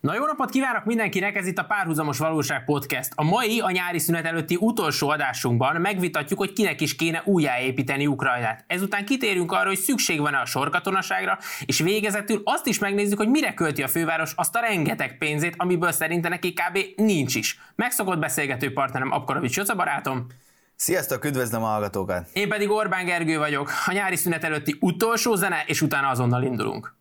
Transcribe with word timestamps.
Na 0.00 0.14
jó 0.14 0.24
napot 0.24 0.50
kívánok 0.50 0.84
mindenkinek, 0.84 1.36
ez 1.36 1.46
itt 1.46 1.58
a 1.58 1.64
Párhuzamos 1.64 2.18
Valóság 2.18 2.64
Podcast. 2.64 3.12
A 3.14 3.24
mai, 3.24 3.60
a 3.60 3.70
nyári 3.70 3.98
szünet 3.98 4.24
előtti 4.24 4.56
utolsó 4.60 5.08
adásunkban 5.08 5.80
megvitatjuk, 5.80 6.38
hogy 6.38 6.52
kinek 6.52 6.80
is 6.80 6.96
kéne 6.96 7.22
újjáépíteni 7.24 8.06
Ukrajnát. 8.06 8.64
Ezután 8.66 9.04
kitérünk 9.04 9.52
arra, 9.52 9.66
hogy 9.66 9.78
szükség 9.78 10.20
van-e 10.20 10.38
a 10.38 10.44
sorkatonaságra, 10.44 11.38
és 11.66 11.78
végezetül 11.78 12.40
azt 12.44 12.66
is 12.66 12.78
megnézzük, 12.78 13.18
hogy 13.18 13.28
mire 13.28 13.54
költi 13.54 13.82
a 13.82 13.88
főváros 13.88 14.32
azt 14.36 14.56
a 14.56 14.60
rengeteg 14.60 15.18
pénzét, 15.18 15.54
amiből 15.56 15.92
szerinte 15.92 16.28
neki 16.28 16.52
kb. 16.52 16.78
nincs 16.96 17.34
is. 17.34 17.60
Megszokott 17.74 18.18
beszélgető 18.18 18.72
partnerem 18.72 19.12
Apkarovics 19.12 19.56
Joca 19.56 19.74
barátom. 19.74 20.26
Sziasztok, 20.76 21.24
üdvözlöm 21.24 21.62
a 21.62 21.66
hallgatókat! 21.66 22.28
Én 22.32 22.48
pedig 22.48 22.70
Orbán 22.70 23.04
Gergő 23.04 23.38
vagyok. 23.38 23.70
A 23.86 23.92
nyári 23.92 24.16
szünet 24.16 24.44
előtti 24.44 24.76
utolsó 24.80 25.34
zene, 25.34 25.62
és 25.66 25.82
utána 25.82 26.08
azonnal 26.08 26.42
indulunk. 26.42 26.94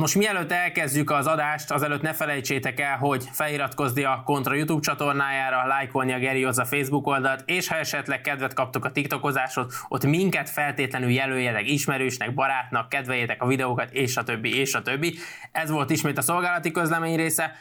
Most 0.00 0.14
mielőtt 0.14 0.52
elkezdjük 0.52 1.10
az 1.10 1.26
adást, 1.26 1.70
azelőtt 1.70 2.02
ne 2.02 2.12
felejtsétek 2.12 2.80
el, 2.80 2.96
hogy 2.96 3.24
feliratkozni 3.32 4.04
a 4.04 4.22
Kontra 4.24 4.54
YouTube 4.54 4.80
csatornájára, 4.80 5.66
lájkolni 5.66 6.12
a 6.12 6.18
Geri 6.18 6.44
a 6.44 6.52
Facebook 6.64 7.06
oldalt, 7.06 7.42
és 7.46 7.68
ha 7.68 7.76
esetleg 7.76 8.20
kedvet 8.20 8.54
kaptok 8.54 8.84
a 8.84 8.92
TikTokozásod, 8.92 9.72
ott 9.88 10.04
minket 10.04 10.50
feltétlenül 10.50 11.10
jelöljetek 11.10 11.68
ismerősnek, 11.68 12.34
barátnak, 12.34 12.88
kedveljétek 12.88 13.42
a 13.42 13.46
videókat, 13.46 13.90
és 13.92 14.16
a 14.16 14.22
többi, 14.22 14.58
és 14.58 14.74
a 14.74 14.82
többi. 14.82 15.18
Ez 15.52 15.70
volt 15.70 15.90
ismét 15.90 16.18
a 16.18 16.22
szolgálati 16.22 16.70
közlemény 16.70 17.16
része. 17.16 17.52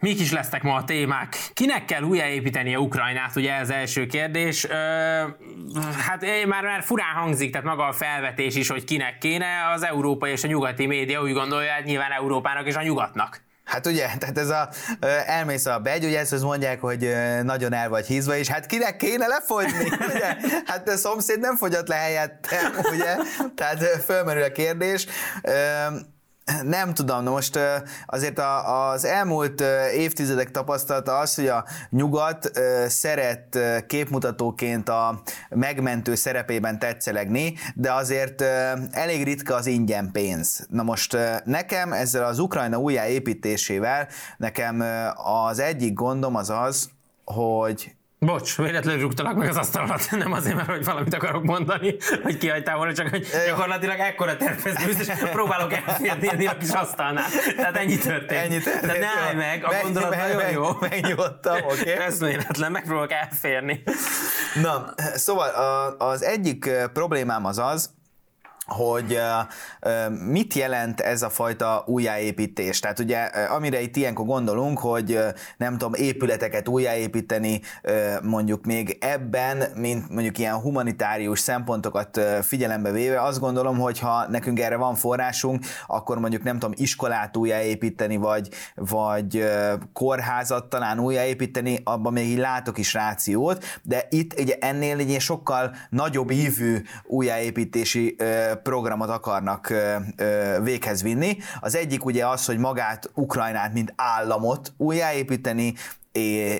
Mik 0.00 0.20
is 0.20 0.32
lesznek 0.32 0.62
ma 0.62 0.74
a 0.74 0.84
témák? 0.84 1.36
Kinek 1.52 1.84
kell 1.84 2.02
újjáépíteni 2.02 2.74
a 2.74 2.78
Ukrajnát? 2.78 3.36
Ugye 3.36 3.54
ez 3.54 3.70
első 3.70 4.06
kérdés. 4.06 4.64
Ö, 4.64 4.72
hát 6.08 6.24
már, 6.46 6.62
már 6.64 6.82
furán 6.82 7.14
hangzik, 7.14 7.50
tehát 7.50 7.66
maga 7.66 7.86
a 7.86 7.92
felvetés 7.92 8.54
is, 8.54 8.68
hogy 8.68 8.84
kinek 8.84 9.18
kéne. 9.18 9.46
Az 9.74 9.82
európai 9.82 10.30
és 10.30 10.44
a 10.44 10.46
nyugati 10.46 10.86
média 10.86 11.22
úgy 11.22 11.32
gondolja, 11.32 11.74
hogy 11.74 11.84
nyilván 11.84 12.12
Európának 12.12 12.66
és 12.66 12.74
a 12.74 12.82
nyugatnak. 12.82 13.42
Hát 13.64 13.86
ugye, 13.86 14.08
tehát 14.18 14.38
ez 14.38 14.48
a 14.48 14.68
elmész 15.26 15.66
a 15.66 15.78
begy, 15.78 16.04
ugye 16.04 16.18
ezt 16.18 16.42
mondják, 16.42 16.80
hogy 16.80 17.12
nagyon 17.42 17.72
el 17.72 17.88
vagy 17.88 18.06
hízva, 18.06 18.36
és 18.36 18.48
hát 18.48 18.66
kinek 18.66 18.96
kéne 18.96 19.26
lefogyni, 19.26 19.90
ugye? 20.14 20.36
Hát 20.66 20.88
a 20.88 20.96
szomszéd 20.96 21.40
nem 21.40 21.56
fogyott 21.56 21.88
le 21.88 21.96
helyettem, 21.96 22.72
ugye? 22.92 23.16
Tehát 23.54 23.84
fölmerül 24.04 24.42
a 24.42 24.52
kérdés 24.52 25.06
nem 26.62 26.94
tudom, 26.94 27.24
most 27.24 27.58
azért 28.06 28.40
az 28.92 29.04
elmúlt 29.04 29.60
évtizedek 29.94 30.50
tapasztalata 30.50 31.18
az, 31.18 31.34
hogy 31.34 31.46
a 31.46 31.64
nyugat 31.90 32.50
szeret 32.88 33.58
képmutatóként 33.86 34.88
a 34.88 35.22
megmentő 35.48 36.14
szerepében 36.14 36.78
tetszelegni, 36.78 37.54
de 37.74 37.92
azért 37.92 38.42
elég 38.90 39.24
ritka 39.24 39.54
az 39.54 39.66
ingyen 39.66 40.10
pénz. 40.12 40.66
Na 40.70 40.82
most 40.82 41.16
nekem 41.44 41.92
ezzel 41.92 42.24
az 42.24 42.38
Ukrajna 42.38 42.78
újjáépítésével 42.78 44.08
nekem 44.36 44.84
az 45.48 45.58
egyik 45.58 45.92
gondom 45.92 46.36
az 46.36 46.50
az, 46.50 46.90
hogy 47.24 47.94
Bocs, 48.26 48.56
véletlenül 48.56 49.00
rúgtalak 49.00 49.36
meg 49.36 49.48
az 49.48 49.56
asztal 49.56 49.82
alatt, 49.82 50.10
nem 50.10 50.32
azért, 50.32 50.56
mert 50.56 50.68
hogy 50.68 50.84
valamit 50.84 51.14
akarok 51.14 51.42
mondani, 51.44 51.96
hogy 52.22 52.38
kihagytál 52.38 52.76
volna, 52.76 52.92
csak 52.92 53.08
hogy 53.08 53.26
gyakorlatilag 53.46 53.98
ekkora 53.98 54.36
tervezős, 54.36 54.98
és 54.98 55.08
próbálok 55.30 55.72
elférni 55.72 56.46
a 56.46 56.56
kis 56.56 56.70
asztalnál. 56.70 57.24
Tehát 57.56 57.76
ennyi 57.76 57.98
történt. 57.98 58.30
Ennyi 58.30 58.58
történt. 58.58 58.80
Tehát 58.80 58.98
ne 58.98 59.22
állj 59.26 59.34
meg, 59.34 59.64
a 59.64 59.82
gondolat 59.82 60.10
meg, 60.10 60.18
nagyon 60.18 60.36
meg, 60.36 60.52
jó. 60.52 60.68
Megnyugodtam, 60.80 61.56
oké. 61.56 61.92
Okay. 61.92 62.04
Eszméletlen, 62.04 62.72
megpróbálok 62.72 63.12
elférni. 63.12 63.82
Na, 64.62 64.94
szóval 65.14 65.48
az 65.98 66.22
egyik 66.22 66.70
problémám 66.92 67.44
az 67.44 67.58
az, 67.58 67.90
hogy 68.72 69.18
mit 70.26 70.54
jelent 70.54 71.00
ez 71.00 71.22
a 71.22 71.30
fajta 71.30 71.84
újjáépítés. 71.86 72.78
Tehát 72.78 72.98
ugye, 72.98 73.18
amire 73.48 73.80
itt 73.80 73.96
ilyenkor 73.96 74.26
gondolunk, 74.26 74.78
hogy 74.78 75.18
nem 75.56 75.72
tudom, 75.72 75.94
épületeket 75.94 76.68
újjáépíteni, 76.68 77.60
mondjuk 78.22 78.64
még 78.64 78.96
ebben, 79.00 79.64
mint 79.74 80.08
mondjuk 80.10 80.38
ilyen 80.38 80.54
humanitárius 80.54 81.40
szempontokat 81.40 82.20
figyelembe 82.42 82.90
véve, 82.90 83.22
azt 83.22 83.40
gondolom, 83.40 83.78
hogy 83.78 83.98
ha 83.98 84.28
nekünk 84.28 84.60
erre 84.60 84.76
van 84.76 84.94
forrásunk, 84.94 85.64
akkor 85.86 86.18
mondjuk 86.18 86.42
nem 86.42 86.58
tudom, 86.58 86.74
iskolát 86.78 87.36
újjáépíteni, 87.36 88.16
vagy, 88.16 88.48
vagy 88.74 89.44
kórházat 89.92 90.64
talán 90.64 90.98
újjáépíteni, 90.98 91.80
abban 91.84 92.12
még 92.12 92.28
így 92.28 92.38
látok 92.38 92.78
is 92.78 92.94
rációt, 92.94 93.64
de 93.82 94.06
itt 94.10 94.40
ugye 94.40 94.56
ennél 94.60 94.98
egy 94.98 95.20
sokkal 95.20 95.74
nagyobb 95.90 96.30
ívű 96.30 96.82
újjáépítési 97.04 98.16
programot 98.62 99.08
akarnak 99.08 99.72
véghez 100.62 101.02
vinni. 101.02 101.36
Az 101.60 101.76
egyik 101.76 102.04
ugye 102.04 102.26
az, 102.26 102.46
hogy 102.46 102.58
magát 102.58 103.10
Ukrajnát, 103.14 103.72
mint 103.72 103.92
államot 103.96 104.72
újjáépíteni, 104.76 105.74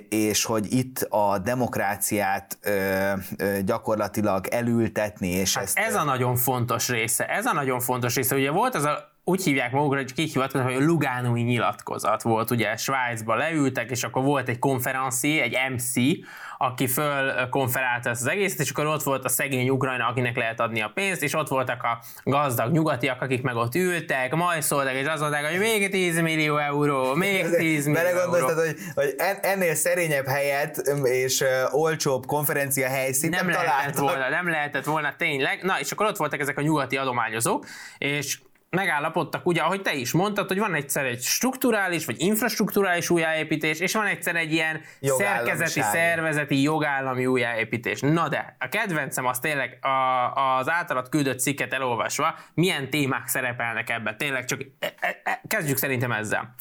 és 0.08 0.44
hogy 0.44 0.72
itt 0.72 1.06
a 1.08 1.38
demokráciát 1.38 2.58
ö, 2.62 3.12
ö, 3.36 3.58
gyakorlatilag 3.64 4.46
elültetni. 4.46 5.28
És 5.28 5.54
hát 5.54 5.64
ezt, 5.64 5.78
ez 5.78 5.94
a 5.94 6.04
nagyon 6.04 6.36
fontos 6.36 6.88
része. 6.88 7.26
Ez 7.26 7.46
a 7.46 7.52
nagyon 7.52 7.80
fontos 7.80 8.14
része. 8.14 8.36
Ugye 8.36 8.50
volt 8.50 8.74
az 8.74 8.84
a 8.84 9.09
úgy 9.24 9.42
hívják 9.42 9.72
magukra, 9.72 9.98
hogy 9.98 10.12
kihivatkoznak, 10.12 10.72
hogy 10.72 10.82
a 10.82 10.84
Lugánói 10.84 11.42
nyilatkozat 11.42 12.22
volt, 12.22 12.50
ugye 12.50 12.76
Svájcba 12.76 13.34
leültek, 13.34 13.90
és 13.90 14.02
akkor 14.02 14.22
volt 14.22 14.48
egy 14.48 14.58
konferenci, 14.58 15.40
egy 15.40 15.56
MC, 15.72 15.92
aki 16.58 16.86
fölkonferálta 16.86 18.10
ezt 18.10 18.20
az 18.20 18.28
egészet, 18.28 18.60
és 18.60 18.70
akkor 18.70 18.86
ott 18.86 19.02
volt 19.02 19.24
a 19.24 19.28
szegény 19.28 19.68
Ukrajna, 19.68 20.06
akinek 20.06 20.36
lehet 20.36 20.60
adni 20.60 20.80
a 20.80 20.90
pénzt, 20.94 21.22
és 21.22 21.34
ott 21.34 21.48
voltak 21.48 21.82
a 21.82 22.02
gazdag 22.24 22.72
nyugatiak, 22.72 23.22
akik 23.22 23.42
meg 23.42 23.56
ott 23.56 23.74
ültek, 23.74 24.34
majd 24.34 24.62
szóltak, 24.62 24.94
és 24.94 25.06
azt 25.06 25.20
mondták, 25.20 25.50
hogy 25.50 25.58
még 25.58 25.90
10 25.90 26.20
millió 26.20 26.56
euró, 26.56 27.14
még 27.14 27.46
10 27.56 27.86
millió 27.86 28.06
euró. 28.06 28.46
hogy, 28.46 28.76
hogy 28.94 29.14
ennél 29.40 29.74
szerényebb 29.74 30.26
helyet 30.26 30.76
és 31.02 31.44
olcsóbb 31.70 32.26
konferencia 32.26 32.88
helyszínt 32.88 33.34
nem, 33.34 33.46
nem 33.46 33.54
lehetett 33.54 33.98
volna, 33.98 34.28
nem 34.28 34.48
lehetett 34.48 34.84
volna 34.84 35.14
tényleg. 35.16 35.62
Na, 35.62 35.80
és 35.80 35.92
akkor 35.92 36.06
ott 36.06 36.16
voltak 36.16 36.40
ezek 36.40 36.58
a 36.58 36.62
nyugati 36.62 36.96
adományozók, 36.96 37.66
és 37.98 38.38
megállapodtak, 38.70 39.46
ugye, 39.46 39.60
ahogy 39.60 39.82
te 39.82 39.94
is 39.94 40.12
mondtad, 40.12 40.48
hogy 40.48 40.58
van 40.58 40.74
egyszer 40.74 41.04
egy 41.04 41.22
strukturális 41.22 42.04
vagy 42.04 42.20
infrastruktúrális 42.20 43.10
újjáépítés, 43.10 43.80
és 43.80 43.92
van 43.92 44.06
egyszer 44.06 44.36
egy 44.36 44.52
ilyen 44.52 44.80
szerkezeti, 45.00 45.80
szervezeti, 45.80 46.62
jogállami 46.62 47.26
újjáépítés. 47.26 48.00
Na 48.00 48.28
de, 48.28 48.56
a 48.58 48.68
kedvencem 48.68 49.26
az 49.26 49.38
tényleg 49.38 49.78
a, 49.84 50.58
az 50.58 50.68
általad 50.70 51.08
küldött 51.08 51.40
cikket 51.40 51.72
elolvasva, 51.72 52.34
milyen 52.54 52.90
témák 52.90 53.26
szerepelnek 53.26 53.90
ebben. 53.90 54.16
Tényleg 54.16 54.44
csak 54.44 54.60
e, 54.78 54.94
e, 55.00 55.20
e, 55.24 55.40
kezdjük 55.46 55.76
szerintem 55.76 56.12
ezzel. 56.12 56.54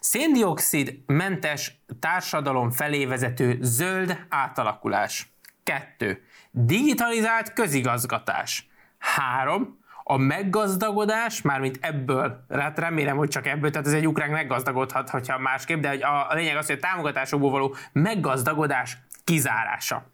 Széndiokszid 0.00 0.98
mentes 1.06 1.80
társadalom 2.00 2.70
felé 2.70 3.06
vezető 3.06 3.58
zöld 3.60 4.18
átalakulás. 4.28 5.32
Kettő. 5.62 6.24
Digitalizált 6.50 7.52
közigazgatás. 7.52 8.68
Három 8.98 9.83
a 10.06 10.16
meggazdagodás, 10.16 11.42
mármint 11.42 11.78
ebből, 11.80 12.44
hát 12.48 12.78
remélem, 12.78 13.16
hogy 13.16 13.28
csak 13.28 13.46
ebből, 13.46 13.70
tehát 13.70 13.86
ez 13.86 13.92
egy 13.92 14.06
ukrán 14.06 14.30
meggazdagodhat, 14.30 15.10
hogyha 15.10 15.38
másképp, 15.38 15.80
de 15.80 16.06
a, 16.06 16.30
a 16.30 16.34
lényeg 16.34 16.56
az, 16.56 16.66
hogy 16.66 16.78
a 16.82 16.86
támogatásokból 16.86 17.50
való 17.50 17.74
meggazdagodás 17.92 18.98
kizárása. 19.24 20.10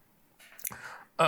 Ö, 1.17 1.25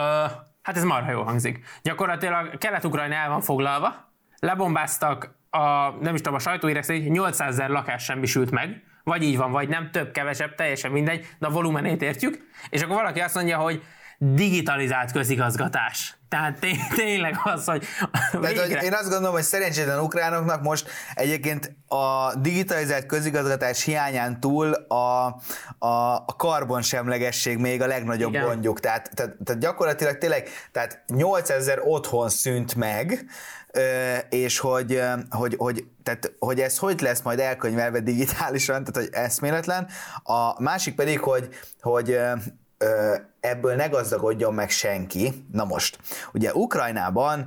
hát 0.63 0.77
ez 0.77 0.85
marha 0.85 1.11
jó 1.11 1.23
hangzik. 1.23 1.65
Gyakorlatilag 1.83 2.59
Kelet-Ukrajna 2.59 3.15
el 3.15 3.29
van 3.29 3.41
foglalva, 3.41 4.13
lebombáztak 4.39 5.35
a, 5.51 5.91
nem 6.01 6.15
is 6.15 6.21
tudom, 6.21 6.35
a 6.35 6.39
sajtóírek 6.39 6.83
szerint 6.83 7.09
800 7.09 7.49
ezer 7.49 7.69
lakás 7.69 8.05
semmisült 8.05 8.51
meg, 8.51 8.83
vagy 9.05 9.23
így 9.23 9.37
van, 9.37 9.51
vagy 9.51 9.69
nem, 9.69 9.91
több, 9.91 10.13
kevesebb, 10.13 10.55
teljesen 10.55 10.91
mindegy, 10.91 11.27
de 11.39 11.47
a 11.47 11.51
volumenét 11.51 12.03
értjük, 12.03 12.39
és 12.71 12.83
akkor 12.83 12.97
valaki 12.97 13.21
azt 13.21 13.35
mondja, 13.35 13.59
hogy 13.59 13.83
digitalizált 14.25 15.13
közigazgatás. 15.13 16.17
Tehát 16.29 16.59
té- 16.59 16.95
tényleg 16.95 17.41
az, 17.45 17.65
hogy 17.65 17.85
Tehát, 18.41 18.59
hogy 18.59 18.83
én 18.83 18.93
azt 18.93 19.09
gondolom, 19.09 19.33
hogy 19.35 19.43
szerencsétlen 19.43 19.99
ukránoknak 19.99 20.63
most 20.63 20.91
egyébként 21.15 21.77
a 21.87 22.35
digitalizált 22.35 23.07
közigazgatás 23.07 23.83
hiányán 23.83 24.41
túl 24.41 24.73
a, 24.73 25.27
a, 25.79 26.15
a 26.27 26.35
karbonsemlegesség 26.37 27.59
még 27.59 27.83
a 27.83 27.87
legnagyobb 27.87 28.33
Igen. 28.33 28.45
gondjuk. 28.45 28.81
Tehát, 28.81 29.11
tehát, 29.15 29.37
tehát 29.45 29.61
gyakorlatilag 29.61 30.19
tényleg 30.19 30.49
tehát 30.73 31.03
8000 31.07 31.81
otthon 31.85 32.29
szűnt 32.29 32.75
meg, 32.75 33.27
és 34.29 34.59
hogy, 34.59 35.03
hogy, 35.31 35.55
hogy, 35.59 35.85
tehát, 36.03 36.33
hogy 36.39 36.61
ez 36.61 36.79
hogy 36.79 37.01
lesz 37.01 37.21
majd 37.21 37.39
elkönyvelve 37.39 38.01
digitálisan, 38.01 38.85
tehát 38.85 39.09
hogy 39.09 39.23
eszméletlen. 39.25 39.89
A 40.23 40.63
másik 40.63 40.95
pedig, 40.95 41.21
hogy, 41.21 41.49
hogy 41.81 42.19
ebből 43.43 43.75
ne 43.75 43.87
gazdagodjon 43.87 44.55
meg 44.55 44.71
senki. 44.71 45.45
Na 45.53 45.65
most, 45.65 45.99
ugye 46.33 46.53
Ukrajnában 46.53 47.47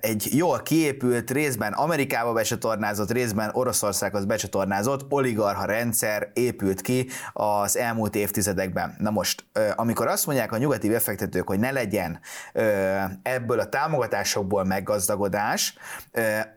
egy 0.00 0.28
jól 0.32 0.62
kiépült, 0.62 1.30
részben 1.30 1.72
Amerikába 1.72 2.32
becsatornázott, 2.32 3.10
részben 3.10 3.50
Oroszországhoz 3.52 4.24
becsatornázott 4.24 5.12
oligarha 5.12 5.64
rendszer 5.64 6.30
épült 6.32 6.80
ki 6.80 7.08
az 7.32 7.76
elmúlt 7.76 8.14
évtizedekben. 8.14 8.94
Na 8.98 9.10
most, 9.10 9.44
amikor 9.76 10.06
azt 10.06 10.26
mondják 10.26 10.52
a 10.52 10.56
nyugati 10.56 10.88
befektetők, 10.88 11.46
hogy 11.46 11.58
ne 11.58 11.70
legyen 11.70 12.20
ebből 13.22 13.60
a 13.60 13.68
támogatásokból 13.68 14.64
meggazdagodás, 14.64 15.74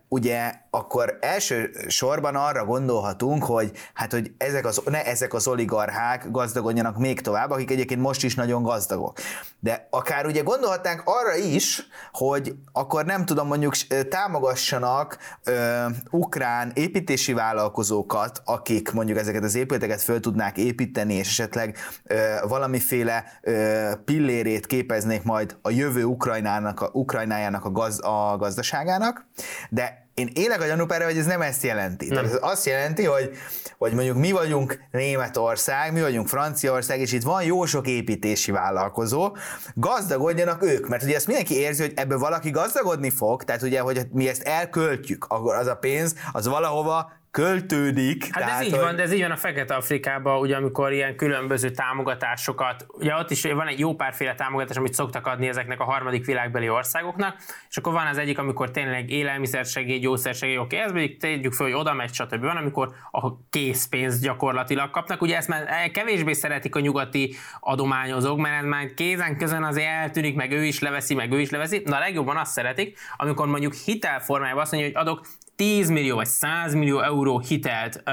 ugye 0.07 0.53
akkor 0.69 1.17
első 1.21 1.71
sorban 1.87 2.35
arra 2.35 2.65
gondolhatunk, 2.65 3.43
hogy 3.43 3.71
hát, 3.93 4.11
hogy 4.11 4.31
ezek 4.37 4.65
az, 4.65 4.81
ne 4.85 5.05
ezek 5.05 5.33
az 5.33 5.47
oligarchák 5.47 6.31
gazdagodjanak 6.31 6.97
még 6.97 7.21
tovább, 7.21 7.49
akik 7.49 7.71
egyébként 7.71 8.01
most 8.01 8.23
is 8.23 8.35
nagyon 8.35 8.58
gazdagok. 8.63 9.17
De 9.59 9.87
akár 9.89 10.25
ugye 10.25 10.41
gondolhatnánk 10.41 11.01
arra 11.05 11.35
is, 11.35 11.87
hogy 12.11 12.55
akkor 12.71 13.05
nem 13.05 13.25
tudom, 13.25 13.47
mondjuk 13.47 13.75
támogassanak 14.09 15.17
ö, 15.43 15.85
ukrán 16.09 16.71
építési 16.73 17.33
vállalkozókat, 17.33 18.41
akik 18.45 18.91
mondjuk 18.91 19.17
ezeket 19.17 19.43
az 19.43 19.55
épületeket 19.55 20.01
föl 20.01 20.19
tudnák 20.19 20.57
építeni, 20.57 21.13
és 21.13 21.27
esetleg 21.27 21.77
ö, 22.03 22.35
valamiféle 22.47 23.23
ö, 23.41 23.91
pillérét 24.05 24.65
képeznék 24.65 25.23
majd 25.23 25.57
a 25.61 25.69
jövő 25.69 26.03
Ukrajnának, 26.03 26.81
a, 26.81 26.89
Ukrajnájának 26.93 27.65
a, 27.65 27.71
gaz, 27.71 28.03
a 28.03 28.37
gazdaságának, 28.37 29.25
de 29.69 30.08
én 30.19 30.29
élek 30.33 30.61
a 30.61 30.65
gyanúpára, 30.65 31.05
hogy 31.05 31.17
ez 31.17 31.25
nem 31.25 31.41
ezt 31.41 31.63
jelenti. 31.63 32.07
Nem. 32.07 32.15
Tehát 32.15 32.31
ez 32.31 32.39
azt 32.41 32.65
jelenti, 32.65 33.03
hogy, 33.05 33.29
hogy 33.77 33.93
mondjuk 33.93 34.17
mi 34.17 34.31
vagyunk 34.31 34.79
Németország, 34.91 35.93
mi 35.93 36.01
vagyunk 36.01 36.27
Franciaország, 36.27 36.99
és 36.99 37.11
itt 37.11 37.23
van 37.23 37.43
jó 37.43 37.65
sok 37.65 37.87
építési 37.87 38.51
vállalkozó, 38.51 39.35
gazdagodjanak 39.73 40.63
ők, 40.63 40.87
mert 40.87 41.03
ugye 41.03 41.15
ezt 41.15 41.27
mindenki 41.27 41.55
érzi, 41.59 41.81
hogy 41.81 41.93
ebből 41.95 42.17
valaki 42.17 42.49
gazdagodni 42.49 43.09
fog, 43.09 43.43
tehát 43.43 43.61
ugye, 43.61 43.79
hogy 43.79 44.01
mi 44.11 44.27
ezt 44.27 44.41
elköltjük, 44.41 45.25
akkor 45.29 45.55
az 45.55 45.67
a 45.67 45.75
pénz, 45.75 46.15
az 46.31 46.47
valahova 46.47 47.11
költődik. 47.31 48.23
Hát 48.23 48.43
tehát, 48.43 48.59
ez 48.59 48.65
így 48.65 48.71
hogy... 48.71 48.79
van, 48.79 48.95
de 48.95 49.01
ez 49.01 49.13
így 49.13 49.21
van 49.21 49.31
a 49.31 49.35
Fekete 49.35 49.75
Afrikában, 49.75 50.39
ugye 50.39 50.55
amikor 50.55 50.91
ilyen 50.91 51.15
különböző 51.15 51.69
támogatásokat, 51.69 52.85
ugye 52.87 53.15
ott 53.15 53.31
is 53.31 53.43
van 53.43 53.67
egy 53.67 53.79
jó 53.79 53.95
párféle 53.95 54.35
támogatás, 54.35 54.77
amit 54.77 54.93
szoktak 54.93 55.27
adni 55.27 55.47
ezeknek 55.47 55.79
a 55.79 55.83
harmadik 55.83 56.25
világbeli 56.25 56.69
országoknak, 56.69 57.35
és 57.69 57.77
akkor 57.77 57.93
van 57.93 58.07
az 58.07 58.17
egyik, 58.17 58.37
amikor 58.37 58.71
tényleg 58.71 59.09
élelmiszersegély, 59.09 59.99
gyógyszersegély, 59.99 60.57
oké, 60.57 60.77
ez 60.77 60.91
pedig 60.91 61.19
tegyük 61.19 61.53
fel, 61.53 61.65
hogy 61.65 61.75
oda 61.75 61.93
megy, 61.93 62.13
stb. 62.13 62.41
Van, 62.41 62.57
amikor 62.57 62.91
a 63.11 63.49
készpénzt 63.49 64.21
gyakorlatilag 64.21 64.89
kapnak. 64.89 65.21
Ugye 65.21 65.35
ezt 65.35 65.47
már 65.47 65.91
kevésbé 65.91 66.33
szeretik 66.33 66.75
a 66.75 66.79
nyugati 66.79 67.35
adományozók, 67.59 68.37
mert 68.37 68.61
ez 68.63 68.65
már 68.65 68.93
kézen 68.93 69.37
közön 69.37 69.63
azért 69.63 69.87
eltűnik, 69.87 70.35
meg 70.35 70.51
ő 70.51 70.63
is 70.63 70.79
leveszi, 70.79 71.13
meg 71.13 71.31
ő 71.31 71.39
is 71.39 71.49
leveszi, 71.49 71.79
de 71.79 71.95
a 71.95 71.99
legjobban 71.99 72.37
azt 72.37 72.51
szeretik, 72.51 72.97
amikor 73.17 73.47
mondjuk 73.47 73.73
hitelformájában 73.73 74.61
azt 74.61 74.71
mondja, 74.71 74.89
hogy 74.89 75.07
adok 75.07 75.25
10 75.59 75.89
millió 75.89 76.15
vagy 76.15 76.27
100 76.27 76.73
millió 76.73 77.01
euró 77.01 77.39
hitelt 77.39 78.01
ö, 78.05 78.11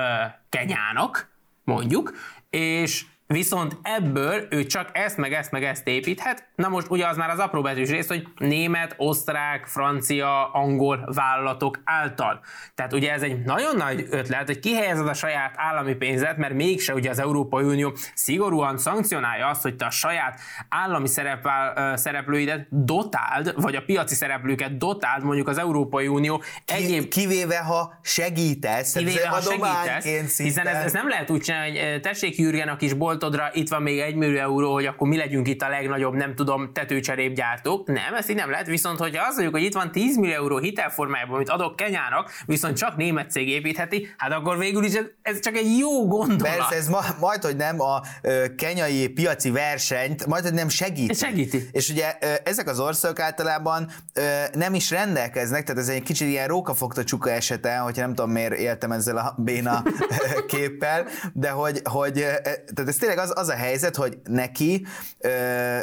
Kenyának, 0.48 1.31
mondjuk, 1.64 2.12
és 2.50 3.06
Viszont 3.28 3.76
ebből 3.82 4.46
ő 4.50 4.64
csak 4.64 4.88
ezt, 4.93 5.17
meg 5.17 5.32
ezt, 5.32 5.50
meg 5.50 5.64
ezt 5.64 5.87
építhet. 5.87 6.49
Na 6.55 6.69
most 6.69 6.90
ugye 6.90 7.06
az 7.06 7.17
már 7.17 7.31
az 7.31 7.38
apró 7.38 7.62
betűs 7.62 7.90
rész, 7.90 8.08
hogy 8.08 8.26
német, 8.37 8.94
osztrák, 8.96 9.67
francia, 9.67 10.52
angol 10.52 11.08
vállalatok 11.14 11.81
által. 11.84 12.40
Tehát 12.75 12.93
ugye 12.93 13.12
ez 13.12 13.23
egy 13.23 13.44
nagyon 13.44 13.76
nagy 13.76 14.06
ötlet, 14.11 14.46
hogy 14.46 14.58
kihelyezed 14.58 15.08
a 15.08 15.14
saját 15.14 15.55
állami 15.56 15.94
pénzet, 15.94 16.37
mert 16.37 16.55
mégse 16.55 16.94
ugye 16.94 17.11
az 17.11 17.19
Európai 17.19 17.64
Unió 17.64 17.93
szigorúan 18.14 18.78
szankcionálja 18.78 19.46
azt, 19.46 19.62
hogy 19.62 19.76
te 19.76 19.84
a 19.84 19.90
saját 19.90 20.40
állami 20.69 21.08
szerepvál, 21.08 21.96
szereplőidet 21.96 22.67
dotáld, 22.70 23.52
vagy 23.56 23.75
a 23.75 23.82
piaci 23.82 24.14
szereplőket 24.14 24.76
dotáld, 24.76 25.25
mondjuk 25.25 25.49
az 25.49 25.58
Európai 25.58 26.06
Unió 26.06 26.43
egyéb... 26.67 27.08
Kivéve, 27.08 27.58
ha 27.58 27.99
segítesz, 28.02 28.93
kivéve, 28.93 29.28
ha 29.28 29.40
segítesz, 29.40 30.38
hiszen 30.38 30.67
ez, 30.67 30.84
ez, 30.84 30.93
nem 30.93 31.08
lehet 31.08 31.31
úgy 31.31 31.40
csinálni, 31.40 31.78
hogy 31.78 32.00
tessék 32.00 32.37
Jürgen 32.37 32.69
a 32.69 32.76
kis 32.76 32.93
bolt 32.93 33.15
boltodra, 33.18 33.50
itt 33.52 33.68
van 33.68 33.82
még 33.82 33.98
egy 33.98 34.14
millió 34.14 34.38
euró, 34.38 34.72
hogy 34.72 34.86
akkor 34.86 35.08
mi 35.08 35.16
legyünk 35.16 35.48
itt 35.48 35.62
a 35.62 35.68
legnagyobb, 35.68 36.14
nem 36.14 36.34
tudom, 36.34 36.72
tetőcserépgyártók. 36.72 37.86
Nem, 37.86 38.14
ezt 38.16 38.30
így 38.30 38.36
nem 38.36 38.50
lehet, 38.50 38.66
viszont 38.66 38.98
hogyha 38.98 39.26
azt 39.26 39.32
mondjuk, 39.32 39.54
hogy 39.54 39.64
itt 39.64 39.74
van 39.74 39.92
10 39.92 40.16
millió 40.16 40.34
euró 40.34 40.58
hitelformájában, 40.58 41.34
amit 41.34 41.48
adok 41.48 41.76
Kenyának, 41.76 42.30
viszont 42.46 42.76
csak 42.76 42.96
német 42.96 43.30
cég 43.30 43.48
építheti, 43.48 44.08
hát 44.16 44.32
akkor 44.32 44.58
végül 44.58 44.84
is 44.84 44.94
ez, 44.94 45.04
ez 45.22 45.40
csak 45.40 45.56
egy 45.56 45.78
jó 45.78 46.06
gondolat. 46.06 46.56
Persze, 46.56 46.74
ez 46.74 46.88
ma, 46.88 47.00
majd, 47.20 47.42
hogy 47.42 47.56
nem 47.56 47.80
a 47.80 48.00
ö, 48.22 48.54
kenyai 48.56 49.08
piaci 49.08 49.50
versenyt, 49.50 50.26
majd, 50.26 50.42
hogy 50.42 50.54
nem 50.54 50.68
segíti. 50.68 51.10
Ez 51.10 51.18
segíti. 51.18 51.68
És 51.72 51.88
ugye 51.88 52.16
ö, 52.20 52.26
ezek 52.44 52.68
az 52.68 52.80
országok 52.80 53.20
általában 53.20 53.90
ö, 54.14 54.20
nem 54.52 54.74
is 54.74 54.90
rendelkeznek, 54.90 55.64
tehát 55.64 55.82
ez 55.82 55.88
egy 55.88 56.02
kicsit 56.02 56.28
ilyen 56.28 56.48
rókafogta 56.48 57.04
csuka 57.04 57.30
esete, 57.30 57.76
hogyha 57.76 58.00
nem 58.00 58.14
tudom 58.14 58.30
miért 58.30 58.54
éltem 58.54 58.92
ezzel 58.92 59.16
a 59.16 59.34
béna 59.38 59.82
képpel, 60.46 61.06
de 61.32 61.50
hogy, 61.50 61.80
hogy 61.84 62.12
tehát 62.74 62.88
ez 62.88 62.96
tényleg 63.06 63.25
az, 63.25 63.32
az 63.35 63.49
a 63.49 63.55
helyzet, 63.55 63.97
hogy 63.97 64.19
neki 64.25 64.87
ö, 65.19 65.29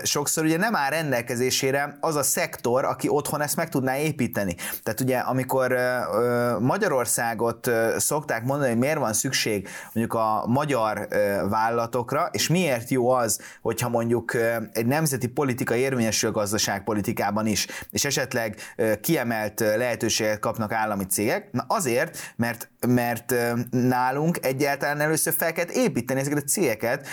sokszor 0.03 0.43
ugye 0.43 0.57
nem 0.57 0.75
áll 0.75 0.89
rendelkezésére 0.89 1.97
az 1.99 2.15
a 2.15 2.23
szektor, 2.23 2.85
aki 2.85 3.07
otthon 3.07 3.41
ezt 3.41 3.55
meg 3.55 3.69
tudná 3.69 3.97
építeni. 3.97 4.55
Tehát 4.83 4.99
ugye 4.99 5.17
amikor 5.17 5.71
ö, 5.71 6.59
Magyarországot 6.59 7.67
ö, 7.67 7.95
szokták 7.97 8.43
mondani, 8.43 8.69
hogy 8.69 8.79
miért 8.79 8.97
van 8.97 9.13
szükség 9.13 9.67
mondjuk 9.93 10.13
a 10.19 10.43
magyar 10.47 11.07
ö, 11.09 11.47
vállalatokra, 11.49 12.29
és 12.31 12.47
miért 12.47 12.89
jó 12.89 13.09
az, 13.09 13.39
hogyha 13.61 13.89
mondjuk 13.89 14.33
ö, 14.33 14.55
egy 14.73 14.85
nemzeti 14.85 15.27
politika 15.27 15.75
érvényesül 15.75 16.29
a 16.29 16.31
gazdaságpolitikában 16.31 17.45
is, 17.47 17.67
és 17.91 18.05
esetleg 18.05 18.55
ö, 18.75 18.99
kiemelt 18.99 19.59
lehetőséget 19.59 20.39
kapnak 20.39 20.71
állami 20.71 21.05
cégek, 21.05 21.51
na 21.51 21.65
azért, 21.67 22.17
mert, 22.35 22.69
mert 22.87 23.33
nálunk 23.69 24.37
egyáltalán 24.41 24.99
először 24.99 25.33
fel 25.33 25.53
kell 25.53 25.65
építeni 25.73 26.19
ezeket 26.19 26.43
a 26.43 26.47
cégeket, 26.47 27.07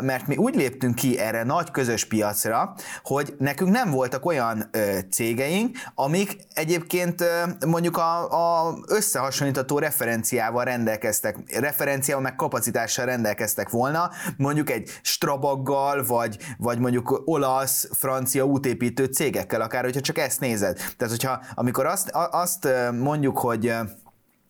mert 0.00 0.26
mi 0.26 0.36
úgy 0.36 0.54
léptünk 0.54 0.94
ki 0.94 1.18
erre 1.18 1.42
nagy 1.42 1.70
közös 1.70 2.04
piacra, 2.04 2.74
hogy 3.02 3.34
nekünk 3.38 3.70
nem 3.70 3.90
voltak 3.90 4.26
olyan 4.26 4.70
cégeink, 5.10 5.76
amik 5.94 6.36
egyébként 6.54 7.24
mondjuk 7.66 7.96
a, 7.96 8.66
a 8.66 8.76
összehasonlítható 8.86 9.78
referenciával 9.78 10.64
rendelkeztek, 10.64 11.36
referenciával 11.60 12.22
meg 12.22 12.34
kapacitással 12.34 13.04
rendelkeztek 13.04 13.68
volna, 13.68 14.10
mondjuk 14.36 14.70
egy 14.70 14.90
Strabaggal, 15.02 16.04
vagy, 16.06 16.38
vagy 16.58 16.78
mondjuk 16.78 17.22
olasz, 17.24 17.88
francia 17.92 18.44
útépítő 18.44 19.04
cégekkel, 19.04 19.60
akár 19.60 19.84
hogyha 19.84 20.00
csak 20.00 20.18
ezt 20.18 20.40
nézed. 20.40 20.76
Tehát, 20.96 21.12
hogyha 21.12 21.40
amikor 21.54 21.86
azt, 21.86 22.10
azt 22.30 22.68
mondjuk, 22.92 23.38
hogy 23.38 23.74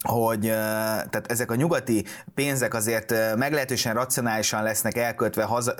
hogy 0.09 0.41
tehát 0.41 1.25
ezek 1.29 1.51
a 1.51 1.55
nyugati 1.55 2.05
pénzek 2.35 2.75
azért 2.75 3.15
meglehetősen 3.37 3.95
racionálisan 3.95 4.63
lesznek 4.63 4.97
elköltve 4.97 5.43
haza, 5.43 5.75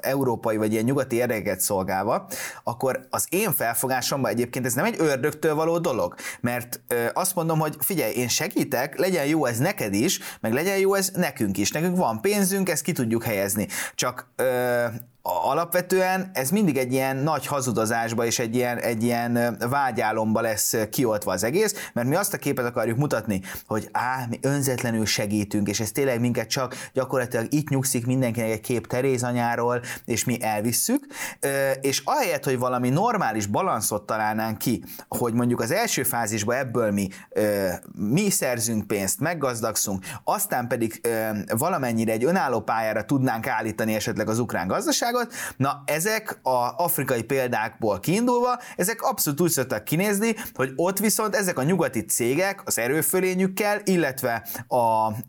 európai 0.00 0.56
vagy 0.56 0.72
ilyen 0.72 0.84
nyugati 0.84 1.16
érdeket 1.16 1.60
szolgálva, 1.60 2.28
akkor 2.64 3.06
az 3.10 3.26
én 3.28 3.52
felfogásomban 3.52 4.30
egyébként 4.30 4.66
ez 4.66 4.74
nem 4.74 4.84
egy 4.84 4.96
ördögtől 4.98 5.54
való 5.54 5.78
dolog, 5.78 6.14
mert 6.40 6.80
azt 7.12 7.34
mondom, 7.34 7.58
hogy 7.58 7.76
figyelj, 7.80 8.14
én 8.14 8.28
segítek, 8.28 8.98
legyen 8.98 9.26
jó 9.26 9.44
ez 9.44 9.58
neked 9.58 9.94
is, 9.94 10.20
meg 10.40 10.52
legyen 10.52 10.78
jó 10.78 10.94
ez 10.94 11.10
nekünk 11.14 11.58
is. 11.58 11.70
Nekünk 11.70 11.96
van 11.96 12.20
pénzünk, 12.20 12.68
ezt 12.68 12.82
ki 12.82 12.92
tudjuk 12.92 13.24
helyezni. 13.24 13.68
Csak 13.94 14.28
alapvetően 15.26 16.30
ez 16.32 16.50
mindig 16.50 16.76
egy 16.76 16.92
ilyen 16.92 17.16
nagy 17.16 17.46
hazudozásba 17.46 18.24
és 18.24 18.38
egy 18.38 18.54
ilyen, 18.54 18.78
egy 18.78 19.02
ilyen 19.02 19.56
vágyálomba 19.70 20.40
lesz 20.40 20.74
kioltva 20.90 21.32
az 21.32 21.44
egész, 21.44 21.90
mert 21.92 22.08
mi 22.08 22.14
azt 22.14 22.34
a 22.34 22.36
képet 22.36 22.64
akarjuk 22.64 22.98
mutatni, 22.98 23.40
hogy 23.66 23.88
á, 23.92 24.26
mi 24.30 24.38
önzetlenül 24.42 25.06
segítünk, 25.06 25.68
és 25.68 25.80
ez 25.80 25.92
tényleg 25.92 26.20
minket 26.20 26.48
csak 26.48 26.74
gyakorlatilag 26.92 27.46
itt 27.52 27.68
nyugszik 27.68 28.06
mindenkinek 28.06 28.50
egy 28.50 28.60
kép 28.60 28.86
Teréz 28.86 29.22
anyáról, 29.22 29.80
és 30.04 30.24
mi 30.24 30.42
elvisszük, 30.42 31.06
és 31.80 32.02
ahelyett, 32.04 32.44
hogy 32.44 32.58
valami 32.58 32.88
normális 32.88 33.46
balanszot 33.46 34.06
találnánk 34.06 34.58
ki, 34.58 34.84
hogy 35.08 35.32
mondjuk 35.32 35.60
az 35.60 35.70
első 35.70 36.02
fázisban 36.02 36.56
ebből 36.56 36.90
mi, 36.90 37.08
mi 37.92 38.30
szerzünk 38.30 38.86
pénzt, 38.86 39.20
meggazdagszunk, 39.20 40.04
aztán 40.24 40.68
pedig 40.68 41.00
valamennyire 41.58 42.12
egy 42.12 42.24
önálló 42.24 42.60
pályára 42.60 43.04
tudnánk 43.04 43.46
állítani 43.46 43.94
esetleg 43.94 44.28
az 44.28 44.38
ukrán 44.38 44.66
gazdaságot, 44.66 45.15
Magyarországot. 45.16 45.34
Na, 45.56 45.82
ezek 45.84 46.38
a 46.42 46.74
afrikai 46.76 47.22
példákból 47.22 48.00
kiindulva, 48.00 48.58
ezek 48.76 49.02
abszolút 49.02 49.40
úgy 49.40 49.50
szoktak 49.50 49.84
kinézni, 49.84 50.34
hogy 50.54 50.72
ott 50.76 50.98
viszont 50.98 51.34
ezek 51.34 51.58
a 51.58 51.62
nyugati 51.62 52.04
cégek 52.04 52.62
az 52.64 52.78
erőfölényükkel, 52.78 53.80
illetve 53.84 54.46
a, 54.68 54.76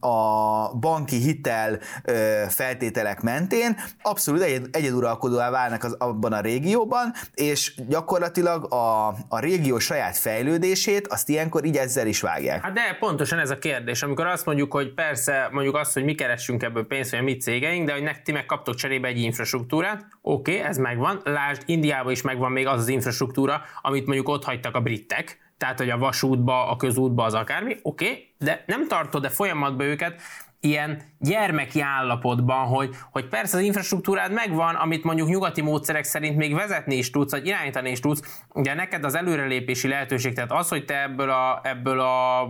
a 0.08 0.74
banki 0.80 1.16
hitel 1.16 1.80
ö, 2.04 2.44
feltételek 2.50 3.22
mentén 3.22 3.78
abszolút 4.02 4.42
egyed, 4.42 4.68
egyeduralkodóvá 4.72 5.50
válnak 5.50 5.84
az, 5.84 5.94
abban 5.94 6.34
a 6.34 6.40
régióban, 6.40 7.14
és 7.34 7.74
gyakorlatilag 7.88 8.74
a, 8.74 9.08
a 9.08 9.40
régió 9.40 9.80
saját 9.80 10.18
fejlődését 10.18 11.08
azt 11.08 11.30
ilyenkor 11.30 11.66
így 11.66 11.78
ezzel 11.78 12.08
is 12.08 12.22
vágják. 12.22 12.62
Hát 12.62 12.74
de 12.74 12.98
pontosan 13.00 13.40
ez 13.40 13.50
a 13.50 13.58
kérdés, 13.58 14.04
amikor 14.04 14.26
azt 14.26 14.46
mondjuk, 14.46 14.74
hogy 14.74 14.94
persze 14.94 15.50
mondjuk 15.52 15.76
azt, 15.76 15.94
hogy 15.94 16.04
mi 16.04 16.16
keressünk 16.16 16.64
ebből 16.64 16.88
pénzt, 16.88 17.10
hogy 17.10 17.20
a 17.20 17.24
mi 17.24 17.38
cégeink, 17.38 17.88
de 17.88 17.94
hogy 17.94 18.02
nekti 18.04 18.32
meg 18.32 18.46
kaptok 18.46 18.76
cserébe 18.76 19.08
egy 19.08 19.20
infrastruktúrát, 19.20 19.77
infrastruktúrát, 19.78 20.20
oké, 20.22 20.52
okay, 20.52 20.64
ez 20.70 20.78
megvan, 20.78 21.22
lásd, 21.24 21.62
Indiában 21.66 22.12
is 22.12 22.22
megvan 22.22 22.52
még 22.52 22.68
az 22.68 22.80
az 22.80 22.88
infrastruktúra, 22.88 23.62
amit 23.82 24.06
mondjuk 24.06 24.30
ott 24.30 24.44
hagytak 24.44 24.76
a 24.76 24.82
britek, 24.82 25.40
tehát 25.58 25.78
hogy 25.78 25.90
a 25.90 25.98
vasútba, 25.98 26.70
a 26.70 26.76
közútba 26.76 27.24
az 27.24 27.34
akármi, 27.34 27.78
oké, 27.82 28.06
okay, 28.06 28.34
de 28.38 28.64
nem 28.68 28.88
tartod-e 28.88 29.30
folyamatba 29.30 29.84
őket 29.84 30.22
ilyen 30.60 31.02
gyermeki 31.20 31.82
állapotban, 31.82 32.66
hogy, 32.66 32.96
hogy 33.12 33.28
persze 33.28 33.58
az 33.58 33.64
infrastruktúrád 33.64 34.32
megvan, 34.32 34.76
amit 34.76 35.04
mondjuk 35.04 35.28
nyugati 35.28 35.62
módszerek 35.62 36.04
szerint 36.04 36.38
még 36.38 36.54
vezetni 36.54 36.96
is 36.96 37.10
tudsz, 37.10 37.32
vagy 37.32 37.48
irányítani 37.48 37.90
is 37.90 38.00
tudsz, 38.00 38.44
de 38.54 38.74
neked 38.74 39.04
az 39.04 39.16
előrelépési 39.16 39.88
lehetőség, 39.88 40.34
tehát 40.34 40.52
az, 40.52 40.70
hogy 40.70 40.86
te 40.86 41.02
ebből 41.02 41.30
a, 41.30 41.60
ebből 41.64 42.00
a 42.00 42.48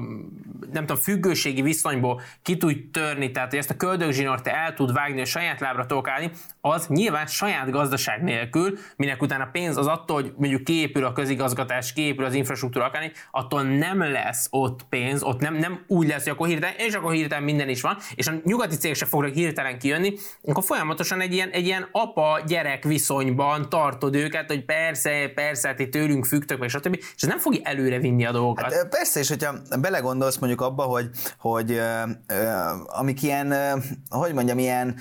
nem 0.72 0.86
tudom, 0.86 1.02
függőségi 1.02 1.62
viszonyból 1.62 2.22
ki 2.42 2.58
tudj 2.58 2.80
törni, 2.92 3.32
tehát 3.32 3.50
hogy 3.50 3.60
ezt 3.60 3.70
a 3.70 3.76
köldögzsinort 3.76 4.44
te 4.44 4.56
el 4.56 4.74
tud 4.74 4.94
vágni, 4.94 5.22
a 5.22 5.26
saját 5.26 5.60
lábra 5.60 5.86
tolkálni, 5.86 6.32
az 6.62 6.88
nyilván 6.88 7.28
saját 7.28 7.70
gazdaság 7.70 8.24
nélkül, 8.24 8.78
minek 8.96 9.22
utána 9.22 9.50
pénz 9.52 9.78
az 9.78 9.88
attól, 9.88 10.22
hogy 10.22 10.34
mondjuk 10.38 10.64
kiépül 10.64 11.06
a 11.06 11.14
közigazgatás, 11.14 11.94
kiépül 11.94 12.26
az 12.26 12.34
infrastruktúra 12.34 12.86
akárni, 12.86 13.12
attól 13.32 13.64
nem 13.64 14.00
lesz 14.00 14.48
ott 14.50 14.86
pénz, 14.90 15.24
ott 15.24 15.40
nem, 15.40 15.56
nem 15.56 15.84
úgy 15.88 16.08
lesz, 16.08 16.24
hogy 16.24 16.32
akkor 16.32 16.48
hirtelen, 16.48 16.76
és 16.78 16.94
akkor 16.94 17.12
hirtelen 17.12 17.44
minden 17.44 17.70
is 17.70 17.82
van, 17.82 17.97
és 18.16 18.28
a 18.28 18.34
nyugati 18.44 18.76
cégek 18.76 18.96
se 18.96 19.06
fognak 19.06 19.34
hirtelen 19.34 19.80
kijönni, 19.80 20.14
akkor 20.44 20.64
folyamatosan 20.64 21.22
egy 21.22 21.34
ilyen, 21.34 21.50
egy 21.50 21.66
ilyen 21.66 21.88
apa-gyerek 21.92 22.84
viszonyban 22.84 23.70
tartod 23.70 24.16
őket, 24.16 24.48
hogy 24.48 24.66
persze, 24.66 25.32
persze, 25.36 25.74
ti 25.74 25.90
tőlünk 25.90 26.26
függtök, 26.26 26.60
meg 26.60 26.70
stb. 26.70 26.96
És 26.96 27.24
ez 27.24 27.30
nem 27.30 27.40
fogja 27.40 27.62
előre 27.64 28.00
vinni 28.00 28.26
a 28.26 28.32
dolgokat. 28.32 28.74
Hát, 28.74 28.88
persze, 28.90 29.20
és 29.20 29.28
hogyha 29.28 29.56
belegondolsz 29.80 30.38
mondjuk 30.38 30.62
abba, 30.62 30.84
hogy, 30.84 31.10
hogy 31.40 31.72
ö, 31.72 32.02
ö, 32.28 32.50
amik 32.86 33.24
ilyen, 33.24 33.52
ö, 33.52 33.78
hogy 34.10 34.34
mondjam, 34.34 34.58
ilyen 34.58 34.96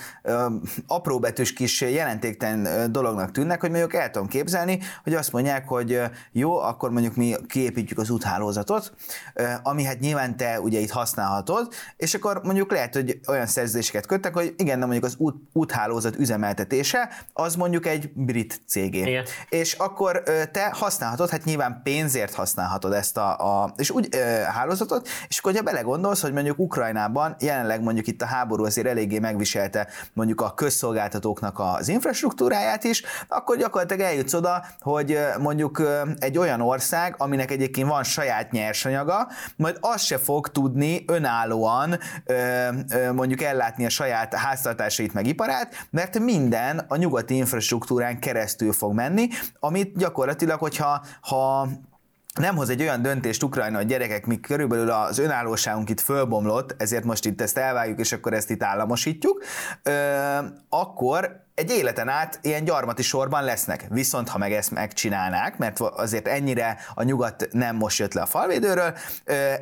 apróbetűs 0.87 1.53
kis 1.53 1.81
jelentéktelen 1.81 2.93
dolognak 2.93 3.31
tűnnek, 3.31 3.61
hogy 3.61 3.71
mondjuk 3.71 3.95
el 3.95 4.11
tudom 4.11 4.29
képzelni, 4.29 4.79
hogy 5.05 5.15
azt 5.15 5.33
mondják, 5.33 5.69
hogy 5.69 6.01
jó, 6.33 6.59
akkor 6.59 6.91
mondjuk 6.91 7.17
mi 7.17 7.35
kiépítjük 7.49 7.99
az 7.99 8.11
úthálózatot, 8.11 8.95
ami 9.63 9.85
hát 9.85 10.01
nyilván 10.01 10.37
te 10.37 10.61
ugye 10.61 10.79
itt 10.79 10.91
használhatod, 10.91 11.73
és 11.97 12.15
akkor 12.15 12.41
mondjuk 12.43 12.73
lehet, 12.73 12.86
hogy 12.95 13.21
olyan 13.29 13.47
szerződéseket 13.47 14.07
köttek, 14.07 14.35
hogy 14.35 14.55
igen, 14.57 14.79
de 14.79 14.85
mondjuk 14.85 15.05
az 15.05 15.15
út, 15.19 15.37
úthálózat 15.53 16.17
üzemeltetése, 16.17 17.09
az 17.33 17.55
mondjuk 17.55 17.87
egy 17.87 18.13
brit 18.15 18.61
cégé. 18.67 19.01
Igen. 19.01 19.25
És 19.49 19.73
akkor 19.73 20.23
te 20.53 20.71
használhatod, 20.73 21.29
hát 21.29 21.45
nyilván 21.45 21.81
pénzért 21.83 22.35
használhatod 22.35 22.93
ezt 22.93 23.17
a, 23.17 23.63
a 23.63 23.73
és 23.77 23.91
úgy 23.91 24.09
ö, 24.11 24.19
hálózatot, 24.43 25.09
és 25.29 25.39
akkor, 25.39 25.55
ha 25.55 25.63
belegondolsz, 25.63 26.23
hogy 26.23 26.33
mondjuk 26.33 26.59
Ukrajnában 26.59 27.37
jelenleg 27.39 27.83
mondjuk 27.83 28.07
itt 28.07 28.23
a 28.23 28.27
háború 28.27 28.65
azért 28.65 28.87
eléggé 28.87 29.19
megviselte 29.19 29.89
mondjuk 30.13 30.41
a 30.41 30.55
közszolgáltatóknak 30.55 31.59
az 31.59 31.89
infrastruktúráját 31.89 32.85
is, 32.85 33.03
akkor 33.29 33.57
gyakorlatilag 33.57 34.03
eljutsz 34.03 34.35
oda, 34.35 34.65
hogy 34.81 35.19
mondjuk 35.39 35.83
egy 36.19 36.39
olyan 36.39 36.61
ország, 36.61 37.15
aminek 37.19 37.51
egyébként 37.51 37.89
van 37.89 38.05
saját 38.05 38.51
nyersanyaga, 38.51 39.29
majd 39.57 39.77
azt 39.81 40.05
se 40.05 40.19
fog 40.19 40.49
tudni 40.49 41.05
önállóan 41.07 41.99
mondjuk 43.13 43.43
ellátni 43.43 43.85
a 43.85 43.89
saját 43.89 44.35
háztartásait 44.35 45.13
meg 45.13 45.27
iparát, 45.27 45.87
mert 45.91 46.19
minden 46.19 46.79
a 46.89 46.97
nyugati 46.97 47.37
infrastruktúrán 47.37 48.21
keresztül 48.21 48.73
fog 48.73 48.95
menni, 48.95 49.29
amit 49.61 49.97
gyakorlatilag, 49.97 50.59
hogyha 50.59 51.05
ha 51.21 51.69
nem 52.35 52.57
hoz 52.57 52.69
egy 52.69 52.81
olyan 52.81 53.03
döntést 53.03 53.43
Ukrajna, 53.43 53.77
hogy 53.77 53.87
gyerekek, 53.87 54.27
mi 54.27 54.41
körülbelül 54.41 54.91
az 54.91 55.19
önállóságunk 55.19 55.91
itt 55.91 56.01
fölbomlott, 56.01 56.75
ezért 56.79 57.05
most 57.05 57.27
itt 57.27 57.41
ezt 57.41 57.59
elvágjuk, 57.59 57.99
és 57.99 58.13
akkor 58.13 58.33
ezt 58.33 58.51
itt 58.51 58.63
államosítjuk, 58.63 59.45
akkor 60.69 61.46
egy 61.57 61.71
életen 61.71 62.09
át 62.09 62.39
ilyen 62.43 62.65
gyarmati 62.65 63.03
sorban 63.03 63.45
lesznek. 63.45 63.87
Viszont 63.91 64.29
ha 64.29 64.39
meg 64.39 64.53
ezt 64.53 64.71
megcsinálnák, 64.71 65.59
mert 65.59 65.81
azért 65.81 66.29
ennyire 66.29 66.77
a 66.95 67.03
nyugat 67.03 67.49
nem 67.51 67.77
most 67.77 67.99
jött 67.99 68.13
le 68.15 68.23
a 68.23 68.27
falvédőről, 68.27 68.95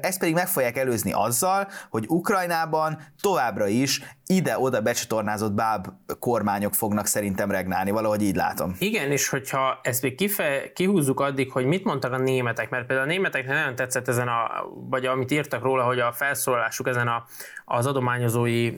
ezt 0.00 0.18
pedig 0.18 0.34
meg 0.34 0.48
fogják 0.48 0.76
előzni 0.76 1.12
azzal, 1.12 1.68
hogy 1.90 2.04
Ukrajnában 2.08 2.98
továbbra 3.20 3.66
is 3.66 4.02
ide-oda 4.26 4.80
becsatornázott 4.80 5.52
báb 5.52 5.86
kormányok 6.18 6.74
fognak 6.74 7.06
szerintem 7.06 7.50
regnálni, 7.50 7.90
valahogy 7.90 8.22
így 8.22 8.36
látom. 8.36 8.76
Igen, 8.78 9.10
és 9.10 9.28
hogyha 9.28 9.80
ezt 9.82 10.02
még 10.02 10.14
kife, 10.14 10.72
kihúzzuk 10.72 11.20
addig, 11.20 11.52
hogy 11.52 11.64
mit 11.64 11.84
mondtak 11.84 12.12
a 12.12 12.18
németek, 12.18 12.70
mert 12.70 12.86
például 12.86 13.08
a 13.08 13.12
németeknek 13.12 13.56
nagyon 13.56 13.74
tetszett 13.74 14.08
ezen 14.08 14.28
a, 14.28 14.48
vagy 14.90 15.06
amit 15.06 15.30
írtak 15.30 15.62
róla, 15.62 15.84
hogy 15.84 15.98
a 15.98 16.12
felszólalásuk 16.12 16.88
ezen 16.88 17.08
a, 17.08 17.24
az 17.64 17.86
adományozói 17.86 18.72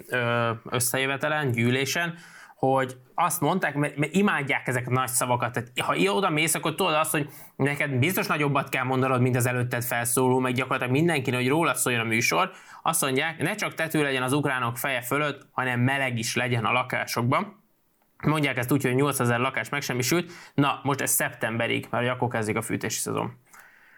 összejövetelen, 0.71 1.51
gyűlésen, 1.51 2.15
hogy 2.57 2.97
azt 3.15 3.41
mondták, 3.41 3.75
mert, 3.75 3.97
mert 3.97 4.15
imádják 4.15 4.69
ezeket 4.69 4.89
a 4.89 4.93
nagy 4.93 5.09
szavakat. 5.09 5.53
Tehát, 5.53 5.71
ha 5.81 6.13
oda 6.13 6.31
mész, 6.31 6.55
akkor 6.55 6.75
tudod 6.75 6.95
azt, 6.95 7.11
hogy 7.11 7.29
neked 7.57 7.91
biztos 7.91 8.27
nagyobbat 8.27 8.69
kell 8.69 8.85
mondanod, 8.85 9.21
mint 9.21 9.37
az 9.37 9.47
előtted 9.47 9.83
felszóló, 9.83 10.39
meg 10.39 10.53
gyakorlatilag 10.53 10.93
mindenkinek, 10.93 11.41
hogy 11.41 11.49
róla 11.49 11.75
szóljon 11.75 12.01
a 12.01 12.05
műsor. 12.05 12.51
Azt 12.83 13.03
mondják, 13.03 13.39
ne 13.39 13.55
csak 13.55 13.75
tető 13.75 14.03
legyen 14.03 14.23
az 14.23 14.33
ukránok 14.33 14.77
feje 14.77 15.01
fölött, 15.01 15.47
hanem 15.51 15.81
meleg 15.81 16.19
is 16.19 16.35
legyen 16.35 16.65
a 16.65 16.73
lakásokban. 16.73 17.65
Mondják 18.23 18.57
ezt 18.57 18.73
úgy, 18.73 18.83
hogy 18.83 18.95
8000 18.95 19.41
lakás 19.41 19.69
megsemmisült. 19.69 20.33
Na, 20.55 20.81
most 20.83 21.01
ez 21.01 21.11
szeptemberig, 21.11 21.87
mert 21.91 22.09
akkor 22.09 22.29
kezdik 22.29 22.57
a 22.57 22.63
fűtési 22.63 22.99
szezon. 22.99 23.33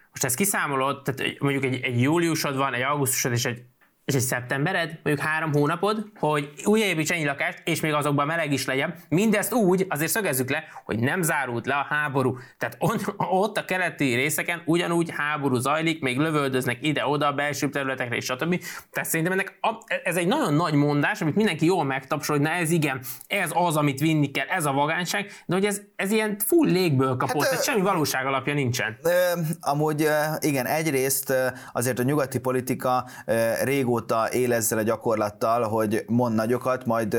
Most 0.09 0.23
ezt 0.23 0.35
kiszámolod, 0.35 1.03
tehát 1.03 1.39
mondjuk 1.39 1.63
egy, 1.63 1.81
egy 1.81 2.01
júliusod 2.01 2.55
van, 2.55 2.73
egy 2.73 2.81
augusztusod 2.81 3.31
és 3.31 3.45
egy 3.45 3.63
és 4.09 4.15
egy 4.15 4.21
szeptembered, 4.21 4.99
mondjuk 5.03 5.27
három 5.27 5.51
hónapod, 5.51 6.05
hogy 6.19 6.49
újjáépíts 6.63 7.11
ennyi 7.11 7.25
lakást, 7.25 7.61
és 7.63 7.79
még 7.79 7.93
azokban 7.93 8.25
meleg 8.25 8.51
is 8.51 8.65
legyen. 8.65 8.95
Mindezt 9.09 9.53
úgy, 9.53 9.85
azért 9.89 10.11
szögezzük 10.11 10.49
le, 10.49 10.63
hogy 10.85 10.99
nem 10.99 11.21
zárult 11.21 11.65
le 11.65 11.73
a 11.73 11.85
háború. 11.89 12.37
Tehát 12.57 12.75
on, 12.79 12.97
ott 13.17 13.57
a 13.57 13.65
keleti 13.65 14.13
részeken 14.15 14.61
ugyanúgy 14.65 15.13
háború 15.17 15.55
zajlik, 15.55 16.01
még 16.01 16.17
lövöldöznek 16.17 16.77
ide-oda, 16.81 17.27
a 17.27 17.33
belső 17.33 17.69
területekre 17.69 18.15
és 18.15 18.25
stb. 18.25 18.63
Tehát 18.91 19.09
szerintem 19.09 19.33
ennek 19.33 19.57
a, 19.61 19.69
ez 20.03 20.15
egy 20.15 20.27
nagyon 20.27 20.53
nagy 20.53 20.73
mondás, 20.73 21.21
amit 21.21 21.35
mindenki 21.35 21.65
jól 21.65 21.83
megtapsol, 21.83 22.35
hogy 22.35 22.45
na 22.45 22.51
ez 22.51 22.71
igen, 22.71 23.01
ez 23.27 23.49
az, 23.53 23.77
amit 23.77 23.99
vinni 23.99 24.31
kell, 24.31 24.47
ez 24.47 24.65
a 24.65 24.71
vagányság, 24.71 25.31
de 25.45 25.55
hogy 25.55 25.65
ez, 25.65 25.81
ez 25.95 26.11
ilyen 26.11 26.37
full 26.45 26.69
légből 26.69 27.15
kapott, 27.17 27.41
hát, 27.41 27.49
tehát 27.49 27.63
semmi 27.63 27.81
valóság 27.81 28.25
alapja 28.25 28.53
nincsen. 28.53 28.97
Ö, 29.03 29.09
amúgy 29.59 30.07
igen, 30.39 30.65
egyrészt 30.65 31.33
azért 31.73 31.99
a 31.99 32.03
nyugati 32.03 32.39
politika 32.39 33.05
régóta 33.63 33.97
régóta 33.99 34.29
él 34.31 34.53
ezzel 34.53 34.77
a 34.77 34.81
gyakorlattal, 34.81 35.63
hogy 35.63 36.03
mond 36.07 36.35
nagyokat, 36.35 36.85
majd 36.85 37.17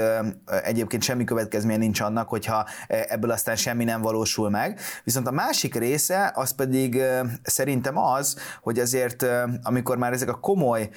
egyébként 0.64 1.02
semmi 1.02 1.24
következménye 1.24 1.78
nincs 1.78 2.00
annak, 2.00 2.28
hogyha 2.28 2.66
ebből 2.86 3.30
aztán 3.30 3.56
semmi 3.56 3.84
nem 3.84 4.00
valósul 4.00 4.50
meg. 4.50 4.80
Viszont 5.04 5.26
a 5.26 5.30
másik 5.30 5.74
része 5.74 6.32
az 6.34 6.50
pedig 6.50 7.02
szerintem 7.42 7.98
az, 7.98 8.36
hogy 8.62 8.78
azért 8.78 9.26
amikor 9.62 9.96
már 9.96 10.12
ezek 10.12 10.28
a 10.28 10.40
komoly 10.40 10.90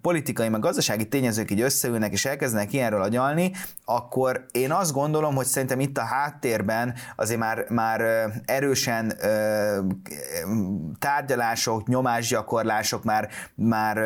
politikai, 0.00 0.48
meg 0.48 0.60
gazdasági 0.60 1.08
tényezők 1.08 1.50
így 1.50 1.60
összeülnek 1.60 2.12
és 2.12 2.24
elkezdenek 2.24 2.72
ilyenről 2.72 3.02
agyalni, 3.02 3.52
akkor 3.90 4.46
én 4.50 4.72
azt 4.72 4.92
gondolom, 4.92 5.34
hogy 5.34 5.46
szerintem 5.46 5.80
itt 5.80 5.98
a 5.98 6.04
háttérben 6.04 6.94
azért 7.16 7.40
már, 7.40 7.64
már 7.68 8.00
erősen 8.44 9.12
tárgyalások, 10.98 11.86
nyomásgyakorlások 11.86 13.04
már, 13.04 13.28
már 13.54 13.96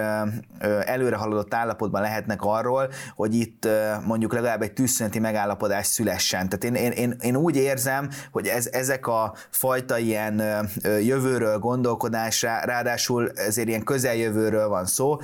előre 0.86 1.16
haladott 1.16 1.54
állapotban 1.54 2.00
lehetnek 2.00 2.42
arról, 2.42 2.90
hogy 3.14 3.34
itt 3.34 3.68
mondjuk 4.06 4.32
legalább 4.32 4.62
egy 4.62 4.72
tűzszüneti 4.72 5.18
megállapodás 5.18 5.86
szülessen. 5.86 6.48
Tehát 6.48 6.64
én, 6.64 6.74
én, 6.74 6.90
én, 6.90 7.16
én 7.20 7.36
úgy 7.36 7.56
érzem, 7.56 8.08
hogy 8.30 8.46
ez, 8.46 8.66
ezek 8.66 9.06
a 9.06 9.34
fajta 9.50 9.98
ilyen 9.98 10.42
jövőről 11.00 11.58
gondolkodásra, 11.58 12.60
ráadásul 12.64 13.30
ezért 13.34 13.68
ilyen 13.68 13.84
közeljövőről 13.84 14.68
van 14.68 14.86
szó. 14.86 15.16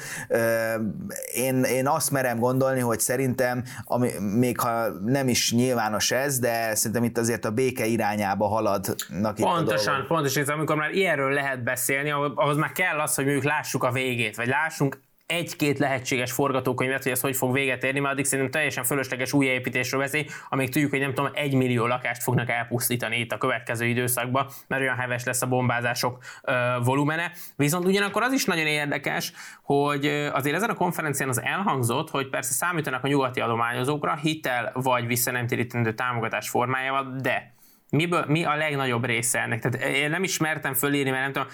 Én, 1.34 1.62
én 1.62 1.86
azt 1.86 2.10
merem 2.10 2.38
gondolni, 2.38 2.80
hogy 2.80 3.00
szerintem, 3.00 3.64
ami, 3.84 4.10
még 4.48 4.60
ha 4.60 4.88
nem 5.04 5.28
is 5.28 5.52
nyilvános 5.52 6.10
ez, 6.10 6.38
de 6.38 6.74
szerintem 6.74 7.04
itt 7.04 7.18
azért 7.18 7.44
a 7.44 7.50
béke 7.50 7.86
irányába 7.86 8.46
haladnak 8.46 9.34
Pontosan, 9.34 10.04
pontosan, 10.06 10.44
amikor 10.44 10.76
már 10.76 10.90
ilyenről 10.90 11.32
lehet 11.32 11.62
beszélni, 11.62 12.10
ahhoz 12.10 12.56
már 12.56 12.72
kell 12.72 13.00
az, 13.00 13.14
hogy 13.14 13.24
mondjuk 13.24 13.44
lássuk 13.44 13.84
a 13.84 13.92
végét, 13.92 14.36
vagy 14.36 14.46
lássunk 14.46 15.00
egy-két 15.28 15.78
lehetséges 15.78 16.32
forgatókönyvet, 16.32 17.02
hogy 17.02 17.12
ez 17.12 17.20
hogy 17.20 17.36
fog 17.36 17.52
véget 17.52 17.84
érni, 17.84 18.00
mert 18.00 18.12
addig 18.12 18.24
szerintem 18.24 18.50
teljesen 18.50 18.84
fölösleges 18.84 19.32
újjáépítésről 19.32 20.00
beszél, 20.00 20.24
amíg 20.48 20.70
tudjuk, 20.70 20.90
hogy 20.90 21.00
nem 21.00 21.14
tudom, 21.14 21.30
egy 21.34 21.54
millió 21.54 21.86
lakást 21.86 22.22
fognak 22.22 22.50
elpusztítani 22.50 23.18
itt 23.18 23.32
a 23.32 23.38
következő 23.38 23.86
időszakban, 23.86 24.46
mert 24.66 24.82
olyan 24.82 24.96
heves 24.96 25.24
lesz 25.24 25.42
a 25.42 25.46
bombázások 25.46 26.18
ö, 26.42 26.52
volumene. 26.84 27.32
Viszont 27.56 27.84
ugyanakkor 27.84 28.22
az 28.22 28.32
is 28.32 28.44
nagyon 28.44 28.66
érdekes, 28.66 29.32
hogy 29.62 30.06
azért 30.32 30.56
ezen 30.56 30.70
a 30.70 30.74
konferencián 30.74 31.28
az 31.28 31.42
elhangzott, 31.42 32.10
hogy 32.10 32.28
persze 32.28 32.52
számítanak 32.52 33.04
a 33.04 33.08
nyugati 33.08 33.40
adományozókra 33.40 34.16
hitel 34.16 34.70
vagy 34.74 35.06
visszanemtérítendő 35.06 35.94
támogatás 35.94 36.48
formájával, 36.48 37.16
de 37.20 37.54
miből, 37.90 38.24
mi 38.28 38.44
a 38.44 38.56
legnagyobb 38.56 39.04
része 39.04 39.40
ennek? 39.40 39.60
Tehát 39.60 39.96
én 39.96 40.10
nem 40.10 40.22
ismertem 40.22 40.74
fölírni, 40.74 41.10
mert 41.10 41.22
nem 41.22 41.32
tudom, 41.32 41.48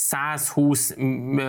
120 0.00 0.94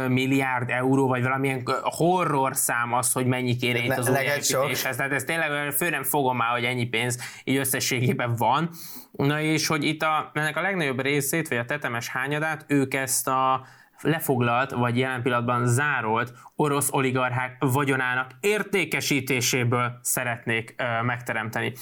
milliárd 0.08 0.70
euró, 0.70 1.08
vagy 1.08 1.24
valamilyen 1.24 1.64
horror 1.82 2.56
szám 2.56 2.94
az, 2.94 3.12
hogy 3.12 3.26
mennyi 3.26 3.56
kéne 3.56 3.84
itt 3.84 3.98
az 3.98 4.10
újjáépítéshez. 4.10 4.96
Tehát 4.96 5.12
ez 5.12 5.24
tényleg 5.24 5.72
fő 5.72 5.90
nem 5.90 6.04
fogom 6.04 6.38
már, 6.38 6.52
hogy 6.52 6.64
ennyi 6.64 6.86
pénz 6.86 7.18
így 7.44 7.56
összességében 7.56 8.36
van. 8.36 8.70
Na 9.12 9.42
és 9.42 9.68
hogy 9.68 9.84
itt 9.84 10.02
a, 10.02 10.32
ennek 10.34 10.58
a 10.58 10.62
legnagyobb 10.62 11.02
részét, 11.02 11.48
vagy 11.48 11.58
a 11.58 11.66
tetemes 11.66 12.08
hányadát, 12.08 12.66
ők 12.68 12.94
ezt 12.94 13.28
a 13.28 13.66
lefoglalt, 14.02 14.72
vagy 14.72 14.98
jelen 14.98 15.22
pillanatban 15.22 15.68
zárolt 15.68 16.34
orosz 16.56 16.90
oligarchák 16.92 17.58
vagyonának 17.60 18.32
értékesítéséből 18.40 20.00
szeretnék 20.02 20.76
ö, 20.78 21.02
megteremteni. 21.02 21.74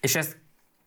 És 0.00 0.14
ezt 0.14 0.36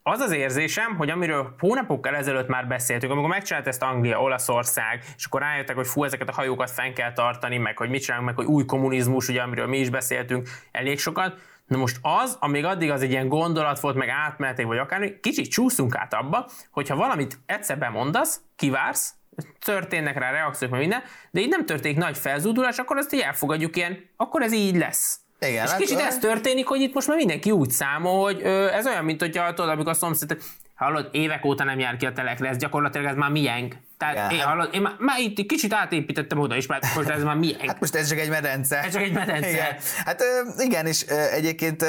az 0.03 0.19
az 0.19 0.31
érzésem, 0.31 0.95
hogy 0.95 1.09
amiről 1.09 1.55
hónapokkal 1.59 2.15
ezelőtt 2.15 2.47
már 2.47 2.67
beszéltünk, 2.67 3.11
amikor 3.11 3.29
megcsinált 3.29 3.67
ezt 3.67 3.81
Anglia, 3.81 4.21
Olaszország, 4.21 5.03
és 5.17 5.25
akkor 5.25 5.41
rájöttek, 5.41 5.75
hogy 5.75 5.87
fú, 5.87 6.03
ezeket 6.03 6.29
a 6.29 6.33
hajókat 6.33 6.71
fenn 6.71 6.93
kell 6.93 7.13
tartani, 7.13 7.57
meg 7.57 7.77
hogy 7.77 7.89
mit 7.89 8.01
csinálunk, 8.01 8.27
meg 8.27 8.37
hogy 8.37 8.45
új 8.45 8.65
kommunizmus, 8.65 9.27
ugye, 9.27 9.41
amiről 9.41 9.67
mi 9.67 9.77
is 9.77 9.89
beszéltünk 9.89 10.49
elég 10.71 10.99
sokat. 10.99 11.39
Na 11.65 11.77
most 11.77 11.97
az, 12.01 12.37
amíg 12.39 12.65
addig 12.65 12.91
az 12.91 13.01
egy 13.01 13.11
ilyen 13.11 13.27
gondolat 13.27 13.79
volt, 13.79 13.95
meg 13.95 14.09
átmeneték, 14.09 14.65
vagy 14.65 14.77
akármi, 14.77 15.19
kicsit 15.19 15.51
csúszunk 15.51 15.95
át 15.95 16.13
abba, 16.13 16.49
hogyha 16.71 16.95
valamit 16.95 17.39
egyszer 17.45 17.77
bemondasz, 17.77 18.41
kivársz, 18.55 19.13
történnek 19.59 20.17
rá 20.17 20.31
reakciók, 20.31 20.71
meg 20.71 20.79
minden, 20.79 21.01
de 21.31 21.39
így 21.39 21.49
nem 21.49 21.65
történik 21.65 21.97
nagy 21.97 22.17
felzúdulás, 22.17 22.77
akkor 22.77 22.97
azt 22.97 23.13
így 23.13 23.19
elfogadjuk 23.19 23.75
ilyen, 23.75 24.09
akkor 24.15 24.41
ez 24.41 24.53
így 24.53 24.75
lesz. 24.75 25.20
Igen, 25.47 25.63
és 25.63 25.69
hát, 25.69 25.79
kicsit 25.79 25.99
ez 25.99 26.17
történik, 26.17 26.67
hogy 26.67 26.81
itt 26.81 26.93
most 26.93 27.07
már 27.07 27.17
mindenki 27.17 27.51
úgy 27.51 27.69
számol, 27.69 28.23
hogy 28.23 28.41
ö, 28.43 28.67
ez 28.67 28.87
olyan, 28.87 29.05
mint 29.05 29.19
hogyha 29.19 29.53
tudod, 29.53 29.71
amikor 29.71 29.91
a 29.91 29.95
szomszéd, 29.95 30.37
hallod, 30.75 31.09
évek 31.11 31.45
óta 31.45 31.63
nem 31.63 31.79
jár 31.79 31.97
ki 31.97 32.05
a 32.05 32.13
telekre, 32.13 32.49
ez 32.49 32.57
gyakorlatilag 32.57 33.07
ez 33.07 33.15
már 33.15 33.31
miénk. 33.31 33.75
Tehát 34.01 34.15
ja, 34.15 34.37
én, 34.37 34.43
hát... 34.43 34.47
hallod, 34.47 34.69
én 34.73 34.81
már, 34.81 34.93
már 34.97 35.19
itt 35.19 35.45
kicsit 35.45 35.73
átépítettem 35.73 36.39
oda 36.39 36.55
is, 36.55 36.65
mert 36.65 36.95
most 36.95 37.09
ez 37.09 37.23
már 37.23 37.35
milyen. 37.35 37.59
Hát 37.67 37.79
most 37.79 37.95
ez 37.95 38.07
csak 38.07 38.17
egy 38.17 38.29
medence. 38.29 38.79
Ez 38.79 38.91
csak 38.91 39.01
egy 39.01 39.11
medence. 39.11 39.49
Igen. 39.49 39.75
Hát 40.05 40.23
igen, 40.57 40.85
és 40.85 41.01
egyébként 41.31 41.83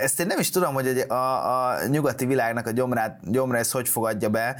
ezt 0.00 0.20
én 0.20 0.26
nem 0.26 0.38
is 0.38 0.50
tudom, 0.50 0.74
hogy 0.74 1.04
a, 1.08 1.14
a 1.14 1.86
nyugati 1.86 2.26
világnak 2.26 2.66
a 2.66 2.70
gyomrát, 2.70 3.18
gyomra 3.30 3.58
ezt 3.58 3.72
hogy 3.72 3.88
fogadja 3.88 4.28
be, 4.28 4.56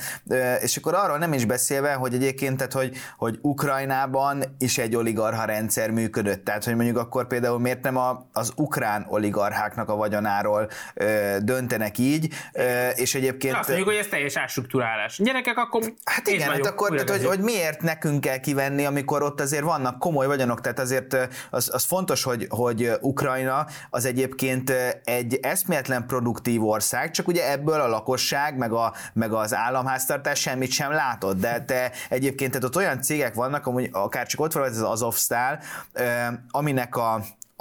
és 0.61 0.77
akkor 0.77 0.95
arról 0.95 1.19
nem 1.19 1.33
is 1.33 1.45
beszélve, 1.45 1.93
hogy 1.93 2.15
egyébként, 2.15 2.57
tehát, 2.57 2.73
hogy, 2.73 2.97
hogy 3.17 3.39
Ukrajnában 3.43 4.45
is 4.59 4.79
egy 4.79 4.97
oligarha 4.97 5.45
rendszer 5.45 5.91
működött. 5.91 6.45
Tehát, 6.45 6.65
hogy 6.65 6.75
mondjuk 6.75 6.97
akkor 6.97 7.27
például 7.27 7.59
miért 7.59 7.83
nem 7.83 7.97
a, 7.97 8.27
az 8.33 8.53
ukrán 8.57 9.07
oligarcháknak 9.09 9.89
a 9.89 9.97
vagyonáról 9.97 10.71
döntenek 11.39 11.99
így, 11.99 12.35
és 12.95 13.15
egyébként... 13.15 13.57
Azt 13.57 13.69
mondjuk, 13.69 13.89
hogy 13.89 13.99
ez 13.99 14.07
teljes 14.07 14.37
átstruktúrálás. 14.37 15.19
Gyerekek, 15.23 15.57
akkor 15.57 15.83
Hát 16.05 16.29
igen, 16.29 16.51
hát 16.51 16.67
akkor 16.67 16.82
akkor, 16.85 17.05
tehát, 17.05 17.21
hogy, 17.21 17.29
hogy 17.37 17.41
miért 17.45 17.83
nekünk 17.83 18.21
kell 18.21 18.37
kivenni, 18.37 18.85
amikor 18.85 19.23
ott 19.23 19.41
azért 19.41 19.63
vannak 19.63 19.99
komoly 19.99 20.27
vagyonok, 20.27 20.61
tehát 20.61 20.79
azért 20.79 21.17
az, 21.51 21.71
az 21.73 21.85
fontos, 21.85 22.23
hogy, 22.23 22.47
hogy 22.51 22.91
Ukrajna 23.01 23.67
az 23.91 24.05
egyébként 24.05 24.73
egy 25.05 25.39
eszméletlen 25.43 26.07
produktív 26.07 26.65
ország, 26.65 27.11
csak 27.11 27.29
ugye 27.29 27.51
ebből 27.51 27.81
a 27.81 27.89
lakosság, 27.89 28.57
meg, 28.57 28.73
a, 28.73 28.93
meg 29.13 29.33
az 29.33 29.55
államháztartás 29.55 30.41
semmit 30.41 30.71
sem 30.71 30.93
látott, 30.93 31.41
de 31.41 31.65
te 31.65 31.93
egyébként 32.09 32.51
tehát 32.51 32.67
ott 32.67 32.77
olyan 32.77 33.03
cégek 33.03 33.35
vannak, 33.35 33.67
amúgy 33.67 33.89
akár 33.93 34.27
csak 34.27 34.41
ott 34.41 34.53
van 34.53 34.63
az 34.63 34.83
Azovstál, 34.83 35.61
aminek 36.51 36.97
a, 36.97 37.15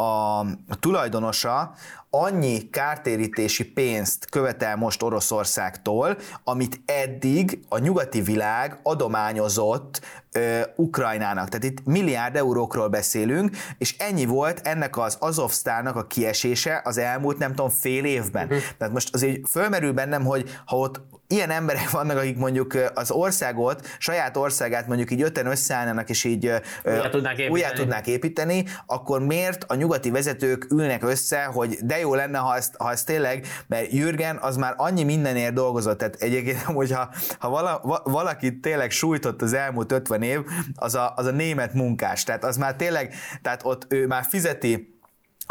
a 0.03 0.45
tulajdonosa 0.79 1.73
annyi 2.13 2.69
kártérítési 2.69 3.71
pénzt 3.71 4.29
követel 4.29 4.75
most 4.75 5.03
Oroszországtól, 5.03 6.17
amit 6.43 6.81
eddig 6.85 7.59
a 7.69 7.77
nyugati 7.77 8.21
világ 8.21 8.79
adományozott 8.83 10.01
ö, 10.31 10.61
Ukrajnának. 10.75 11.49
Tehát 11.49 11.65
itt 11.65 11.85
milliárd 11.85 12.35
eurókról 12.35 12.87
beszélünk, 12.87 13.57
és 13.77 13.95
ennyi 13.97 14.25
volt 14.25 14.67
ennek 14.67 14.97
az 14.97 15.17
Azovsztának 15.19 15.95
a 15.95 16.07
kiesése 16.07 16.81
az 16.83 16.97
elmúlt, 16.97 17.37
nem 17.37 17.49
tudom, 17.55 17.69
fél 17.69 18.05
évben. 18.05 18.43
Uh-huh. 18.43 18.61
Tehát 18.77 18.93
most 18.93 19.13
azért 19.13 19.49
fölmerül 19.49 19.93
bennem, 19.93 20.23
hogy 20.23 20.59
ha 20.65 20.77
ott 20.77 21.01
ilyen 21.27 21.49
emberek 21.49 21.89
vannak, 21.89 22.17
akik 22.17 22.37
mondjuk 22.37 22.77
az 22.93 23.11
országot, 23.11 23.87
saját 23.99 24.37
országát 24.37 24.87
mondjuk 24.87 25.11
így 25.11 25.21
öten 25.21 25.45
összeállnának, 25.45 26.09
és 26.09 26.23
így 26.23 26.51
újjá 26.85 27.09
tudnák, 27.09 27.37
építeni. 27.39 27.73
tudnák 27.73 28.07
építeni, 28.07 28.65
akkor 28.85 29.21
miért 29.21 29.63
a 29.63 29.75
nyugati 29.75 30.09
vezetők 30.09 30.67
ülnek 30.71 31.03
össze, 31.03 31.43
hogy 31.43 31.77
de 31.81 31.99
jó 32.01 32.15
lenne, 32.15 32.37
ha 32.37 32.55
ezt, 32.55 32.75
ha 32.77 32.91
ezt 32.91 33.05
tényleg, 33.05 33.45
mert 33.67 33.91
Jürgen 33.91 34.37
az 34.37 34.57
már 34.57 34.73
annyi 34.77 35.03
mindenért 35.03 35.53
dolgozott, 35.53 35.97
tehát 35.97 36.15
egyébként, 36.15 36.61
hogyha 36.81 37.09
ha 37.39 37.49
vala, 37.49 38.01
valaki 38.03 38.59
tényleg 38.59 38.91
sújtott 38.91 39.41
az 39.41 39.53
elmúlt 39.53 39.91
50 39.91 40.21
év, 40.21 40.39
az 40.75 40.95
a, 40.95 41.13
az 41.15 41.25
a 41.25 41.31
német 41.31 41.73
munkás, 41.73 42.23
tehát 42.23 42.43
az 42.43 42.57
már 42.57 42.75
tényleg, 42.75 43.13
tehát 43.41 43.61
ott 43.63 43.85
ő 43.89 44.07
már 44.07 44.23
fizeti 44.23 44.99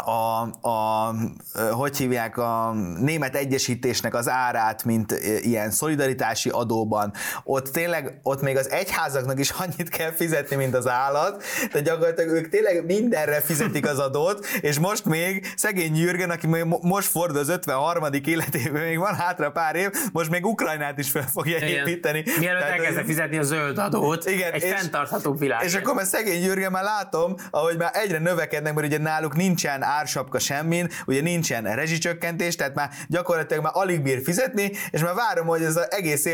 a, 0.05 0.41
a, 0.61 1.15
hogy 1.73 1.97
hívják, 1.97 2.37
a 2.37 2.73
német 3.01 3.37
egyesítésnek 3.37 4.15
az 4.15 4.29
árát, 4.29 4.85
mint 4.85 5.13
ilyen 5.41 5.71
szolidaritási 5.71 6.49
adóban, 6.49 7.13
ott 7.45 7.69
tényleg, 7.69 8.21
ott 8.23 8.41
még 8.41 8.57
az 8.57 8.71
egyházaknak 8.71 9.39
is 9.39 9.51
annyit 9.51 9.89
kell 9.89 10.11
fizetni, 10.11 10.57
mint 10.57 10.75
az 10.75 10.89
állat, 10.89 11.43
de 11.73 11.81
gyakorlatilag 11.81 12.31
ők 12.31 12.49
tényleg 12.49 12.85
mindenre 12.85 13.41
fizetik 13.41 13.87
az 13.87 13.99
adót, 13.99 14.47
és 14.61 14.79
most 14.79 15.05
még 15.05 15.53
szegény 15.57 15.97
Jürgen, 15.97 16.31
aki 16.31 16.47
még 16.47 16.65
most 16.81 17.09
fordul 17.09 17.39
az 17.39 17.49
53. 17.49 18.05
életében, 18.25 18.83
még 18.83 18.99
van 18.99 19.15
hátra 19.15 19.51
pár 19.51 19.77
év, 19.77 19.91
most 20.13 20.31
még 20.31 20.47
Ukrajnát 20.47 20.99
is 20.99 21.11
fel 21.11 21.27
fogja 21.33 21.57
igen. 21.57 21.69
építeni. 21.69 22.25
Mielőtt 22.39 22.63
elkezdte 22.63 23.05
fizetni 23.05 23.39
a 23.39 23.43
zöld 23.43 23.79
adót, 23.79 24.25
igen, 24.25 24.53
egy 24.53 24.63
és, 24.63 24.73
fenntartható 24.73 25.35
világ. 25.35 25.65
És 25.65 25.75
akkor 25.75 25.95
már 25.95 26.07
szegény 26.07 26.43
Jürgen 26.43 26.71
már 26.71 26.83
látom, 26.83 27.35
ahogy 27.51 27.77
már 27.77 27.91
egyre 27.95 28.19
növekednek, 28.19 28.75
mert 28.75 28.87
ugye 28.87 28.99
náluk 28.99 29.37
nincsen 29.37 29.83
ársapka 29.91 30.39
semmin, 30.39 30.89
ugye 31.07 31.21
nincsen 31.21 31.75
rezsicsökkentés, 31.75 32.57
tehát 32.57 32.75
már 32.75 32.91
gyakorlatilag 33.09 33.63
már 33.63 33.73
alig 33.75 34.03
bír 34.03 34.23
fizetni, 34.23 34.71
és 34.91 35.01
már 35.03 35.15
várom, 35.15 35.47
hogy 35.47 35.63
ez 35.63 35.77
az 35.77 35.87
egész 35.91 36.29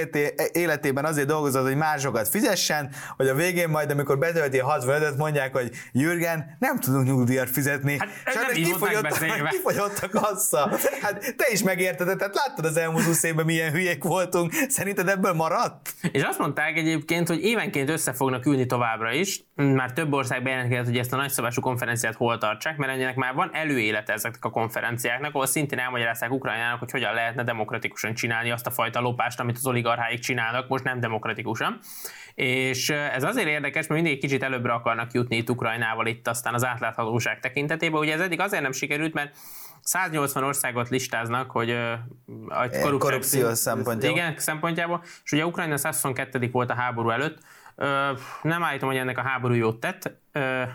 életében 0.52 1.04
azért 1.04 1.26
dolgozott, 1.26 1.66
hogy 1.66 1.76
másokat 1.76 2.28
fizessen, 2.28 2.90
hogy 3.16 3.28
a 3.28 3.34
végén 3.34 3.68
majd, 3.68 3.90
amikor 3.90 4.18
betölti 4.18 4.58
a 4.58 4.66
65 4.66 5.16
mondják, 5.16 5.52
hogy 5.52 5.70
Jürgen, 5.92 6.56
nem 6.58 6.78
tudunk 6.80 7.06
nyugdíjat 7.06 7.50
fizetni. 7.50 7.96
Hát, 7.98 8.34
Sajnos 8.34 8.54
kifogyott, 8.54 9.18
kifogyott 9.50 9.98
a 9.98 10.08
kassa. 10.08 10.70
Hát 11.02 11.34
te 11.36 11.46
is 11.50 11.62
megérted, 11.62 12.16
tehát 12.16 12.34
láttad 12.34 12.64
az 12.64 12.76
elmúlt 12.76 13.04
20 13.04 13.22
évben 13.22 13.44
milyen 13.44 13.72
hülyék 13.72 14.02
voltunk, 14.02 14.52
szerinted 14.68 15.08
ebből 15.08 15.32
maradt? 15.32 15.94
És 16.12 16.22
azt 16.22 16.38
mondták 16.38 16.76
egyébként, 16.76 17.28
hogy 17.28 17.44
évenként 17.44 17.88
össze 17.90 18.12
fognak 18.12 18.46
ülni 18.46 18.66
továbbra 18.66 19.12
is, 19.12 19.45
már 19.56 19.92
több 19.92 20.12
ország 20.12 20.42
bejelentkezett, 20.42 20.84
hogy 20.84 20.98
ezt 20.98 21.12
a 21.12 21.16
nagyszabású 21.16 21.60
konferenciát 21.60 22.14
hol 22.14 22.38
tartsák, 22.38 22.76
mert 22.76 22.92
ennek 22.92 23.14
már 23.14 23.34
van 23.34 23.50
elő 23.52 23.78
élete 23.78 24.12
ezeknek 24.12 24.44
a 24.44 24.50
konferenciáknak, 24.50 25.34
ahol 25.34 25.46
szintén 25.46 25.78
elmagyarázták 25.78 26.30
Ukrajnának, 26.30 26.78
hogy 26.78 26.90
hogyan 26.90 27.14
lehetne 27.14 27.44
demokratikusan 27.44 28.14
csinálni 28.14 28.50
azt 28.50 28.66
a 28.66 28.70
fajta 28.70 29.00
lopást, 29.00 29.40
amit 29.40 29.56
az 29.56 29.66
oligarcháik 29.66 30.18
csinálnak, 30.18 30.68
most 30.68 30.84
nem 30.84 31.00
demokratikusan. 31.00 31.78
És 32.34 32.90
ez 32.90 33.22
azért 33.22 33.48
érdekes, 33.48 33.86
mert 33.86 34.02
mindig 34.02 34.20
kicsit 34.20 34.42
előbbre 34.42 34.72
akarnak 34.72 35.12
jutni 35.12 35.36
itt 35.36 35.50
Ukrajnával 35.50 36.06
itt 36.06 36.28
aztán 36.28 36.54
az 36.54 36.64
átláthatóság 36.64 37.40
tekintetében. 37.40 38.00
Ugye 38.00 38.14
ez 38.14 38.20
eddig 38.20 38.40
azért 38.40 38.62
nem 38.62 38.72
sikerült, 38.72 39.14
mert 39.14 39.36
180 39.80 40.44
országot 40.44 40.88
listáznak, 40.88 41.50
hogy 41.50 41.70
a 42.48 42.68
korrupció, 42.68 42.98
korrupció 42.98 43.54
szempontjából. 43.54 44.18
Igen, 44.18 44.34
szempontjából. 44.38 45.02
És 45.24 45.32
ugye 45.32 45.46
Ukrajna 45.46 45.76
122. 45.76 46.48
volt 46.52 46.70
a 46.70 46.74
háború 46.74 47.10
előtt, 47.10 47.38
nem 48.42 48.62
állítom, 48.62 48.88
hogy 48.88 48.98
ennek 48.98 49.18
a 49.18 49.22
háború 49.22 49.54
jót 49.54 49.80
tett. 49.80 50.12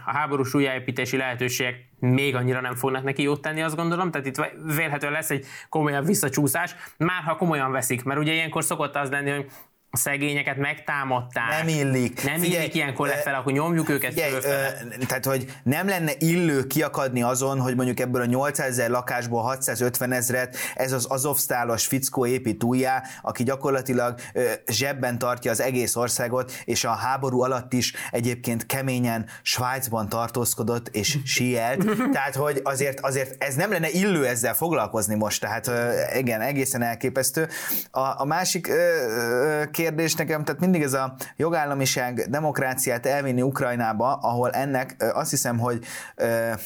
A 0.05 0.11
háborús 0.13 0.53
újjáépítési 0.53 1.17
lehetőségek 1.17 1.75
még 1.99 2.35
annyira 2.35 2.61
nem 2.61 2.75
fognak 2.75 3.03
neki 3.03 3.21
jót 3.21 3.41
tenni, 3.41 3.61
azt 3.61 3.75
gondolom. 3.75 4.11
Tehát 4.11 4.27
itt 4.27 4.45
vélhetően 4.75 5.11
lesz 5.11 5.29
egy 5.29 5.45
komolyabb 5.69 6.05
visszacsúszás, 6.05 6.75
már 6.97 7.23
ha 7.23 7.35
komolyan 7.35 7.71
veszik, 7.71 8.03
mert 8.03 8.19
ugye 8.19 8.33
ilyenkor 8.33 8.63
szokott 8.63 8.95
az 8.95 9.09
lenni, 9.09 9.29
hogy 9.29 9.51
a 9.93 9.97
szegényeket 9.97 10.57
megtámadták. 10.57 11.49
Nem 11.49 11.67
illik. 11.67 12.23
Nem 12.23 12.39
figyelj, 12.39 12.61
illik 12.61 12.75
ilyenkor 12.75 13.07
lefelé, 13.07 13.35
akkor 13.35 13.53
nyomjuk 13.53 13.89
őket 13.89 14.13
figyelj, 14.13 14.33
ö, 14.33 15.05
Tehát, 15.05 15.25
hogy 15.25 15.45
nem 15.63 15.87
lenne 15.87 16.11
illő 16.19 16.67
kiakadni 16.67 17.21
azon, 17.21 17.59
hogy 17.59 17.75
mondjuk 17.75 17.99
ebből 17.99 18.21
a 18.21 18.25
800 18.25 18.67
ezer 18.67 18.89
lakásból 18.89 19.41
650 19.41 20.11
ezret 20.11 20.57
ez 20.75 20.91
az 20.91 21.05
azovsztálos 21.09 21.85
fickó 21.85 22.25
épít 22.25 22.63
újjá, 22.63 23.03
aki 23.21 23.43
gyakorlatilag 23.43 24.19
ö, 24.33 24.51
zsebben 24.67 25.17
tartja 25.17 25.51
az 25.51 25.61
egész 25.61 25.95
országot, 25.95 26.51
és 26.65 26.83
a 26.83 26.91
háború 26.91 27.41
alatt 27.41 27.73
is 27.73 27.93
egyébként 28.11 28.65
keményen 28.65 29.25
Svájcban 29.41 30.09
tartózkodott 30.09 30.87
és 30.87 31.17
sielt. 31.35 31.85
tehát, 32.11 32.35
hogy 32.35 32.61
azért, 32.63 32.99
azért 32.99 33.43
ez 33.43 33.55
nem 33.55 33.71
lenne 33.71 33.89
illő 33.89 34.27
ezzel 34.27 34.53
foglalkozni 34.53 35.15
most, 35.15 35.41
tehát 35.41 35.67
ö, 35.67 35.91
igen, 36.17 36.41
egészen 36.41 36.81
elképesztő. 36.81 37.47
A, 37.91 38.21
a 38.21 38.25
másik 38.25 38.67
ö, 38.67 39.63
kérdés 39.81 40.15
nekem, 40.15 40.43
tehát 40.43 40.61
mindig 40.61 40.81
ez 40.81 40.93
a 40.93 41.15
jogállamiság, 41.35 42.25
demokráciát 42.29 43.05
elvinni 43.05 43.41
Ukrajnába, 43.41 44.13
ahol 44.13 44.49
ennek 44.49 44.95
azt 45.13 45.29
hiszem, 45.29 45.57
hogy 45.59 45.85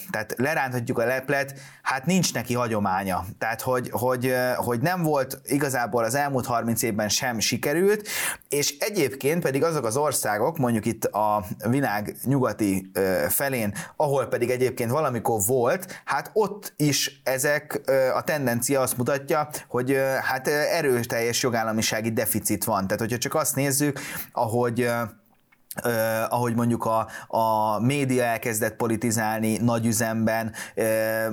tehát 0.09 0.33
leránthatjuk 0.37 0.99
a 0.99 1.05
leplet, 1.05 1.59
hát 1.81 2.05
nincs 2.05 2.33
neki 2.33 2.53
hagyománya. 2.53 3.25
Tehát, 3.37 3.61
hogy, 3.61 3.89
hogy, 3.91 4.35
hogy 4.55 4.79
nem 4.79 5.01
volt 5.01 5.39
igazából 5.45 6.03
az 6.03 6.15
elmúlt 6.15 6.45
30 6.45 6.81
évben 6.81 7.09
sem 7.09 7.39
sikerült, 7.39 8.07
és 8.49 8.77
egyébként 8.79 9.41
pedig 9.41 9.63
azok 9.63 9.85
az 9.85 9.97
országok, 9.97 10.57
mondjuk 10.57 10.85
itt 10.85 11.05
a 11.05 11.45
világ 11.69 12.15
nyugati 12.23 12.91
felén, 13.29 13.73
ahol 13.95 14.25
pedig 14.25 14.49
egyébként 14.49 14.91
valamikor 14.91 15.41
volt, 15.47 16.01
hát 16.05 16.29
ott 16.33 16.73
is 16.75 17.21
ezek 17.23 17.81
a 18.15 18.23
tendencia 18.23 18.81
azt 18.81 18.97
mutatja, 18.97 19.49
hogy 19.67 19.97
hát 20.21 20.47
erőteljes 20.47 21.43
jogállamisági 21.43 22.11
deficit 22.11 22.63
van. 22.63 22.87
Tehát, 22.87 22.99
hogyha 23.05 23.19
csak 23.19 23.35
azt 23.35 23.55
nézzük, 23.55 23.99
ahogy 24.31 24.89
Uh, 25.83 25.91
ahogy 26.33 26.55
mondjuk 26.55 26.85
a, 26.85 27.07
a 27.27 27.79
média 27.79 28.23
elkezdett 28.23 28.75
politizálni 28.75 29.57
nagy 29.57 29.85
üzemben, 29.85 30.51
uh, 30.75 30.85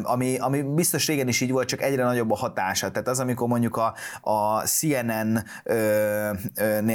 ami, 0.02 0.36
ami 0.38 0.62
biztos 0.62 1.06
régen 1.06 1.28
is 1.28 1.40
így 1.40 1.50
volt, 1.50 1.68
csak 1.68 1.82
egyre 1.82 2.04
nagyobb 2.04 2.30
a 2.30 2.36
hatása. 2.36 2.90
Tehát 2.90 3.08
az, 3.08 3.18
amikor 3.18 3.48
mondjuk 3.48 3.76
a, 3.76 3.94
a 4.20 4.60
CNN-nél 4.60 5.44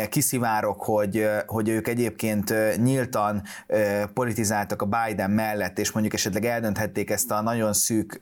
uh, 0.04 0.08
kiszivárok, 0.10 0.84
hogy, 0.84 1.28
hogy 1.46 1.70
ők 1.70 1.88
egyébként 1.88 2.54
nyíltan 2.84 3.42
politizáltak 4.14 4.82
a 4.82 4.86
Biden 4.86 5.32
mellett, 5.32 5.80
és 5.80 5.92
mondjuk 5.92 6.14
esetleg 6.14 6.46
eldönthették 6.46 7.10
ezt 7.10 7.32
a 7.32 7.42
nagyon 7.42 7.74
szűk 7.74 8.22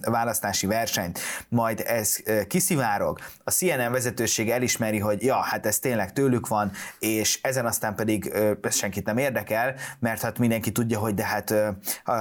választási 0.00 0.66
versenyt, 0.66 1.18
majd 1.48 1.82
ez 1.86 2.16
kiszivárog, 2.46 3.18
a 3.44 3.50
CNN 3.50 3.92
vezetőség 3.92 4.50
elismeri, 4.50 4.98
hogy 4.98 5.22
ja, 5.22 5.36
hát 5.36 5.66
ez 5.66 5.78
tényleg 5.78 6.12
tőlük 6.12 6.48
van, 6.48 6.70
és 6.98 7.38
ezen 7.42 7.66
aztán 7.66 7.94
pedig 7.94 8.32
ez 8.66 8.74
senkit 8.74 9.04
nem 9.04 9.18
érdekel, 9.18 9.74
mert 9.98 10.20
hát 10.20 10.38
mindenki 10.38 10.72
tudja, 10.72 10.98
hogy 10.98 11.14
de 11.14 11.24
hát 11.24 11.54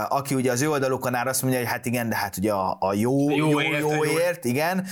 aki 0.10 0.36
ugye 0.36 0.52
az 0.52 0.62
ő 0.62 0.70
oldalukon 0.70 1.16
áll, 1.16 1.28
azt 1.28 1.42
mondja, 1.42 1.60
hogy 1.60 1.70
hát 1.70 1.86
igen, 1.86 2.10
de 2.10 2.16
hát 2.16 2.38
ugye 2.38 2.52
a, 2.52 2.78
a 2.80 2.94
jó, 2.94 3.30
jó, 3.30 3.50
jó, 3.50 3.62
ért, 3.62 3.80
jó 3.80 4.06
ért, 4.06 4.46
igen, 4.46 4.86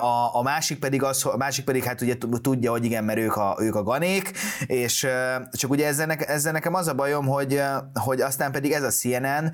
a, 0.00 0.38
a 0.38 0.42
másik 0.42 0.78
pedig 0.78 1.02
az, 1.02 1.26
a 1.26 1.36
másik 1.36 1.64
pedig 1.64 1.84
hát 1.84 2.00
ugye 2.00 2.16
tudja, 2.42 2.70
hogy 2.70 2.84
igen, 2.84 3.04
mert 3.04 3.18
ők 3.18 3.36
a, 3.36 3.56
ők 3.60 3.74
a 3.74 3.82
ganék, 3.82 4.32
és 4.66 5.06
csak 5.52 5.70
ugye 5.70 5.86
ezzel, 5.86 6.06
ne, 6.06 6.14
ezzel 6.14 6.52
nekem 6.52 6.74
az 6.74 6.88
a 6.88 6.94
bajom, 6.94 7.26
hogy, 7.26 7.62
hogy 7.94 8.20
aztán 8.20 8.52
pedig 8.52 8.72
ez 8.72 8.82
a 8.82 8.90
CNN 8.90 9.52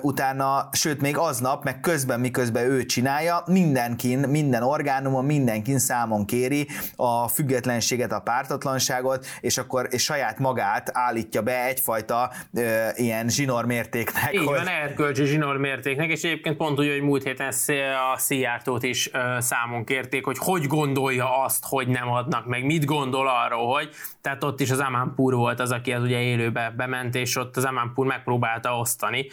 utána, 0.00 0.68
sőt 0.72 1.00
még 1.00 1.16
aznap, 1.16 1.64
meg 1.64 1.80
közben 1.80 2.20
miközben 2.20 2.64
ő 2.64 2.84
csinálja, 2.84 3.42
mindenkin, 3.46 4.18
minden 4.18 4.62
orgánumon, 4.62 5.24
mindenkin 5.24 5.78
számon 5.78 6.24
kéri 6.26 6.68
a 6.96 7.28
függetlenséget, 7.28 8.12
a 8.12 8.20
pártatlanságot, 8.20 9.26
és 9.40 9.58
akkor 9.58 9.88
és 9.90 10.09
saját 10.10 10.38
magát 10.38 10.90
állítja 10.92 11.42
be 11.42 11.64
egyfajta 11.64 12.32
ö, 12.54 12.88
ilyen 12.94 13.28
zsinórmértéknek. 13.28 14.32
Így 14.32 14.38
hogy... 14.38 14.56
van, 14.56 14.68
erkölcsi 14.68 15.24
zsinórmértéknek, 15.24 16.10
és 16.10 16.22
egyébként 16.22 16.56
pont 16.56 16.78
úgy, 16.78 16.88
hogy 16.88 17.02
múlt 17.02 17.22
héten 17.22 17.52
a 18.12 18.18
Szijjártót 18.18 18.82
is 18.82 19.10
ö, 19.12 19.36
számon 19.38 19.84
kérték, 19.84 20.24
hogy 20.24 20.38
hogy 20.38 20.66
gondolja 20.66 21.42
azt, 21.42 21.64
hogy 21.68 21.88
nem 21.88 22.08
adnak 22.08 22.46
meg, 22.46 22.64
mit 22.64 22.84
gondol 22.84 23.28
arról, 23.28 23.74
hogy 23.74 23.90
tehát 24.20 24.44
ott 24.44 24.60
is 24.60 24.70
az 24.70 24.78
Amanpur 24.78 25.34
volt 25.34 25.60
az, 25.60 25.70
aki 25.70 25.92
az 25.92 26.02
ugye 26.02 26.20
élőbe 26.20 26.72
bement, 26.76 27.14
és 27.14 27.36
ott 27.36 27.56
az 27.56 27.64
Amanpur 27.64 28.06
megpróbálta 28.06 28.78
osztani. 28.78 29.26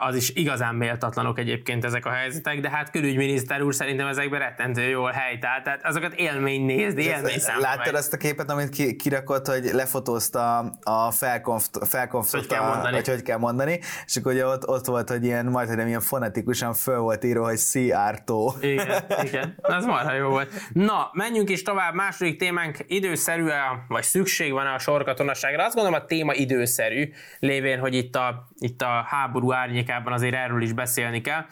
Az 0.00 0.14
is 0.14 0.30
igazán 0.30 0.74
méltatlanok 0.74 1.38
egyébként 1.38 1.84
ezek 1.84 2.06
a 2.06 2.10
helyzetek, 2.10 2.60
de 2.60 2.70
hát 2.70 2.90
külügyminiszter 2.90 3.62
úr 3.62 3.74
szerintem 3.74 4.06
ezekben 4.06 4.40
rettentő 4.40 4.82
jól 4.82 5.10
helytált, 5.10 5.62
tehát 5.62 5.84
azokat 5.84 6.14
élmény 6.14 6.64
nézni, 6.64 7.02
élmény 7.02 7.38
Láttad 7.60 7.94
azt 7.94 8.12
a 8.12 8.16
képet, 8.16 8.50
amit 8.50 8.96
kirakott, 8.96 9.46
hogy 9.46 9.70
le 9.72 9.88
lefotózta 9.90 10.58
a 10.82 11.10
felkonft, 11.10 11.78
felkonftot, 11.88 12.46
hogy, 12.46 12.56
a, 12.56 12.90
hogy 12.92 13.08
hogy 13.08 13.22
kell 13.22 13.38
mondani, 13.38 13.80
és 14.06 14.16
akkor 14.16 14.32
ugye 14.32 14.46
ott, 14.46 14.68
ott 14.68 14.86
volt, 14.86 15.08
hogy 15.08 15.24
ilyen, 15.24 15.46
majd 15.46 15.68
hogy 15.68 15.86
ilyen 15.86 16.00
fonetikusan 16.00 16.74
föl 16.74 16.98
volt 16.98 17.24
írva, 17.24 17.44
hogy 17.44 17.56
Szijjártó. 17.56 18.54
Igen, 18.60 19.04
igen, 19.26 19.54
ez 19.62 19.84
marha 19.84 20.12
jó 20.12 20.28
volt. 20.28 20.52
Na, 20.72 21.10
menjünk 21.12 21.50
is 21.50 21.62
tovább, 21.62 21.94
második 21.94 22.38
témánk 22.38 22.78
időszerű 22.86 23.46
-e, 23.46 23.84
vagy 24.00 24.08
szükség 24.08 24.52
van 24.52 24.66
a 24.66 24.78
sorkatonaságra. 24.78 25.64
Azt 25.64 25.74
gondolom 25.74 26.00
a 26.00 26.04
téma 26.04 26.34
időszerű, 26.34 27.12
lévén, 27.38 27.78
hogy 27.78 27.94
itt 27.94 28.16
a, 28.16 28.48
itt 28.58 28.82
a 28.82 29.04
háború 29.08 29.52
árnyékában 29.52 30.12
azért 30.12 30.34
erről 30.34 30.62
is 30.62 30.72
beszélni 30.72 31.20
kell. 31.20 31.44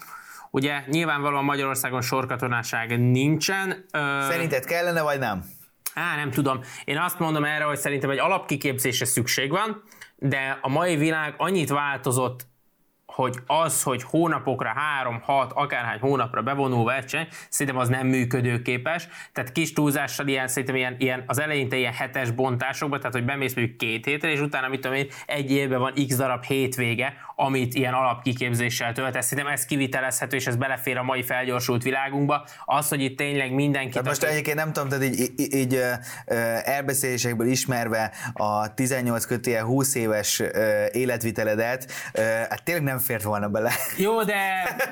Ugye 0.50 0.82
nyilvánvalóan 0.86 1.44
Magyarországon 1.44 2.00
sorkatonaság 2.00 3.10
nincsen. 3.10 3.84
Szerinted 4.28 4.64
kellene, 4.64 5.02
vagy 5.02 5.18
nem? 5.18 5.44
Á, 5.94 6.16
nem 6.16 6.30
tudom. 6.30 6.60
Én 6.84 6.98
azt 6.98 7.18
mondom 7.18 7.44
erre, 7.44 7.64
hogy 7.64 7.78
szerintem 7.78 8.10
egy 8.10 8.18
alapkiképzésre 8.18 9.04
szükség 9.04 9.50
van, 9.50 9.82
de 10.16 10.58
a 10.60 10.68
mai 10.68 10.96
világ 10.96 11.34
annyit 11.36 11.68
változott 11.68 12.46
hogy 13.22 13.38
az, 13.46 13.82
hogy 13.82 14.02
hónapokra, 14.02 14.72
három, 14.76 15.20
hat, 15.22 15.52
akárhány 15.54 15.98
hónapra 15.98 16.42
bevonul 16.42 16.84
verseny, 16.84 17.26
szerintem 17.48 17.82
az 17.82 17.88
nem 17.88 18.06
működőképes. 18.06 19.08
Tehát 19.32 19.52
kis 19.52 19.72
túlzással 19.72 20.26
ilyen, 20.26 20.48
szerintem 20.48 20.76
ilyen, 20.76 20.96
ilyen 20.98 21.24
az 21.26 21.40
eleinte 21.40 21.76
ilyen 21.76 21.92
hetes 21.92 22.30
bontásokban, 22.30 22.98
tehát 22.98 23.14
hogy 23.14 23.24
bemész 23.24 23.54
mondjuk 23.54 23.76
két 23.76 24.04
hétre, 24.04 24.30
és 24.30 24.40
utána 24.40 24.68
mit 24.68 24.80
tudom 24.80 24.96
én, 24.96 25.06
egy 25.26 25.50
évben 25.50 25.78
van 25.78 25.92
x 26.08 26.16
darab 26.16 26.44
hétvége, 26.44 27.14
amit 27.36 27.74
ilyen 27.74 27.94
alapkiképzéssel 27.94 28.92
töltesz. 28.92 29.26
Szerintem 29.26 29.52
ez 29.52 29.64
kivitelezhető, 29.64 30.36
és 30.36 30.46
ez 30.46 30.56
belefér 30.56 30.96
a 30.96 31.02
mai 31.02 31.22
felgyorsult 31.22 31.82
világunkba. 31.82 32.46
Az, 32.64 32.88
hogy 32.88 33.00
itt 33.00 33.16
tényleg 33.16 33.52
mindenki. 33.52 33.90
Tehát 33.90 34.06
most 34.06 34.22
egyébként 34.22 34.56
nem 34.56 34.72
tudom, 34.72 34.88
tehát 34.88 35.04
így, 35.04 35.32
így, 35.36 35.54
így 35.54 35.80
elbeszélésekből 36.64 37.46
ismerve 37.46 38.12
a 38.32 38.74
18 38.74 39.24
kötél 39.24 39.64
20 39.64 39.94
éves 39.94 40.42
életviteledet, 40.90 41.92
hát 42.48 42.62
tényleg 42.62 42.84
nem 42.84 42.98
fért 43.08 43.22
volna 43.22 43.48
bele. 43.48 43.72
Jó, 43.96 44.22
de 44.22 44.36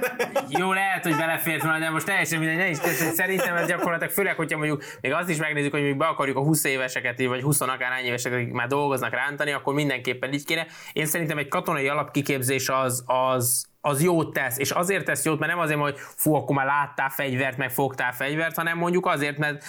jó, 0.61 0.73
lehet, 0.73 1.03
hogy 1.03 1.17
belefért 1.17 1.63
volna, 1.63 1.79
de 1.79 1.91
most 1.91 2.07
teljesen 2.07 2.39
mindegy, 2.39 2.57
ne 2.57 2.69
is 2.69 2.79
tesz, 2.79 3.15
szerintem 3.15 3.57
ez 3.57 3.67
gyakorlatilag, 3.67 4.13
főleg, 4.13 4.37
hogyha 4.37 4.59
mondjuk 4.59 4.85
még 5.01 5.13
azt 5.13 5.29
is 5.29 5.37
megnézzük, 5.37 5.73
hogy 5.73 5.83
még 5.83 5.97
be 5.97 6.07
akarjuk 6.07 6.37
a 6.37 6.41
20 6.41 6.65
éveseket, 6.65 7.23
vagy 7.27 7.43
20 7.43 7.61
akárhány 7.61 8.05
éveseket, 8.05 8.39
akik 8.39 8.53
már 8.53 8.67
dolgoznak 8.67 9.13
rántani, 9.13 9.53
akkor 9.53 9.75
mindenképpen 9.75 10.33
így 10.33 10.45
kéne. 10.45 10.67
Én 10.93 11.07
szerintem 11.07 11.39
egy 11.39 11.49
katonai 11.49 11.89
alapkiképzés 11.89 12.69
az, 12.69 13.05
az, 13.07 13.67
az 13.81 14.03
jót 14.03 14.33
tesz, 14.33 14.59
és 14.59 14.71
azért 14.71 15.05
tesz 15.05 15.25
jót, 15.25 15.39
mert 15.39 15.53
nem 15.53 15.61
azért, 15.61 15.81
hogy 15.81 15.97
fú, 15.99 16.35
akkor 16.35 16.57
már 16.57 16.67
láttál 16.67 17.09
fegyvert, 17.09 17.57
meg 17.57 17.71
fogtál 17.71 18.13
fegyvert, 18.13 18.57
hanem 18.57 18.79
mondjuk 18.79 19.07
azért, 19.07 19.39
mert 19.39 19.65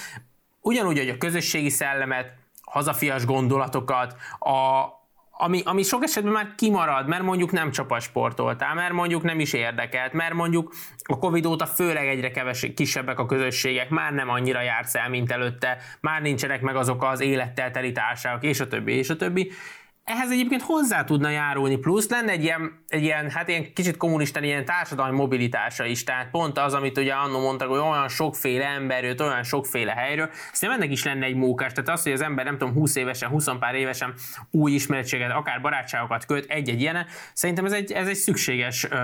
ugyanúgy, 0.61 0.97
hogy 0.97 1.09
a 1.09 1.17
közösségi 1.17 1.69
szellemet, 1.69 2.33
hazafias 2.61 3.25
gondolatokat, 3.25 4.15
a, 4.39 4.85
ami, 5.37 5.61
ami 5.65 5.83
sok 5.83 6.03
esetben 6.03 6.33
már 6.33 6.53
kimarad, 6.55 7.07
mert 7.07 7.21
mondjuk 7.23 7.51
nem 7.51 7.71
csapasportoltál, 7.71 8.75
mert 8.75 8.93
mondjuk 8.93 9.23
nem 9.23 9.39
is 9.39 9.53
érdekelt, 9.53 10.13
mert 10.13 10.33
mondjuk 10.33 10.73
a 11.03 11.17
Covid 11.17 11.45
óta 11.45 11.65
főleg 11.65 12.07
egyre 12.07 12.31
keves, 12.31 12.67
kisebbek 12.75 13.19
a 13.19 13.25
közösségek, 13.25 13.89
már 13.89 14.13
nem 14.13 14.29
annyira 14.29 14.61
jársz 14.61 14.95
el, 14.95 15.09
mint 15.09 15.31
előtte, 15.31 15.77
már 16.01 16.21
nincsenek 16.21 16.61
meg 16.61 16.75
azok 16.75 17.03
az 17.03 17.19
élettel 17.19 17.71
teli 17.71 17.91
társaságok, 17.91 18.43
és 18.43 18.59
a 18.59 18.67
többi, 18.67 18.93
és 18.93 19.09
a 19.09 19.15
többi 19.15 19.51
ehhez 20.07 20.31
egyébként 20.31 20.61
hozzá 20.61 21.03
tudna 21.03 21.29
járulni, 21.29 21.75
plusz 21.77 22.09
lenne 22.09 22.31
egy 22.31 22.43
ilyen, 22.43 22.83
egy 22.87 23.03
ilyen 23.03 23.29
hát 23.29 23.47
ilyen 23.47 23.73
kicsit 23.73 23.97
kommunista 23.97 24.39
ilyen 24.39 24.65
társadalmi 24.65 25.15
mobilitása 25.17 25.85
is, 25.85 26.03
tehát 26.03 26.29
pont 26.29 26.57
az, 26.57 26.73
amit 26.73 26.97
ugye 26.97 27.13
annó 27.13 27.39
mondtak, 27.39 27.69
hogy 27.69 27.79
olyan 27.79 28.07
sokféle 28.07 28.65
ember 28.65 29.03
jött, 29.03 29.21
olyan 29.21 29.43
sokféle 29.43 29.91
helyről, 29.91 30.29
szerintem 30.53 30.81
ennek 30.81 30.93
is 30.93 31.03
lenne 31.03 31.25
egy 31.25 31.35
mókás, 31.35 31.71
tehát 31.71 31.89
az, 31.89 32.03
hogy 32.03 32.11
az 32.11 32.21
ember 32.21 32.45
nem 32.45 32.57
tudom 32.57 32.73
20 32.73 32.95
évesen, 32.95 33.29
20 33.29 33.45
pár 33.59 33.75
évesen 33.75 34.13
új 34.51 34.71
ismeretséget, 34.71 35.31
akár 35.31 35.61
barátságokat 35.61 36.25
köt 36.25 36.45
egy-egy 36.49 36.81
ilyen, 36.81 37.05
szerintem 37.33 37.65
ez 37.65 37.71
egy, 37.71 37.91
ez 37.91 38.07
egy 38.07 38.15
szükséges 38.15 38.87
ö, 38.89 38.97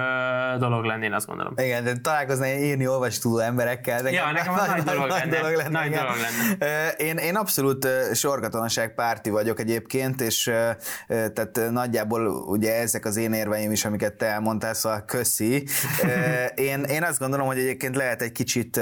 dolog 0.59 0.83
lenne, 0.83 1.05
én 1.05 1.13
azt 1.13 1.27
gondolom. 1.27 1.53
Igen, 1.57 1.83
de 1.83 1.97
találkozni 1.97 2.49
írni, 2.49 2.87
olvasni 2.87 3.21
tudó 3.21 3.37
emberekkel. 3.37 4.11
Ja, 4.11 4.31
nekem 4.31 4.55
nagy, 4.55 4.67
nagy, 4.67 4.83
dolog, 4.83 5.07
nagy, 5.07 5.19
lenne, 5.19 5.39
dolog 5.39 5.55
lenne. 5.55 5.79
Nagy 5.79 5.91
dolog 5.91 6.15
lenne. 6.15 6.91
Én, 6.91 7.17
én 7.17 7.35
abszolút 7.35 7.87
sorkatonaság 8.13 8.93
párti 8.95 9.29
vagyok 9.29 9.59
egyébként, 9.59 10.21
és 10.21 10.51
tehát 11.07 11.59
nagyjából 11.71 12.27
ugye 12.27 12.75
ezek 12.75 13.05
az 13.05 13.17
én 13.17 13.33
érveim 13.33 13.71
is, 13.71 13.85
amiket 13.85 14.13
te 14.13 14.25
elmondtál, 14.25 14.73
szóval 14.73 15.05
köszi. 15.05 15.63
Én, 16.55 16.83
én 16.83 17.03
azt 17.03 17.19
gondolom, 17.19 17.47
hogy 17.47 17.57
egyébként 17.57 17.95
lehet 17.95 18.21
egy 18.21 18.31
kicsit 18.31 18.79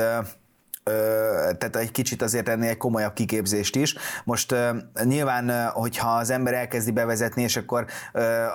tehát 0.84 1.76
egy 1.76 1.92
kicsit 1.92 2.22
azért 2.22 2.50
ennél 2.50 2.70
egy 2.70 2.78
komolyabb 2.78 3.14
kiképzést 3.14 3.76
is. 3.76 3.96
Most 4.24 4.56
nyilván, 5.04 5.70
hogyha 5.70 6.10
az 6.10 6.30
ember 6.30 6.54
elkezdi 6.54 6.92
bevezetni, 6.92 7.42
és 7.42 7.58
akkor 7.58 7.86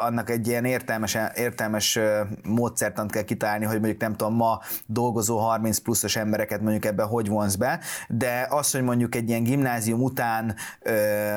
annak 0.01 0.31
egy 0.31 0.47
ilyen 0.47 0.65
értelmes, 0.65 1.17
értelmes 1.35 1.99
módszertant 2.43 3.13
kell 3.13 3.23
kitalálni, 3.23 3.65
hogy 3.65 3.79
mondjuk 3.79 4.01
nem 4.01 4.17
tudom, 4.17 4.35
ma 4.35 4.61
dolgozó 4.87 5.39
30 5.39 5.79
pluszos 5.79 6.17
embereket 6.17 6.61
mondjuk 6.61 6.85
ebbe 6.85 7.03
hogy 7.03 7.29
vonz 7.29 7.57
be, 7.57 7.81
de 8.09 8.47
az, 8.51 8.71
hogy 8.71 8.83
mondjuk 8.83 9.15
egy 9.15 9.29
ilyen 9.29 9.43
gimnázium 9.43 10.03
után, 10.03 10.55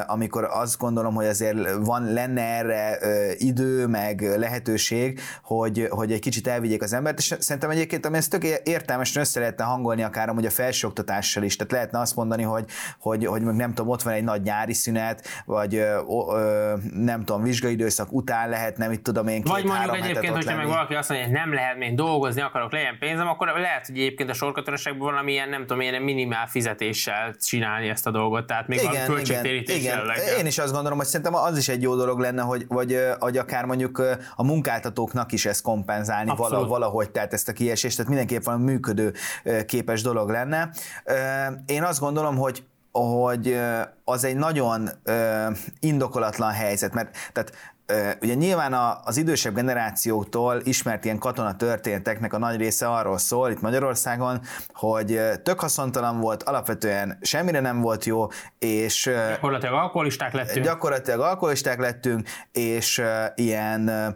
amikor 0.08 0.44
azt 0.44 0.78
gondolom, 0.78 1.14
hogy 1.14 1.26
azért 1.26 1.58
van, 1.80 2.14
lenne 2.14 2.42
erre 2.42 2.98
idő, 3.38 3.88
meg 3.88 4.22
lehetőség, 4.22 5.20
hogy, 5.44 5.88
hogy 5.90 6.12
egy 6.12 6.20
kicsit 6.20 6.48
elvigyék 6.48 6.82
az 6.82 6.94
embert, 6.94 7.18
és 7.18 7.36
szerintem 7.40 7.70
egyébként, 7.70 8.06
ami 8.06 8.18
ezt 8.18 8.30
tök 8.30 8.44
értelmesen 8.64 9.22
össze 9.22 9.40
lehetne 9.40 9.64
hangolni 9.64 10.04
akár 10.04 10.28
hogy 10.30 10.46
a 10.46 10.50
felső 10.50 10.79
felsőoktatással 10.80 11.44
is. 11.44 11.56
Tehát 11.56 11.72
lehetne 11.72 12.00
azt 12.00 12.16
mondani, 12.16 12.44
hogy, 12.44 12.66
hogy, 13.00 13.26
hogy 13.26 13.42
nem 13.42 13.74
tudom, 13.74 13.92
ott 13.92 14.02
van 14.02 14.14
egy 14.14 14.24
nagy 14.24 14.42
nyári 14.42 14.74
szünet, 14.74 15.28
vagy 15.46 15.76
ö, 15.76 16.00
ö, 16.32 16.74
nem 16.94 17.24
tudom, 17.24 17.44
vizsgaidőszak 17.44 18.12
után 18.12 18.50
lehetne, 18.50 18.88
mit 18.88 19.02
tudom 19.02 19.28
én, 19.28 19.42
két, 19.42 19.52
Vagy 19.52 19.64
mondjuk 19.64 19.96
egyébként, 19.96 20.34
hogyha 20.34 20.56
meg 20.56 20.68
valaki 20.68 20.96
azt 20.96 21.10
mondja, 21.10 21.28
hogy 21.28 21.38
nem 21.38 21.54
lehet 21.54 21.78
még 21.78 21.96
dolgozni, 21.96 22.42
akarok 22.42 22.72
legyen 22.72 22.98
pénzem, 23.00 23.28
akkor 23.28 23.48
lehet, 23.48 23.86
hogy 23.86 23.98
egyébként 23.98 24.30
a 24.30 24.34
sorkatonaságban 24.34 25.12
valamilyen, 25.12 25.50
nem 25.50 25.62
tudom, 25.62 25.82
ilyen 25.82 26.02
minimál 26.02 26.48
fizetéssel 26.48 27.36
csinálni 27.42 27.90
ezt 27.90 28.08
a 28.08 28.12
dolgot, 28.12 28.48
tehát 28.48 28.68
még 28.68 28.80
igen, 28.82 29.04
a 29.04 29.14
költségtérítéssel. 29.14 30.04
Igen. 30.04 30.38
Én 30.40 30.46
is 30.46 30.58
azt 30.58 30.74
gondolom, 30.74 30.98
hogy 30.98 31.08
szerintem 31.08 31.36
az 31.36 31.58
is 31.58 31.68
egy 31.68 31.82
jó 31.82 31.96
dolog 31.96 32.20
lenne, 32.20 32.42
hogy, 32.42 32.66
vagy, 32.68 33.00
vagy 33.20 33.38
akár 33.38 33.66
mondjuk 33.66 34.04
a 34.36 34.44
munkáltatóknak 34.44 35.32
is 35.32 35.46
ezt 35.46 35.62
kompenzálni 35.62 36.30
Abszolút. 36.30 36.68
valahogy, 36.68 37.12
tehát 37.12 37.34
ezt 37.34 37.50
a 37.50 37.54
kiesést, 37.54 37.96
tehát 37.96 38.12
mindenképp 38.12 38.44
valami 38.44 38.64
működő 38.64 39.14
képes 39.66 40.02
dolog 40.02 40.30
lenne. 40.30 40.69
Én 41.66 41.84
azt 41.84 42.00
gondolom, 42.00 42.38
hogy 42.38 42.64
hogy 42.92 43.60
az 44.04 44.24
egy 44.24 44.36
nagyon 44.36 44.90
indokolatlan 45.80 46.52
helyzet, 46.52 46.94
mert 46.94 47.16
tehát 47.34 47.52
ugye 48.22 48.34
nyilván 48.34 49.00
az 49.04 49.18
idősebb 49.18 49.54
generációtól 49.54 50.62
ismert 50.64 51.06
ilyen 51.06 51.18
katona 51.18 51.56
történeteknek 51.56 52.34
a 52.34 52.38
nagy 52.38 52.58
része 52.58 52.88
arról 52.88 53.18
szól 53.18 53.50
itt 53.50 53.62
Magyarországon, 53.62 54.42
hogy 54.74 55.22
tök 55.44 55.60
haszontalan 55.60 56.20
volt, 56.20 56.44
alapvetően 56.44 57.18
semmire 57.22 57.60
nem 57.60 57.82
volt 57.82 58.06
jó, 58.06 58.28
és 58.60 59.10
gyakorlatilag 59.30 59.74
alkoholisták 59.74 60.34
lettünk. 60.34 60.66
Gyakorlatilag 60.66 61.20
alkoholisták 61.20 61.80
lettünk, 61.80 62.28
és 62.52 63.02
ilyen 63.36 64.16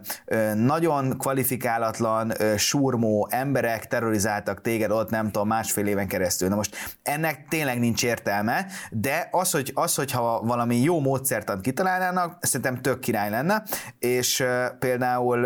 nagyon 0.54 1.18
kvalifikálatlan, 1.18 2.32
surmó 2.56 3.28
emberek 3.30 3.86
terrorizáltak 3.86 4.60
téged 4.60 4.90
ott 4.90 5.10
nem 5.10 5.30
tudom 5.30 5.48
másfél 5.48 5.86
éven 5.86 6.08
keresztül. 6.08 6.48
Na 6.48 6.54
most 6.54 6.76
ennek 7.02 7.48
tényleg 7.48 7.78
nincs 7.78 8.04
értelme, 8.04 8.66
de 8.90 9.28
az, 9.30 9.50
hogy, 9.50 9.70
az 9.74 9.94
hogyha 9.94 10.40
valami 10.40 10.76
jó 10.76 11.00
módszertant 11.00 11.60
kitalálnának, 11.60 12.36
szerintem 12.40 12.82
tök 12.82 12.98
király 12.98 13.30
lenne, 13.30 13.62
és 13.98 14.44
például 14.78 15.38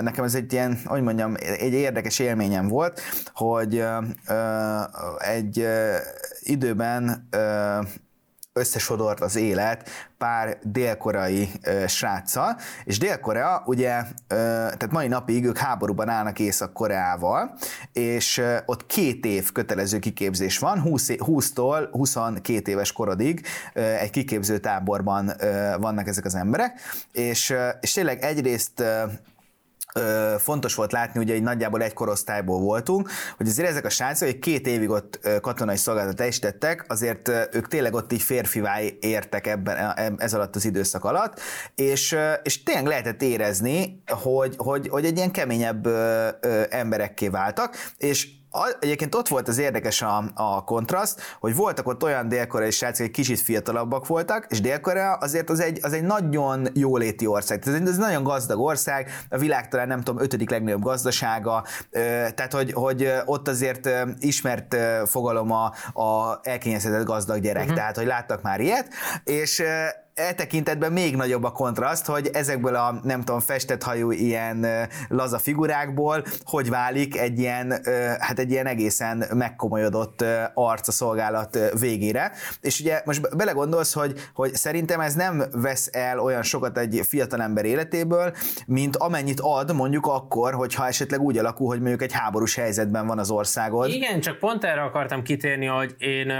nekem 0.00 0.24
ez 0.24 0.34
egy 0.34 0.52
ilyen, 0.52 0.78
hogy 0.84 1.02
mondjam, 1.02 1.34
egy 1.38 1.72
érdekes 1.72 2.18
élményem 2.18 2.68
volt, 2.68 3.00
hogy 3.34 3.84
egy 5.18 5.66
időben 6.40 7.28
összesodort 8.52 9.20
az 9.20 9.36
élet 9.36 9.88
pár 10.18 10.58
délkorai 10.62 11.48
ö, 11.62 11.86
sráccal, 11.86 12.56
és 12.84 12.98
Dél-Korea 12.98 13.62
ugye, 13.66 14.02
tehát 14.28 14.90
mai 14.90 15.08
napig 15.08 15.44
ők 15.44 15.58
háborúban 15.58 16.08
állnak 16.08 16.38
Észak-Koreával, 16.38 17.56
és 17.92 18.42
ott 18.66 18.86
két 18.86 19.24
év 19.24 19.52
kötelező 19.52 19.98
kiképzés 19.98 20.58
van, 20.58 20.80
20, 20.80 21.08
20-tól 21.08 21.88
22 21.90 22.70
éves 22.70 22.92
korodig 22.92 23.46
egy 23.72 24.10
kiképző 24.10 24.58
táborban 24.58 25.32
vannak 25.78 26.08
ezek 26.08 26.24
az 26.24 26.34
emberek, 26.34 26.80
és, 27.12 27.50
ö, 27.50 27.68
és 27.80 27.92
tényleg 27.92 28.22
egyrészt 28.22 28.82
fontos 30.38 30.74
volt 30.74 30.92
látni, 30.92 31.20
ugye 31.20 31.34
egy 31.34 31.42
nagyjából 31.42 31.82
egy 31.82 31.92
korosztályból 31.92 32.60
voltunk, 32.60 33.10
hogy 33.36 33.48
azért 33.48 33.68
ezek 33.68 33.84
a 33.84 33.90
srácok, 33.90 34.28
hogy 34.28 34.38
két 34.38 34.66
évig 34.66 34.88
ott 34.90 35.28
katonai 35.40 35.76
szolgálatot 35.76 36.16
teljesítettek, 36.16 36.84
azért 36.88 37.28
ők 37.28 37.68
tényleg 37.68 37.94
ott 37.94 38.12
így 38.12 38.22
férfivá 38.22 38.80
értek 39.00 39.46
ebben, 39.46 39.76
e, 39.76 40.12
ez 40.16 40.34
alatt 40.34 40.56
az 40.56 40.64
időszak 40.64 41.04
alatt, 41.04 41.40
és, 41.74 42.16
és 42.42 42.62
tényleg 42.62 42.86
lehetett 42.86 43.22
érezni, 43.22 44.02
hogy, 44.06 44.54
hogy, 44.56 44.88
hogy 44.88 45.04
egy 45.04 45.16
ilyen 45.16 45.30
keményebb 45.30 45.86
emberekké 46.70 47.28
váltak, 47.28 47.76
és 47.98 48.38
egyébként 48.80 49.14
ott 49.14 49.28
volt 49.28 49.48
az 49.48 49.58
érdekes 49.58 50.02
a, 50.02 50.24
a 50.34 50.64
kontraszt, 50.64 51.20
hogy 51.40 51.54
voltak 51.54 51.86
ott 51.88 52.02
olyan 52.02 52.28
dél-koreai 52.28 52.70
srácok, 52.70 53.06
egy 53.06 53.12
kicsit 53.12 53.40
fiatalabbak 53.40 54.06
voltak, 54.06 54.46
és 54.48 54.60
Dél-Korea 54.60 55.12
azért 55.12 55.50
az 55.50 55.60
egy, 55.60 55.78
az 55.82 55.92
egy 55.92 56.02
nagyon 56.02 56.68
jóléti 56.74 57.26
ország. 57.26 57.62
Ez 57.66 57.74
egy, 57.74 57.82
ez 57.82 57.88
egy 57.88 57.98
nagyon 57.98 58.22
gazdag 58.22 58.60
ország, 58.60 59.10
a 59.30 59.38
világ 59.38 59.68
talán 59.68 59.88
nem 59.88 60.00
tudom, 60.00 60.22
ötödik 60.22 60.50
legnagyobb 60.50 60.82
gazdasága, 60.82 61.64
tehát 62.34 62.52
hogy, 62.52 62.72
hogy 62.72 63.12
ott 63.24 63.48
azért 63.48 63.88
ismert 64.18 64.76
fogalom 65.06 65.50
a, 65.50 65.72
a 66.02 66.40
elkényeztetett 66.42 67.04
gazdag 67.04 67.40
gyerek, 67.40 67.62
uh-huh. 67.62 67.76
tehát 67.76 67.96
hogy 67.96 68.06
láttak 68.06 68.42
már 68.42 68.60
ilyet, 68.60 68.88
és 69.24 69.62
e 70.28 70.34
tekintetben 70.34 70.92
még 70.92 71.16
nagyobb 71.16 71.44
a 71.44 71.52
kontraszt, 71.52 72.06
hogy 72.06 72.30
ezekből 72.32 72.74
a 72.74 73.00
nem 73.02 73.22
tudom, 73.22 73.40
festett 73.40 73.82
hajú 73.82 74.10
ilyen 74.10 74.66
laza 75.08 75.38
figurákból 75.38 76.24
hogy 76.44 76.68
válik 76.68 77.18
egy 77.18 77.38
ilyen, 77.38 77.84
hát 78.18 78.38
egy 78.38 78.50
ilyen 78.50 78.66
egészen 78.66 79.24
megkomolyodott 79.34 80.24
arc 80.54 80.88
a 80.88 80.92
szolgálat 80.92 81.58
végére. 81.80 82.32
És 82.60 82.80
ugye 82.80 83.02
most 83.04 83.36
belegondolsz, 83.36 83.92
hogy, 83.92 84.30
hogy 84.34 84.54
szerintem 84.54 85.00
ez 85.00 85.14
nem 85.14 85.42
vesz 85.52 85.88
el 85.92 86.18
olyan 86.18 86.42
sokat 86.42 86.78
egy 86.78 87.00
fiatalember 87.08 87.64
életéből, 87.64 88.32
mint 88.66 88.96
amennyit 88.96 89.40
ad 89.40 89.74
mondjuk 89.74 90.06
akkor, 90.06 90.54
hogyha 90.54 90.86
esetleg 90.86 91.20
úgy 91.20 91.38
alakul, 91.38 91.66
hogy 91.66 91.80
mondjuk 91.80 92.02
egy 92.02 92.12
háborús 92.12 92.54
helyzetben 92.54 93.06
van 93.06 93.18
az 93.18 93.30
országod. 93.30 93.88
Igen, 93.88 94.20
csak 94.20 94.38
pont 94.38 94.64
erre 94.64 94.82
akartam 94.82 95.22
kitérni, 95.22 95.66
hogy 95.66 95.94
én 95.98 96.32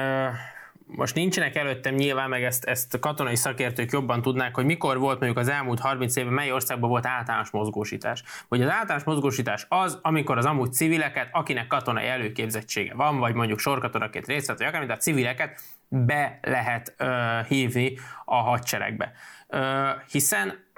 most 0.97 1.15
nincsenek 1.15 1.57
előttem 1.57 1.95
nyilván, 1.95 2.29
meg 2.29 2.43
ezt, 2.43 2.65
ezt 2.65 2.99
katonai 2.99 3.37
szakértők 3.37 3.91
jobban 3.91 4.23
tudnák, 4.23 4.55
hogy 4.55 4.65
mikor 4.65 4.99
volt 4.99 5.19
mondjuk 5.19 5.39
az 5.39 5.49
elmúlt 5.49 5.81
30 5.81 6.17
évben, 6.17 6.33
mely 6.33 6.53
országban 6.53 6.91
volt 6.91 7.07
általános 7.07 7.51
mozgósítás. 7.51 8.23
Hogy 8.49 8.63
az 8.63 8.69
általános 8.69 9.05
mozgósítás 9.05 9.67
az, 9.69 9.99
amikor 10.03 10.39
az 10.39 10.45
amúgy 10.45 10.73
civileket, 10.73 11.29
akinek 11.33 11.67
katonai 11.67 12.07
előképzettsége 12.07 12.95
van, 12.95 13.19
vagy 13.19 13.35
mondjuk 13.35 13.59
sorkatonaként 13.59 14.27
részt 14.27 14.47
vett, 14.47 14.59
vagy 14.59 14.67
akármint, 14.67 14.91
tehát 14.91 15.05
civileket 15.05 15.61
be 15.89 16.39
lehet 16.43 16.95
ö, 16.97 17.39
hívni 17.49 17.99
a 18.25 18.37
hadseregbe. 18.37 19.13
Ö, 19.49 19.89
hiszen 20.11 20.69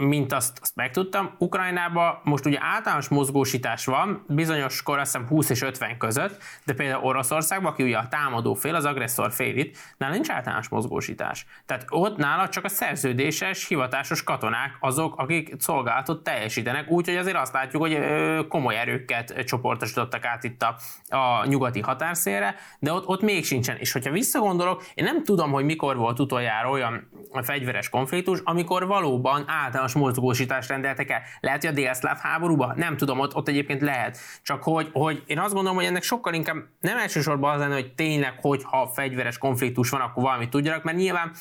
mint 0.00 0.32
azt, 0.32 0.58
azt 0.60 0.76
megtudtam, 0.76 1.30
Ukrajnában 1.38 2.20
most 2.24 2.46
ugye 2.46 2.58
általános 2.60 3.08
mozgósítás 3.08 3.84
van, 3.84 4.24
bizonyos 4.28 4.82
kor 4.82 4.98
azt 4.98 5.12
hiszem 5.12 5.28
20 5.28 5.50
és 5.50 5.62
50 5.62 5.98
között, 5.98 6.42
de 6.64 6.72
például 6.72 7.04
Oroszországban, 7.04 7.72
aki 7.72 7.82
ugye 7.82 7.96
a 7.96 8.08
támadó 8.08 8.54
fél, 8.54 8.74
az 8.74 8.84
agresszor 8.84 9.32
fél 9.32 9.56
itt, 9.56 9.76
nála 9.96 10.12
nincs 10.12 10.30
általános 10.30 10.68
mozgósítás. 10.68 11.46
Tehát 11.66 11.84
ott 11.88 12.16
nála 12.16 12.48
csak 12.48 12.64
a 12.64 12.68
szerződéses, 12.68 13.66
hivatásos 13.66 14.22
katonák 14.22 14.76
azok, 14.80 15.16
akik 15.16 15.54
szolgálatot 15.58 16.22
teljesítenek, 16.22 16.90
úgyhogy 16.90 17.16
azért 17.16 17.36
azt 17.36 17.52
látjuk, 17.52 17.82
hogy 17.82 17.98
komoly 18.48 18.76
erőket 18.76 19.44
csoportosítottak 19.44 20.24
át 20.24 20.44
itt 20.44 20.62
a, 20.62 20.76
a 21.16 21.46
nyugati 21.46 21.80
határszélre, 21.80 22.54
de 22.78 22.92
ott, 22.92 23.06
ott 23.06 23.22
még 23.22 23.44
sincsen. 23.44 23.76
És 23.76 23.92
hogyha 23.92 24.10
visszagondolok, 24.10 24.84
én 24.94 25.04
nem 25.04 25.24
tudom, 25.24 25.50
hogy 25.50 25.64
mikor 25.64 25.96
volt 25.96 26.20
utoljára 26.20 26.70
olyan 26.70 27.10
fegyveres 27.42 27.88
konfliktus, 27.88 28.40
amikor 28.44 28.86
valóban 28.86 29.44
általános 29.46 29.89
hatalmas 29.92 30.14
mozgósítást 30.14 30.68
rendeltek 30.68 31.10
el. 31.10 31.22
Lehet, 31.40 31.60
hogy 31.60 31.70
a 31.70 31.74
délszláv 31.74 32.18
háborúba? 32.18 32.72
Nem 32.76 32.96
tudom, 32.96 33.18
ott, 33.18 33.34
ott 33.34 33.48
egyébként 33.48 33.80
lehet. 33.80 34.18
Csak 34.42 34.62
hogy, 34.62 34.88
hogy 34.92 35.22
én 35.26 35.38
azt 35.38 35.52
gondolom, 35.52 35.76
hogy 35.76 35.86
ennek 35.86 36.02
sokkal 36.02 36.34
inkább 36.34 36.56
nem 36.80 36.98
elsősorban 36.98 37.54
az 37.54 37.60
lenne, 37.60 37.74
hogy 37.74 37.92
tényleg, 37.94 38.34
hogyha 38.40 38.86
fegyveres 38.86 39.38
konfliktus 39.38 39.90
van, 39.90 40.00
akkor 40.00 40.22
valamit 40.22 40.50
tudjanak, 40.50 40.82
mert 40.82 40.96
nyilván 40.96 41.32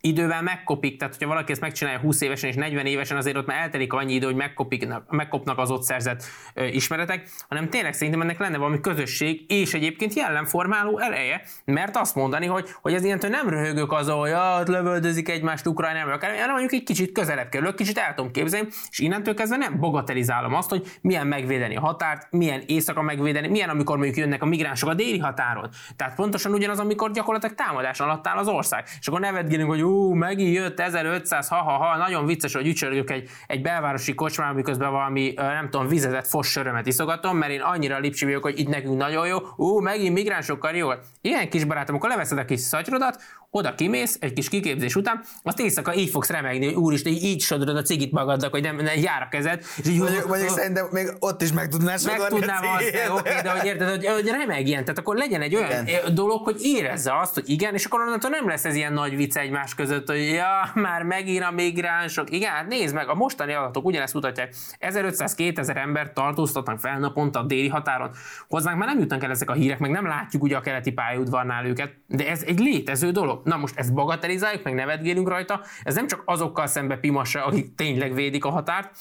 idővel 0.00 0.42
megkopik, 0.42 0.98
tehát 0.98 1.14
hogyha 1.14 1.28
valaki 1.28 1.52
ezt 1.52 1.60
megcsinálja 1.60 1.98
20 1.98 2.20
évesen 2.20 2.50
és 2.50 2.56
40 2.56 2.86
évesen, 2.86 3.16
azért 3.16 3.36
ott 3.36 3.46
már 3.46 3.62
eltelik 3.62 3.92
annyi 3.92 4.14
idő, 4.14 4.26
hogy 4.26 4.34
megkopiknak, 4.34 5.10
megkopnak 5.10 5.58
az 5.58 5.70
ott 5.70 5.82
szerzett 5.82 6.24
ö, 6.54 6.64
ismeretek, 6.64 7.28
hanem 7.48 7.68
tényleg 7.68 7.92
szerintem 7.92 8.20
ennek 8.20 8.38
lenne 8.38 8.56
valami 8.56 8.80
közösség, 8.80 9.44
és 9.48 9.74
egyébként 9.74 10.14
jellemformáló 10.14 10.98
eleje, 10.98 11.42
mert 11.64 11.96
azt 11.96 12.14
mondani, 12.14 12.46
hogy, 12.46 12.68
hogy 12.82 12.94
ez 12.94 13.04
ilyen 13.04 13.18
nem 13.28 13.48
röhögök 13.48 13.92
az, 13.92 14.08
hogy 14.08 14.30
ja, 14.30 14.62
lövöldözik 14.66 15.28
egymást 15.28 15.66
Ukrajnába, 15.66 16.12
akár, 16.12 16.30
hanem 16.30 16.50
mondjuk 16.50 16.72
egy 16.72 16.82
kicsit 16.82 17.12
közelebb 17.12 17.48
kerülök, 17.48 17.74
kicsit 17.74 17.98
el 17.98 18.14
tudom 18.14 18.30
képzelni, 18.30 18.68
és 18.90 18.98
innentől 18.98 19.34
kezdve 19.34 19.56
nem 19.56 19.78
bagatelizálom 19.80 20.54
azt, 20.54 20.70
hogy 20.70 20.98
milyen 21.00 21.26
megvédeni 21.26 21.76
a 21.76 21.80
határt, 21.80 22.26
milyen 22.30 22.62
éjszaka 22.66 23.02
megvédeni, 23.02 23.48
milyen 23.48 23.68
amikor 23.68 23.96
mondjuk 23.96 24.16
jönnek 24.16 24.42
a 24.42 24.46
migránsok 24.46 24.88
a 24.88 24.94
déli 24.94 25.18
határon. 25.18 25.68
Tehát 25.96 26.14
pontosan 26.14 26.52
ugyanaz, 26.52 26.78
amikor 26.78 27.10
gyakorlatilag 27.10 27.54
támadás 27.54 28.00
alatt 28.00 28.26
áll 28.26 28.36
az 28.36 28.48
ország. 28.48 28.84
És 29.00 29.06
akkor 29.06 29.20
nevetgélünk, 29.20 29.68
hogy 29.68 29.82
ú, 29.88 30.12
megint 30.12 30.54
jött 30.54 30.80
1500, 30.80 31.48
ha-ha-ha, 31.48 31.96
nagyon 31.96 32.26
vicces, 32.26 32.54
hogy 32.54 32.66
ücsörgök 32.66 33.10
egy, 33.10 33.28
egy 33.46 33.62
belvárosi 33.62 34.14
kocsmában, 34.14 34.54
miközben 34.54 34.90
valami, 34.90 35.32
nem 35.36 35.68
tudom, 35.70 35.88
vizezett 35.88 36.26
fossörömet 36.26 36.86
iszogatom, 36.86 37.36
mert 37.36 37.52
én 37.52 37.60
annyira 37.60 37.98
lipcsi 37.98 38.24
vagyok, 38.24 38.42
hogy 38.42 38.58
itt 38.58 38.68
nekünk 38.68 38.96
nagyon 38.96 39.26
jó, 39.26 39.38
ú, 39.56 39.80
megint 39.80 40.14
migránsokkal 40.14 40.72
jó. 40.72 40.88
Ilyen 41.20 41.48
kis 41.48 41.64
barátom, 41.64 41.94
akkor 41.94 42.08
leveszed 42.08 42.38
a 42.38 42.44
kis 42.44 42.60
szatyrodat, 42.60 43.22
oda 43.50 43.74
kimész, 43.74 44.16
egy 44.20 44.32
kis 44.32 44.48
kiképzés 44.48 44.96
után, 44.96 45.24
azt 45.42 45.60
éjszaka 45.60 45.94
így 45.94 46.10
fogsz 46.10 46.28
remegni, 46.28 46.64
hogy 46.64 46.74
úristen, 46.74 47.12
így, 47.12 47.24
így 47.24 47.40
sodrod 47.40 47.76
a 47.76 47.82
cigit 47.82 48.12
magadnak, 48.12 48.50
hogy 48.50 48.62
nem, 48.62 48.76
nem 48.76 48.98
jár 48.98 49.22
a 49.22 49.28
kezed. 49.28 49.64
És 49.76 49.88
így, 49.88 49.98
mondjuk, 49.98 50.26
mondjuk 50.26 50.50
szerintem 50.50 50.88
még 50.90 51.06
ott 51.18 51.42
is 51.42 51.52
meg 51.52 51.68
tudnál 51.68 51.98
Meg 52.04 52.26
tudnám 52.26 52.64
azt, 52.76 52.90
de, 52.90 53.12
oké, 53.12 53.30
de 53.42 53.50
hogy 53.50 53.66
érted, 53.66 53.88
hogy, 53.88 54.06
hogy 54.06 54.28
remegjen, 54.28 54.80
tehát 54.80 54.98
akkor 54.98 55.16
legyen 55.16 55.40
egy 55.40 55.54
olyan 55.54 55.86
igen. 55.86 56.14
dolog, 56.14 56.44
hogy 56.44 56.56
érezze 56.62 57.18
azt, 57.18 57.34
hogy 57.34 57.48
igen, 57.50 57.74
és 57.74 57.84
akkor 57.84 58.00
onnantól 58.00 58.30
nem 58.30 58.48
lesz 58.48 58.64
ez 58.64 58.74
ilyen 58.74 58.92
nagy 58.92 59.16
vicc 59.16 59.36
egymás 59.36 59.74
között, 59.74 60.06
hogy 60.08 60.28
ja, 60.28 60.70
már 60.74 61.02
megint 61.02 61.42
a 61.42 61.50
migránsok. 61.50 62.30
Igen, 62.30 62.50
hát 62.50 62.66
nézd 62.66 62.94
meg, 62.94 63.08
a 63.08 63.14
mostani 63.14 63.52
adatok 63.52 63.84
ugyanezt 63.84 64.14
mutatják. 64.14 64.54
1500-2000 64.80 65.76
ember 65.76 66.12
tartóztatnak 66.12 66.80
fel 66.80 66.98
naponta 66.98 67.38
a 67.38 67.42
déli 67.42 67.68
határon. 67.68 68.10
Hozzánk 68.48 68.78
már 68.78 68.88
nem 68.88 68.98
jutnak 68.98 69.24
el 69.24 69.30
ezek 69.30 69.50
a 69.50 69.52
hírek, 69.52 69.78
meg 69.78 69.90
nem 69.90 70.06
látjuk 70.06 70.42
ugye 70.42 70.56
a 70.56 70.60
keleti 70.60 70.92
pályaudvarnál 70.92 71.66
őket, 71.66 71.90
de 72.06 72.28
ez 72.28 72.42
egy 72.42 72.58
létező 72.58 73.10
dolog. 73.10 73.37
Na 73.44 73.56
most 73.56 73.78
ezt 73.78 73.94
bagatelizáljuk, 73.94 74.62
meg 74.62 74.74
nevetgélünk 74.74 75.28
rajta, 75.28 75.60
ez 75.82 75.94
nem 75.94 76.06
csak 76.06 76.22
azokkal 76.24 76.66
szembe 76.66 76.96
pimassa, 76.96 77.44
akik 77.44 77.74
tényleg 77.74 78.14
védik 78.14 78.44
a 78.44 78.50
határt, 78.50 78.96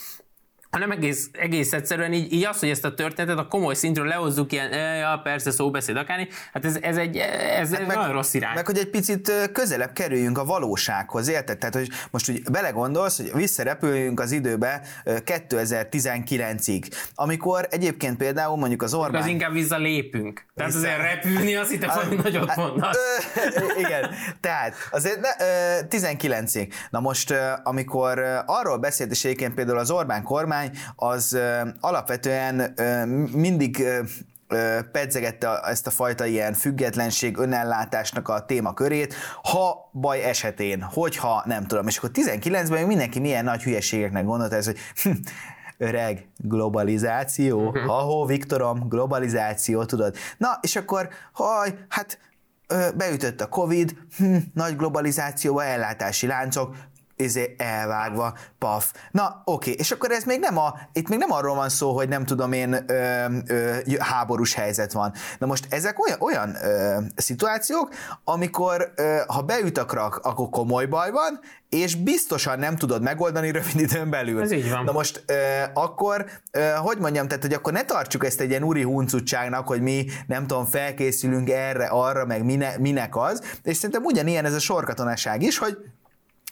hanem 0.80 0.98
egész, 0.98 1.30
egész 1.32 1.74
egyszerűen 1.74 2.14
így, 2.14 2.34
így 2.34 2.46
az, 2.46 2.60
hogy 2.60 2.70
ezt 2.70 2.86
a 2.86 2.94
történetet 2.94 3.38
a 3.38 3.48
komoly 3.48 3.74
szintről 3.74 4.06
lehozzuk 4.06 4.52
ilyen, 4.52 4.72
ja, 4.98 5.20
persze 5.24 5.52
szóbeszéd 5.52 5.98
akárni, 5.98 6.28
hát 6.54 6.66
ez, 6.66 6.78
ez 6.82 6.98
egy, 6.98 7.18
ez 7.18 7.70
hát 7.70 7.80
egy 7.80 7.88
meg, 7.88 7.96
nagyon 7.96 8.12
rossz 8.12 8.34
irány. 8.34 8.56
Meg, 8.56 8.66
hogy 8.66 8.78
egy 8.78 8.90
picit 8.90 9.32
közelebb 9.52 9.94
kerüljünk 9.94 10.38
a 10.38 10.46
valósághoz, 10.46 11.28
érted? 11.28 11.58
Tehát, 11.58 11.76
hogy 11.76 11.90
most 12.12 12.30
úgy 12.30 12.42
belegondolsz, 12.52 13.18
hogy 13.18 13.32
visszarepüljünk 13.34 14.20
az 14.20 14.32
időbe 14.32 14.82
2019-ig, 15.06 16.92
amikor 17.16 17.68
egyébként 17.70 18.18
például 18.18 18.58
mondjuk 18.58 18.82
az 18.82 18.94
Orbán... 18.94 19.22
Az 19.22 19.28
inkább 19.28 19.54
visszalépünk. 19.54 20.46
Tehát 20.56 20.74
Vissza... 20.74 20.88
azért 20.88 21.02
repülni, 21.02 21.56
azt 21.56 21.70
hittem, 21.70 21.90
hogy 21.90 22.18
nagyot 22.24 22.48
hát, 22.48 22.58
mondasz. 22.58 22.98
Igen, 23.78 24.10
tehát 24.40 24.76
azért 24.92 25.20
ne, 25.20 25.30
19-ig. 25.90 26.74
Na 26.90 27.00
most, 27.00 27.34
amikor 27.64 28.44
arról 28.46 28.78
beszélt, 28.78 29.12
és 29.12 29.26
egyébként 29.26 29.54
például 29.54 29.78
az 29.78 29.92
Orbán 29.92 30.24
kormány, 30.24 30.67
kormány 30.68 30.72
az 30.96 31.38
alapvetően 31.80 32.74
mindig 33.34 33.88
pedzegette 34.92 35.60
ezt 35.60 35.88
a 35.88 35.90
fajta 35.90 36.26
ilyen 36.26 36.54
függetlenség, 36.54 37.38
önellátásnak 37.38 38.30
a 38.30 38.46
témakörét, 38.46 39.14
ha 39.44 39.90
baj 39.94 40.24
esetén, 40.24 40.82
hogyha 40.82 41.44
nem 41.46 41.66
tudom. 41.66 41.88
És 41.88 41.98
akkor 41.98 42.12
19-ben 42.14 42.86
mindenki 42.86 43.20
milyen 43.20 43.44
nagy 43.44 43.64
hülyeségeknek 43.64 44.26
gondolta 44.26 44.56
ez, 44.56 44.66
hogy 44.66 44.78
hm, 45.04 45.12
öreg, 45.78 46.28
globalizáció, 46.38 47.68
uh-huh. 47.68 47.92
ahó, 47.92 48.26
Viktorom, 48.26 48.88
globalizáció, 48.88 49.86
tudod. 49.86 50.16
Na, 50.38 50.60
és 50.62 50.76
akkor, 50.76 51.10
haj, 51.32 51.74
hát 51.90 52.20
beütött 52.96 53.42
a 53.42 53.48
Covid, 53.48 53.96
hm, 54.18 54.36
nagy 54.54 54.76
globalizációba, 54.76 55.64
ellátási 55.64 56.28
láncok, 56.28 56.76
izé 57.18 57.56
elvágva, 57.58 58.38
paf. 58.58 58.92
Na, 59.12 59.42
oké, 59.46 59.72
és 59.72 59.92
akkor 59.92 60.12
ez 60.12 60.24
még 60.24 60.40
nem 60.40 60.58
a, 60.58 60.74
itt 60.94 61.10
még 61.10 61.20
nem 61.20 61.32
arról 61.32 61.56
van 61.56 61.70
szó, 61.70 61.94
hogy 61.96 62.10
nem 62.10 62.26
tudom 62.26 62.52
én, 62.52 62.84
ö, 62.88 63.26
ö, 63.48 63.76
háborús 64.00 64.54
helyzet 64.54 64.92
van. 64.92 65.14
Na 65.40 65.46
most 65.46 65.66
ezek 65.70 66.06
olyan, 66.06 66.18
olyan 66.22 66.56
ö, 66.64 66.98
szituációk, 67.16 67.90
amikor 68.24 68.92
ö, 68.96 69.18
ha 69.28 69.42
beüt 69.42 69.78
a 69.78 69.86
krak, 69.86 70.16
akkor 70.16 70.50
komoly 70.50 70.86
baj 70.86 71.12
van, 71.12 71.40
és 71.70 71.96
biztosan 71.96 72.60
nem 72.60 72.76
tudod 72.76 73.02
megoldani 73.02 73.52
rövid 73.52 73.80
időn 73.80 74.10
belül. 74.10 74.42
Ez 74.42 74.52
így 74.52 74.70
van. 74.70 74.84
Na 74.84 74.92
most 74.92 75.24
ö, 75.26 75.34
akkor, 75.74 76.26
ö, 76.52 76.70
hogy 76.76 76.98
mondjam, 76.98 77.28
tehát 77.28 77.44
hogy 77.44 77.54
akkor 77.54 77.74
ne 77.74 77.84
tartsuk 77.84 78.26
ezt 78.26 78.40
egy 78.40 78.50
ilyen 78.50 78.64
uri 78.64 78.84
huncutságnak, 78.84 79.68
hogy 79.68 79.82
mi 79.82 80.06
nem 80.28 80.48
tudom, 80.48 80.66
felkészülünk 80.66 81.50
erre, 81.50 81.86
arra, 81.86 82.26
meg 82.26 82.44
mine, 82.44 82.74
minek 82.80 83.16
az, 83.16 83.42
és 83.64 83.76
szerintem 83.76 84.04
ugyanilyen 84.04 84.46
ez 84.46 84.54
a 84.54 84.60
sorkatonaság 84.60 85.42
is, 85.42 85.58
hogy 85.58 85.78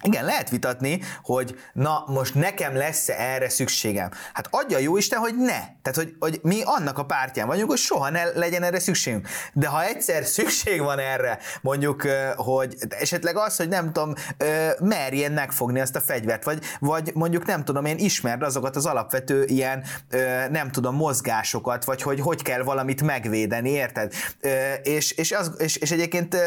igen, 0.03 0.25
lehet 0.25 0.49
vitatni, 0.49 1.01
hogy 1.23 1.60
na 1.73 2.03
most 2.08 2.36
nekem 2.36 2.75
lesz-e 2.75 3.13
erre 3.13 3.49
szükségem. 3.49 4.10
Hát 4.34 4.47
adja 4.49 4.77
jó 4.77 4.97
Isten, 4.97 5.19
hogy 5.19 5.36
ne. 5.38 5.60
Tehát, 5.81 5.95
hogy, 5.95 6.15
hogy 6.19 6.39
mi 6.43 6.62
annak 6.63 6.97
a 6.97 7.05
pártján 7.05 7.47
vagyunk, 7.47 7.69
hogy 7.69 7.79
soha 7.79 8.10
ne 8.10 8.23
legyen 8.23 8.63
erre 8.63 8.79
szükségünk. 8.79 9.27
De 9.53 9.67
ha 9.67 9.84
egyszer 9.84 10.25
szükség 10.36 10.81
van 10.81 10.99
erre, 10.99 11.39
mondjuk, 11.62 12.08
hogy 12.36 12.75
esetleg 12.89 13.38
az, 13.38 13.55
hogy 13.55 13.67
nem 13.67 13.86
tudom, 13.86 14.13
merjen 14.79 15.31
megfogni 15.31 15.79
azt 15.79 15.95
a 15.95 16.01
fegyvert, 16.01 16.43
vagy, 16.43 16.63
vagy 16.79 17.12
mondjuk 17.13 17.45
nem 17.45 17.63
tudom, 17.63 17.86
én 17.86 17.97
ismerd 17.97 18.41
azokat 18.41 18.75
az 18.75 18.86
alapvető 18.86 19.43
ilyen, 19.45 19.84
nem 20.49 20.71
tudom, 20.71 20.95
mozgásokat, 20.95 21.84
vagy 21.86 22.01
hogy 22.01 22.19
hogy 22.19 22.41
kell 22.41 22.63
valamit 22.63 23.01
megvédeni, 23.01 23.69
érted? 23.69 24.13
És, 24.84 25.12
és, 25.12 25.31
az, 25.31 25.51
és, 25.58 25.75
és 25.75 25.91
egyébként 25.91 26.38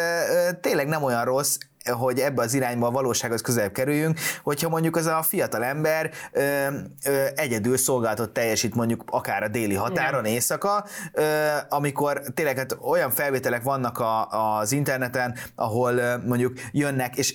tényleg 0.61 0.87
nem 0.87 1.02
olyan 1.02 1.24
rossz 1.24 1.56
hogy 1.90 2.18
ebbe 2.18 2.42
az 2.42 2.55
irányba 2.55 2.87
a 2.87 2.90
valósághoz 2.90 3.40
közelebb 3.40 3.72
kerüljünk, 3.72 4.18
hogyha 4.42 4.68
mondjuk 4.68 4.96
az 4.96 5.07
a 5.07 5.22
fiatal 5.22 5.64
ember 5.64 6.11
ö, 6.33 6.66
ö, 7.05 7.24
egyedül 7.35 7.77
szolgáltat 7.77 8.31
teljesít 8.31 8.74
mondjuk 8.74 9.05
akár 9.07 9.42
a 9.42 9.48
déli 9.48 9.74
határon, 9.74 10.20
Igen. 10.20 10.33
éjszaka, 10.33 10.85
ö, 11.12 11.22
amikor 11.68 12.22
tényleg 12.35 12.57
hát 12.57 12.77
olyan 12.81 13.11
felvételek 13.11 13.62
vannak 13.62 13.98
a, 13.98 14.27
az 14.59 14.72
interneten, 14.72 15.35
ahol 15.55 15.96
ö, 15.96 16.16
mondjuk 16.27 16.53
jönnek, 16.72 17.16
és 17.16 17.35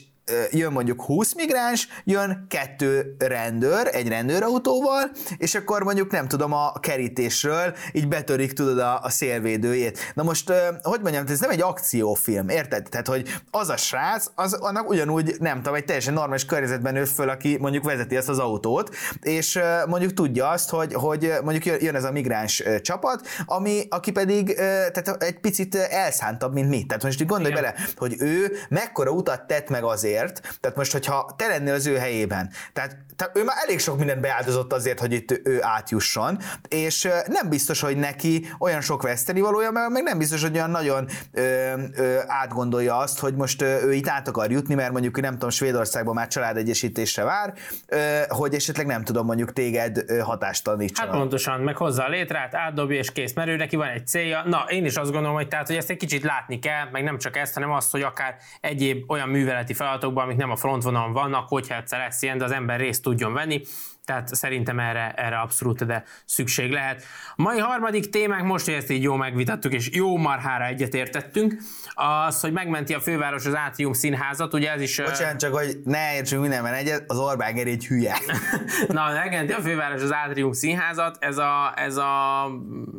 jön 0.51 0.71
mondjuk 0.71 1.01
20 1.01 1.35
migráns, 1.35 1.87
jön 2.03 2.45
kettő 2.49 3.15
rendőr, 3.19 3.89
egy 3.91 4.07
rendőrautóval, 4.07 5.11
és 5.37 5.55
akkor 5.55 5.83
mondjuk 5.83 6.11
nem 6.11 6.27
tudom 6.27 6.53
a 6.53 6.71
kerítésről 6.79 7.75
így 7.91 8.07
betörik 8.07 8.53
tudod 8.53 8.79
a, 8.79 8.99
a 9.01 9.09
szélvédőjét. 9.09 10.11
Na 10.13 10.23
most, 10.23 10.51
hogy 10.81 11.01
mondjam, 11.01 11.25
ez 11.27 11.39
nem 11.39 11.49
egy 11.49 11.61
akciófilm, 11.61 12.49
érted? 12.49 12.89
Tehát, 12.89 13.07
hogy 13.07 13.39
az 13.51 13.69
a 13.69 13.77
srác, 13.77 14.25
az 14.35 14.53
annak 14.53 14.89
ugyanúgy, 14.89 15.35
nem 15.39 15.57
tudom, 15.57 15.73
egy 15.73 15.85
teljesen 15.85 16.13
normális 16.13 16.45
környezetben 16.45 16.93
nő 16.93 17.05
föl, 17.05 17.29
aki 17.29 17.57
mondjuk 17.59 17.83
vezeti 17.83 18.15
ezt 18.15 18.29
az 18.29 18.39
autót, 18.39 18.95
és 19.21 19.59
mondjuk 19.87 20.13
tudja 20.13 20.49
azt, 20.49 20.69
hogy, 20.69 20.93
hogy 20.93 21.33
mondjuk 21.43 21.81
jön 21.81 21.95
ez 21.95 22.03
a 22.03 22.11
migráns 22.11 22.63
csapat, 22.81 23.27
ami, 23.45 23.87
aki 23.89 24.11
pedig 24.11 24.53
tehát 24.55 25.23
egy 25.23 25.39
picit 25.39 25.75
elszántabb, 25.75 26.53
mint 26.53 26.69
mi. 26.69 26.85
Tehát 26.85 27.03
most 27.03 27.25
gondolj 27.25 27.51
Igen. 27.51 27.63
bele, 27.63 27.75
hogy 27.95 28.15
ő 28.19 28.57
mekkora 28.69 29.11
utat 29.11 29.47
tett 29.47 29.69
meg 29.69 29.83
azért, 29.83 30.12
azért, 30.13 30.57
tehát 30.59 30.77
most, 30.77 30.91
hogyha 30.91 31.33
te 31.37 31.47
lennél 31.47 31.73
az 31.73 31.85
ő 31.85 31.97
helyében, 31.97 32.49
tehát, 32.73 32.97
tehát 33.15 33.37
ő 33.37 33.43
már 33.43 33.55
elég 33.65 33.79
sok 33.79 33.97
mindent 33.97 34.21
beáldozott 34.21 34.73
azért, 34.73 34.99
hogy 34.99 35.13
itt 35.13 35.41
ő 35.43 35.59
átjusson, 35.61 36.37
és 36.67 37.07
nem 37.25 37.49
biztos, 37.49 37.81
hogy 37.81 37.97
neki 37.97 38.47
olyan 38.59 38.81
sok 38.81 39.01
veszteni 39.01 39.41
valója, 39.41 39.71
meg 39.71 40.03
nem 40.03 40.17
biztos, 40.17 40.41
hogy 40.41 40.55
olyan 40.55 40.69
nagyon 40.69 41.07
ö, 41.31 41.73
ö, 41.95 42.17
átgondolja 42.27 42.97
azt, 42.97 43.19
hogy 43.19 43.35
most 43.35 43.61
ő 43.61 43.93
itt 43.93 44.07
át 44.07 44.27
akar 44.27 44.51
jutni, 44.51 44.75
mert 44.75 44.91
mondjuk 44.91 45.21
nem 45.21 45.33
tudom, 45.33 45.49
Svédországban 45.49 46.13
már 46.13 46.27
családegyesítésre 46.27 47.23
vár, 47.23 47.53
ö, 47.87 48.19
hogy 48.27 48.53
esetleg 48.53 48.85
nem 48.85 49.03
tudom 49.03 49.25
mondjuk 49.25 49.53
téged 49.53 50.21
hatást 50.21 50.63
tanítson. 50.63 51.07
Hát 51.07 51.15
pontosan, 51.15 51.59
meg 51.59 51.77
hozzá 51.77 52.05
a 52.05 52.09
létrát, 52.09 52.55
átdobja 52.55 52.97
és 52.97 53.11
kész, 53.11 53.33
mert 53.33 53.47
ő 53.49 53.55
neki 53.55 53.75
van 53.75 53.87
egy 53.87 54.07
célja. 54.07 54.43
Na, 54.45 54.65
én 54.69 54.85
is 54.85 54.95
azt 54.95 55.11
gondolom, 55.11 55.35
hogy 55.35 55.47
tehát, 55.47 55.67
hogy 55.67 55.75
ezt 55.75 55.89
egy 55.89 55.97
kicsit 55.97 56.23
látni 56.23 56.59
kell, 56.59 56.89
meg 56.91 57.03
nem 57.03 57.17
csak 57.17 57.37
ezt, 57.37 57.53
hanem 57.53 57.71
azt, 57.71 57.91
hogy 57.91 58.01
akár 58.01 58.35
egyéb 58.61 59.11
olyan 59.11 59.29
műveleti 59.29 59.73
feladat 59.73 60.03
csapatokban, 60.03 60.23
amik 60.23 60.37
nem 60.37 60.51
a 60.51 60.55
frontvonalon 60.55 61.13
vannak, 61.13 61.47
hogyha 61.47 61.75
egyszer 61.75 61.99
lesz 61.99 62.21
ilyen, 62.21 62.37
de 62.37 62.43
az 62.43 62.51
ember 62.51 62.79
részt 62.79 63.01
tudjon 63.03 63.33
venni. 63.33 63.61
Tehát 64.05 64.35
szerintem 64.35 64.79
erre, 64.79 65.13
erre 65.15 65.39
abszolút 65.39 65.85
de 65.85 66.03
szükség 66.25 66.71
lehet. 66.71 67.03
A 67.35 67.41
mai 67.41 67.59
harmadik 67.59 68.09
témánk, 68.09 68.45
most, 68.45 68.65
hogy 68.65 68.73
ezt 68.73 68.91
így 68.91 69.03
jó 69.03 69.15
megvitattuk, 69.15 69.73
és 69.73 69.89
jó 69.91 70.17
marhára 70.17 70.65
egyetértettünk, 70.65 71.55
az, 71.93 72.39
hogy 72.39 72.51
megmenti 72.51 72.93
a 72.93 72.99
főváros 72.99 73.45
az 73.45 73.55
Átrium 73.55 73.93
színházat, 73.93 74.53
ugye 74.53 74.71
ez 74.71 74.81
is... 74.81 75.01
Bocsánat, 75.01 75.39
csak 75.39 75.53
hogy 75.53 75.77
ne 75.83 76.15
értsünk 76.15 76.41
mindenben 76.41 76.73
egyet, 76.73 77.03
az 77.07 77.17
Orbán 77.17 77.55
egy 77.55 77.85
hülye. 77.85 78.17
Na, 78.87 79.11
megmenti 79.11 79.53
a 79.53 79.61
főváros 79.61 80.01
az 80.01 80.13
Átrium 80.13 80.51
színházat, 80.51 81.17
ez, 81.19 81.37
a, 81.37 81.73
ez, 81.75 81.97
a, 81.97 82.45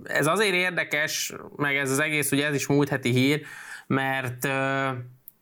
ez 0.04 0.26
azért 0.26 0.54
érdekes, 0.54 1.34
meg 1.56 1.76
ez 1.76 1.90
az 1.90 1.98
egész, 1.98 2.32
ugye 2.32 2.46
ez 2.46 2.54
is 2.54 2.66
múlt 2.66 2.88
heti 2.88 3.10
hír, 3.10 3.42
mert 3.86 4.48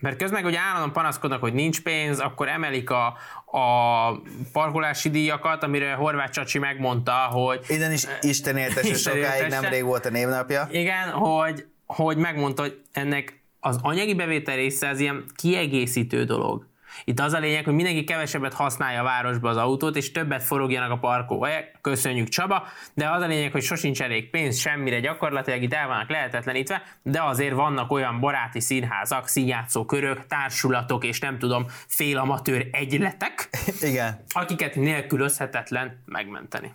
mert 0.02 0.16
közben, 0.16 0.42
hogy 0.42 0.54
állandóan 0.54 0.92
panaszkodnak, 0.92 1.40
hogy 1.40 1.52
nincs 1.52 1.82
pénz, 1.82 2.18
akkor 2.18 2.48
emelik 2.48 2.90
a, 2.90 3.16
a 3.52 4.22
parkolási 4.52 5.10
díjakat, 5.10 5.62
amire 5.62 5.92
Horváth 5.92 6.32
Csacsi 6.32 6.58
megmondta, 6.58 7.12
hogy... 7.12 7.60
Innen 7.68 7.92
is 7.92 8.06
Isten 8.20 8.56
éltese, 8.56 8.94
sokáig 8.94 9.48
nemrég 9.48 9.84
volt 9.84 10.06
a 10.06 10.10
névnapja. 10.10 10.68
Igen, 10.70 11.08
hogy, 11.10 11.66
hogy 11.86 12.16
megmondta, 12.16 12.62
hogy 12.62 12.80
ennek 12.92 13.42
az 13.60 13.78
anyagi 13.82 14.14
bevétel 14.14 14.56
része 14.56 14.88
az 14.88 15.00
ilyen 15.00 15.24
kiegészítő 15.34 16.24
dolog. 16.24 16.66
Itt 17.04 17.20
az 17.20 17.32
a 17.32 17.38
lényeg, 17.38 17.64
hogy 17.64 17.74
mindenki 17.74 18.04
kevesebbet 18.04 18.52
használja 18.52 19.00
a 19.00 19.04
városba 19.04 19.48
az 19.48 19.56
autót, 19.56 19.96
és 19.96 20.12
többet 20.12 20.42
forogjanak 20.42 20.90
a 20.90 20.98
parkolóhelyek. 20.98 21.78
Köszönjük 21.80 22.28
Csaba, 22.28 22.66
de 22.94 23.10
az 23.10 23.22
a 23.22 23.26
lényeg, 23.26 23.52
hogy 23.52 23.62
sosincs 23.62 24.02
elég 24.02 24.30
pénz 24.30 24.58
semmire 24.58 25.00
gyakorlatilag, 25.00 25.62
itt 25.62 25.74
el 25.74 25.86
vannak 25.86 26.10
lehetetlenítve, 26.10 26.82
de 27.02 27.22
azért 27.22 27.54
vannak 27.54 27.90
olyan 27.90 28.20
baráti 28.20 28.60
színházak, 28.60 29.28
színjátszó 29.28 29.84
körök, 29.84 30.26
társulatok 30.26 31.04
és 31.04 31.18
nem 31.18 31.38
tudom, 31.38 31.66
félamatőr 31.86 32.68
egyletek, 32.72 33.48
Igen. 33.80 34.24
akiket 34.28 34.74
nélkülözhetetlen 34.74 36.02
megmenteni. 36.04 36.72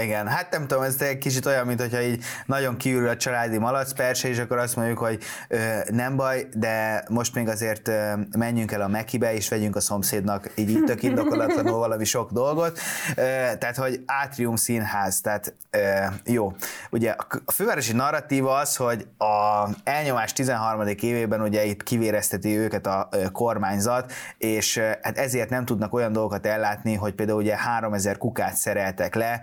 Igen, 0.00 0.26
hát 0.26 0.50
nem 0.50 0.66
tudom, 0.66 0.82
ez 0.82 1.00
egy 1.00 1.18
kicsit 1.18 1.46
olyan, 1.46 1.66
mint 1.66 1.80
hogyha 1.80 2.00
így 2.02 2.24
nagyon 2.46 2.76
kiürül 2.76 3.08
a 3.08 3.16
családi 3.16 3.58
malac 3.58 3.92
persze, 3.92 4.28
és 4.28 4.38
akkor 4.38 4.58
azt 4.58 4.76
mondjuk, 4.76 4.98
hogy 4.98 5.22
ö, 5.48 5.58
nem 5.90 6.16
baj, 6.16 6.46
de 6.54 7.04
most 7.08 7.34
még 7.34 7.48
azért 7.48 7.88
ö, 7.88 8.12
menjünk 8.38 8.72
el 8.72 8.80
a 8.80 8.88
Mekibe, 8.88 9.34
és 9.34 9.48
vegyünk 9.48 9.76
a 9.76 9.80
szomszédnak 9.80 10.50
így 10.54 10.70
itt 10.70 10.84
tök 10.84 11.02
indokolatlanul 11.02 11.78
valami 11.78 12.04
sok 12.04 12.32
dolgot. 12.32 12.78
Ö, 13.10 13.22
tehát, 13.58 13.76
hogy 13.76 14.02
Átrium 14.06 14.56
Színház, 14.56 15.20
tehát 15.20 15.54
ö, 15.70 15.78
jó. 16.24 16.52
Ugye 16.90 17.14
a 17.46 17.52
fővárosi 17.52 17.92
narratíva 17.92 18.54
az, 18.54 18.76
hogy 18.76 19.06
a 19.18 19.68
elnyomás 19.84 20.32
13. 20.32 20.86
évében 21.00 21.40
ugye 21.40 21.64
itt 21.64 21.82
kivérezteti 21.82 22.56
őket 22.56 22.86
a 22.86 23.08
kormányzat, 23.32 24.12
és 24.38 24.78
hát 25.02 25.18
ezért 25.18 25.50
nem 25.50 25.64
tudnak 25.64 25.94
olyan 25.94 26.12
dolgokat 26.12 26.46
ellátni, 26.46 26.94
hogy 26.94 27.14
például 27.14 27.40
ugye 27.40 27.56
3000 27.56 28.18
kukát 28.18 28.54
szereltek 28.54 29.14
le, 29.14 29.40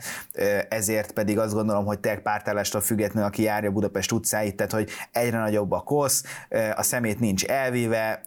ezért 0.70 1.12
pedig 1.12 1.40
azt 1.40 1.54
gondolom, 1.54 1.86
hogy 1.86 2.00
tényleg 2.00 2.22
pártállástól 2.22 2.82
függetlenül, 2.82 3.30
aki 3.30 3.42
járja 3.42 3.72
Budapest 3.72 4.12
utcáit, 4.12 4.56
tehát 4.56 4.72
hogy 4.72 4.90
egyre 5.12 5.38
nagyobb 5.38 5.72
a 5.72 5.80
kosz, 5.80 6.24
a 6.76 6.84
szemét 6.84 7.20
nincs 7.20 7.46
elvéve, 7.46 8.22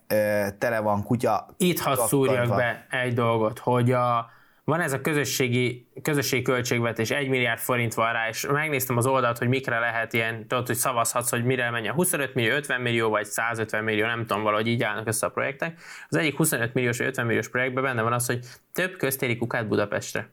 tele 0.58 0.80
van 0.80 1.02
kutya. 1.02 1.46
Itt 1.56 1.78
hadd 1.78 1.98
szúrjak 2.06 2.48
be 2.48 2.86
egy 2.90 3.14
dolgot, 3.14 3.58
hogy 3.58 3.92
a, 3.92 4.30
van 4.64 4.80
ez 4.80 4.92
a 4.92 5.00
közösségi, 5.00 5.88
közösségi 6.02 6.42
költségvetés, 6.42 7.10
1 7.10 7.28
milliárd 7.28 7.60
forint 7.60 7.94
van 7.94 8.12
rá, 8.12 8.28
és 8.28 8.46
megnéztem 8.52 8.96
az 8.96 9.06
oldalt, 9.06 9.38
hogy 9.38 9.48
mikre 9.48 9.78
lehet 9.78 10.12
ilyen, 10.12 10.46
tudod, 10.46 10.66
hogy 10.66 10.76
szavazhatsz, 10.76 11.30
hogy 11.30 11.44
mire 11.44 11.70
menjen. 11.70 11.94
25 11.94 12.34
millió, 12.34 12.54
50 12.54 12.80
millió, 12.80 13.08
vagy 13.08 13.24
150 13.24 13.84
millió, 13.84 14.06
nem 14.06 14.26
tudom, 14.26 14.42
valahogy 14.42 14.66
így 14.66 14.82
állnak 14.82 15.06
össze 15.06 15.26
a 15.26 15.30
projektek. 15.30 15.80
Az 16.08 16.16
egyik 16.16 16.36
25 16.36 16.74
milliós 16.74 16.98
vagy 16.98 17.06
50 17.06 17.26
milliós 17.26 17.48
projektben 17.48 17.82
benne 17.82 18.02
van 18.02 18.12
az, 18.12 18.26
hogy 18.26 18.38
több 18.72 18.96
köztéri 18.96 19.36
kukát 19.36 19.68
Budapestre. 19.68 20.28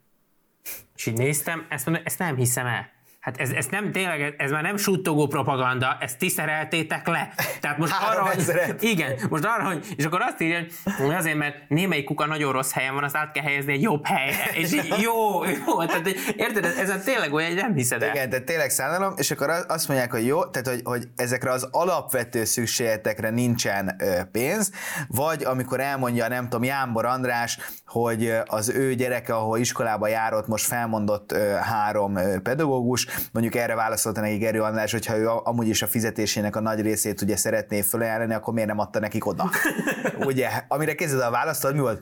És 0.95 1.05
így 1.05 1.17
néztem, 1.17 1.65
ezt, 1.69 1.85
mondom, 1.85 2.03
ezt 2.05 2.19
nem 2.19 2.35
hiszem 2.35 2.65
el. 2.65 2.92
Hát 3.23 3.37
ez, 3.37 3.49
ez 3.49 3.65
nem 3.65 3.91
tényleg, 3.91 4.35
ez 4.37 4.51
már 4.51 4.61
nem 4.61 4.77
suttogó 4.77 5.27
propaganda, 5.27 5.97
ezt 5.99 6.17
ti 6.17 6.29
szereltétek 6.29 7.07
le. 7.07 7.33
Tehát 7.59 7.77
most 7.77 7.93
arra, 8.09 8.25
hogy, 8.25 8.43
igen, 8.79 9.13
most 9.29 9.45
arra, 9.45 9.63
hogy, 9.63 9.85
és 9.95 10.05
akkor 10.05 10.21
azt 10.21 10.41
írja, 10.41 10.59
hogy 10.97 11.13
azért, 11.13 11.37
mert 11.37 11.55
némelyik 11.67 12.05
kuka 12.05 12.25
nagyon 12.25 12.51
rossz 12.51 12.71
helyen 12.71 12.93
van, 12.93 13.03
azt 13.03 13.15
át 13.15 13.31
kell 13.31 13.43
helyezni 13.43 13.73
egy 13.73 13.81
jobb 13.81 14.05
helyre. 14.05 14.49
És 14.53 14.73
így, 14.73 14.95
jó, 15.01 15.43
jó, 15.43 15.85
tehát 15.85 16.07
érted, 16.35 16.65
ez, 16.65 16.89
ez 16.89 17.03
tényleg 17.03 17.33
olyan, 17.33 17.49
hogy 17.49 17.61
nem 17.61 17.73
hiszed 17.73 18.01
el. 18.01 18.09
Igen, 18.09 18.29
tehát 18.29 18.45
tényleg 18.45 18.69
szánalom, 18.69 19.13
és 19.17 19.31
akkor 19.31 19.49
azt 19.67 19.87
mondják, 19.87 20.11
hogy 20.11 20.25
jó, 20.25 20.45
tehát 20.45 20.67
hogy, 20.67 20.81
hogy 20.83 21.07
ezekre 21.15 21.51
az 21.51 21.67
alapvető 21.71 22.43
szükségletekre 22.43 23.29
nincsen 23.29 24.01
pénz, 24.31 24.71
vagy 25.07 25.43
amikor 25.43 25.79
elmondja, 25.79 26.27
nem 26.27 26.43
tudom, 26.43 26.63
Jánbor 26.63 27.05
András, 27.05 27.59
hogy 27.85 28.33
az 28.45 28.69
ő 28.69 28.93
gyereke, 28.93 29.35
ahol 29.35 29.57
iskolába 29.57 30.07
járott, 30.07 30.47
most 30.47 30.65
felmondott 30.65 31.35
három 31.61 32.17
pedagógus, 32.43 33.07
mondjuk 33.31 33.55
erre 33.55 33.75
válaszolta 33.75 34.21
neki 34.21 34.37
Gerő 34.37 34.61
András, 34.61 34.91
hogyha 34.91 35.17
ő 35.17 35.29
amúgy 35.29 35.67
is 35.67 35.81
a 35.81 35.87
fizetésének 35.87 36.55
a 36.55 36.59
nagy 36.59 36.81
részét 36.81 37.21
ugye 37.21 37.35
szeretné 37.35 37.81
fölajánlani, 37.81 38.33
akkor 38.33 38.53
miért 38.53 38.69
nem 38.69 38.79
adta 38.79 38.99
nekik 38.99 39.25
oda? 39.25 39.49
ugye, 40.19 40.49
amire 40.67 40.95
kezded 40.95 41.21
a 41.21 41.29
választ, 41.29 41.71
mi 41.71 41.79
volt? 41.79 42.01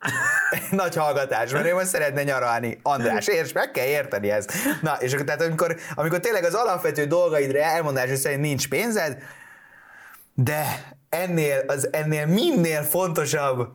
Nagy 0.70 0.96
hallgatás, 0.96 1.52
mert 1.52 1.66
ő 1.66 1.74
most 1.74 1.86
szeretne 1.86 2.22
nyaralni. 2.22 2.78
András, 2.82 3.26
érts, 3.26 3.54
meg 3.54 3.70
kell 3.70 3.86
érteni 3.86 4.30
ezt. 4.30 4.52
Na, 4.82 4.96
és 5.00 5.12
akkor 5.12 5.24
tehát 5.24 5.42
amikor, 5.42 5.76
amikor 5.94 6.20
tényleg 6.20 6.44
az 6.44 6.54
alapvető 6.54 7.04
dolgaidra 7.04 7.58
elmondás 7.58 8.18
szerint 8.18 8.40
nincs 8.40 8.68
pénzed, 8.68 9.22
de 10.34 10.64
ennél, 11.08 11.64
az 11.66 11.88
ennél 11.92 12.26
minél 12.26 12.82
fontosabb 12.82 13.68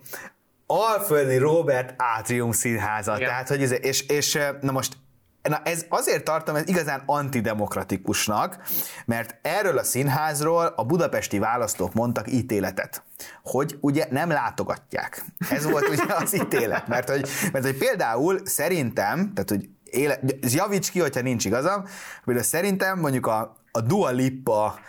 Alföldi 0.66 1.38
Robert 1.38 1.94
Átrium 1.98 2.52
színháza. 2.52 3.16
Igen. 3.16 3.28
Tehát, 3.28 3.48
hogy 3.48 3.62
ez, 3.62 3.72
és, 3.72 4.02
és 4.02 4.40
na 4.62 4.72
most 4.72 4.98
Na 5.42 5.62
ez 5.64 5.86
azért 5.90 6.24
tartom 6.24 6.56
ez 6.56 6.68
igazán 6.68 7.04
antidemokratikusnak, 7.06 8.58
mert 9.06 9.36
erről 9.42 9.78
a 9.78 9.84
színházról 9.84 10.74
a 10.76 10.86
budapesti 10.86 11.40
választók 11.40 11.94
mondtak 11.94 12.32
ítéletet, 12.32 13.04
hogy 13.44 13.78
ugye 13.80 14.08
nem 14.10 14.30
látogatják. 14.30 15.26
Ez 15.50 15.70
volt 15.70 15.90
ugye 15.90 16.04
az 16.16 16.36
ítélet, 16.36 16.88
mert 16.88 17.10
hogy, 17.10 17.30
mert 17.52 17.66
hogy 17.66 17.78
például 17.78 18.40
szerintem, 18.44 19.34
tehát 19.34 19.50
hogy 19.50 19.70
éle, 19.84 20.20
javíts 20.42 20.92
ki, 20.92 21.00
hogyha 21.00 21.22
nincs 21.22 21.46
igazam, 21.46 21.84
például 22.26 22.46
szerintem 22.46 23.00
mondjuk 23.00 23.28
a, 23.28 23.56
a 23.72 23.82
Dua 23.82 24.10
Lipa 24.10 24.80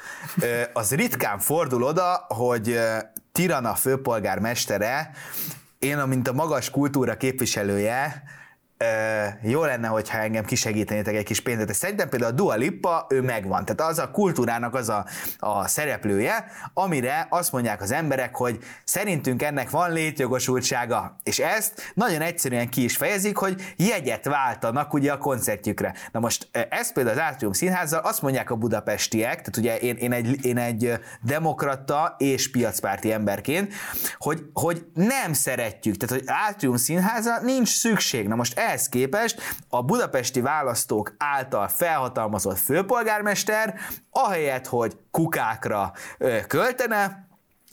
az 0.73 0.95
ritkán 0.95 1.39
fordul 1.39 1.83
oda, 1.83 2.27
hogy 2.29 2.81
Tirana 3.33 3.75
főpolgármestere, 3.75 5.11
én, 5.79 5.99
mint 5.99 6.29
a 6.29 6.33
magas 6.33 6.71
kultúra 6.71 7.17
képviselője, 7.17 8.23
jó 9.43 9.65
lenne, 9.65 9.89
hogyha 9.89 10.19
engem 10.19 10.45
kisegítenétek 10.45 11.15
egy 11.15 11.25
kis 11.25 11.41
pénzet. 11.41 11.71
És 11.71 11.77
szerintem 11.77 12.09
például 12.09 12.33
a 12.33 12.35
Dua 12.35 12.55
Lipa, 12.55 13.07
ő 13.09 13.21
megvan. 13.21 13.65
Tehát 13.65 13.93
az 13.93 13.99
a 13.99 14.11
kultúrának 14.11 14.75
az 14.75 14.89
a, 14.89 15.07
a 15.39 15.69
szereplője, 15.69 16.47
amire 16.75 17.27
azt 17.31 17.53
mondják 17.53 17.83
az 17.83 17.93
emberek, 17.93 18.37
hogy 18.37 18.59
szerintünk 18.85 19.43
ennek 19.43 19.71
van 19.71 19.93
létjogosultsága. 19.93 21.17
És 21.23 21.39
ezt 21.39 21.93
nagyon 21.95 22.21
egyszerűen 22.21 22.69
ki 22.69 22.85
is 22.85 22.97
fejezik, 22.97 23.37
hogy 23.37 23.75
jegyet 23.77 24.25
váltanak 24.25 24.93
ugye 24.93 25.13
a 25.13 25.19
koncertjükre. 25.19 25.95
Na 26.13 26.21
most 26.21 26.49
ez 26.69 26.93
például 26.93 27.19
az 27.19 27.23
Átrium 27.23 27.53
Színházzal 27.53 28.01
azt 28.01 28.23
mondják 28.23 28.51
a 28.51 28.57
budapestiek, 28.57 29.35
tehát 29.35 29.57
ugye 29.57 29.79
én, 29.79 29.97
én, 29.97 30.13
egy, 30.13 30.45
én 30.45 30.59
egy 30.59 30.93
demokrata 31.23 32.15
és 32.19 32.51
piacpárti 32.51 33.13
emberként, 33.13 33.73
hogy, 34.19 34.43
hogy 34.53 34.87
nem 34.95 35.33
szeretjük, 35.33 35.97
tehát 35.97 36.15
hogy 36.15 36.25
Átrium 36.49 36.77
Színháza 36.77 37.41
nincs 37.43 37.69
szükség. 37.69 38.29
Na 38.29 38.35
most 38.35 38.59
ehhez 38.73 38.89
képest 38.89 39.41
a 39.69 39.83
budapesti 39.83 40.41
választók 40.41 41.15
által 41.19 41.69
felhatalmazott 41.69 42.59
főpolgármester, 42.59 43.75
ahelyett, 44.11 44.67
hogy 44.67 44.97
kukákra 45.11 45.93
költene, 46.47 47.27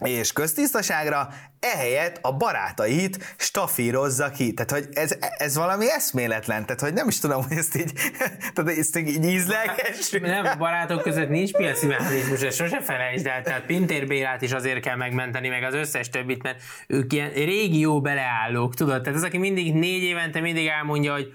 és 0.03 0.31
köztisztaságra, 0.31 1.29
ehelyett 1.59 2.19
a 2.21 2.37
barátait 2.37 3.35
stafírozza 3.37 4.29
ki. 4.29 4.53
Tehát, 4.53 4.71
hogy 4.71 4.87
ez, 4.93 5.17
ez 5.37 5.55
valami 5.55 5.91
eszméletlen, 5.91 6.65
tehát, 6.65 6.81
hogy 6.81 6.93
nem 6.93 7.07
is 7.07 7.19
tudom, 7.19 7.43
hogy 7.43 7.57
ezt 7.57 7.75
így, 7.75 7.93
tehát 8.53 8.77
ezt 8.77 8.97
így 8.97 9.23
ízleges. 9.25 10.09
Nem, 10.21 10.57
barátok 10.57 11.01
között 11.01 11.29
nincs 11.29 11.51
piaci 11.51 11.85
mechanizmus, 11.85 12.41
ezt 12.41 12.57
sose 12.57 12.81
felejtsd 12.81 13.25
el, 13.25 13.41
tehát 13.41 13.65
Pintér 13.65 14.07
Bélát 14.07 14.41
is 14.41 14.51
azért 14.51 14.79
kell 14.79 14.95
megmenteni, 14.95 15.47
meg 15.47 15.63
az 15.63 15.73
összes 15.73 16.09
többit, 16.09 16.43
mert 16.43 16.61
ők 16.87 17.13
ilyen 17.13 17.29
régió 17.29 18.01
beleállók, 18.01 18.75
tudod? 18.75 19.01
Tehát 19.01 19.17
az, 19.17 19.23
aki 19.23 19.37
mindig 19.37 19.73
négy 19.73 20.03
évente 20.03 20.39
mindig 20.39 20.67
elmondja, 20.67 21.13
hogy 21.13 21.33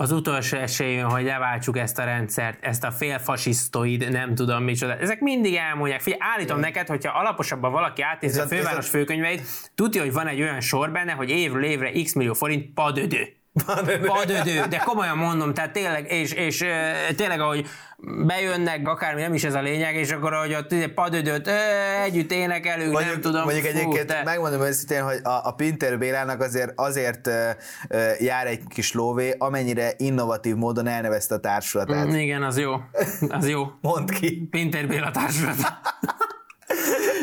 az 0.00 0.12
utolsó 0.12 0.56
esélyünk, 0.56 1.10
hogy 1.10 1.24
leváltsuk 1.24 1.78
ezt 1.78 1.98
a 1.98 2.04
rendszert, 2.04 2.64
ezt 2.64 2.84
a 2.84 2.90
félfasisztoid, 2.90 4.10
nem 4.10 4.34
tudom 4.34 4.62
micsoda. 4.62 4.96
Ezek 4.96 5.20
mindig 5.20 5.54
elmondják. 5.54 6.00
Figyelj, 6.00 6.20
állítom 6.34 6.58
Igen. 6.58 6.70
neked, 6.70 6.88
hogyha 6.88 7.18
alaposabban 7.18 7.72
valaki 7.72 8.02
átnézi 8.02 8.40
a 8.40 8.46
főváros 8.46 8.88
főkönyveit, 8.88 9.42
tudja, 9.74 10.02
hogy 10.02 10.12
van 10.12 10.26
egy 10.26 10.40
olyan 10.40 10.60
sor 10.60 10.90
benne, 10.90 11.12
hogy 11.12 11.30
évről 11.30 11.64
évre 11.64 12.02
x 12.02 12.12
millió 12.14 12.32
forint 12.32 12.74
padödő. 12.74 13.39
Padödő, 14.06 14.64
de 14.68 14.76
komolyan 14.76 15.16
mondom, 15.16 15.54
tehát 15.54 15.72
tényleg, 15.72 16.12
és, 16.12 16.32
és 16.32 16.64
tényleg, 17.16 17.40
ahogy 17.40 17.66
bejönnek, 18.26 18.88
akármi 18.88 19.20
nem 19.20 19.34
is 19.34 19.44
ez 19.44 19.54
a 19.54 19.60
lényeg, 19.60 19.94
és 19.94 20.10
akkor, 20.10 20.32
hogy 20.32 20.54
ott 20.54 20.88
padödöt 20.94 21.50
együtt 22.04 22.32
énekelünk, 22.32 22.92
mondjuk, 22.92 23.12
nem 23.12 23.20
tudom. 23.20 23.42
Mondjuk 23.42 23.64
fú, 23.64 23.78
egyébként 23.78 24.06
te... 24.06 24.22
megmondom 24.24 24.60
őszintén, 24.60 25.02
hogy 25.02 25.20
a, 25.22 25.40
a 25.48 25.52
Pinter 25.52 25.98
Bélának 25.98 26.40
azért 26.40 26.72
azért 26.74 27.30
jár 28.18 28.46
egy 28.46 28.60
kis 28.68 28.92
lóvé, 28.92 29.34
amennyire 29.38 29.92
innovatív 29.96 30.54
módon 30.54 30.86
elnevezte 30.86 31.34
a 31.34 31.38
társulatát. 31.38 32.06
Mm, 32.06 32.14
igen, 32.14 32.42
az 32.42 32.58
jó. 32.58 32.74
Az 33.28 33.48
jó. 33.48 33.66
Mondd 33.80 34.10
ki. 34.10 34.48
Pinter 34.50 34.86
Béla 34.86 35.10
társulat. 35.10 35.56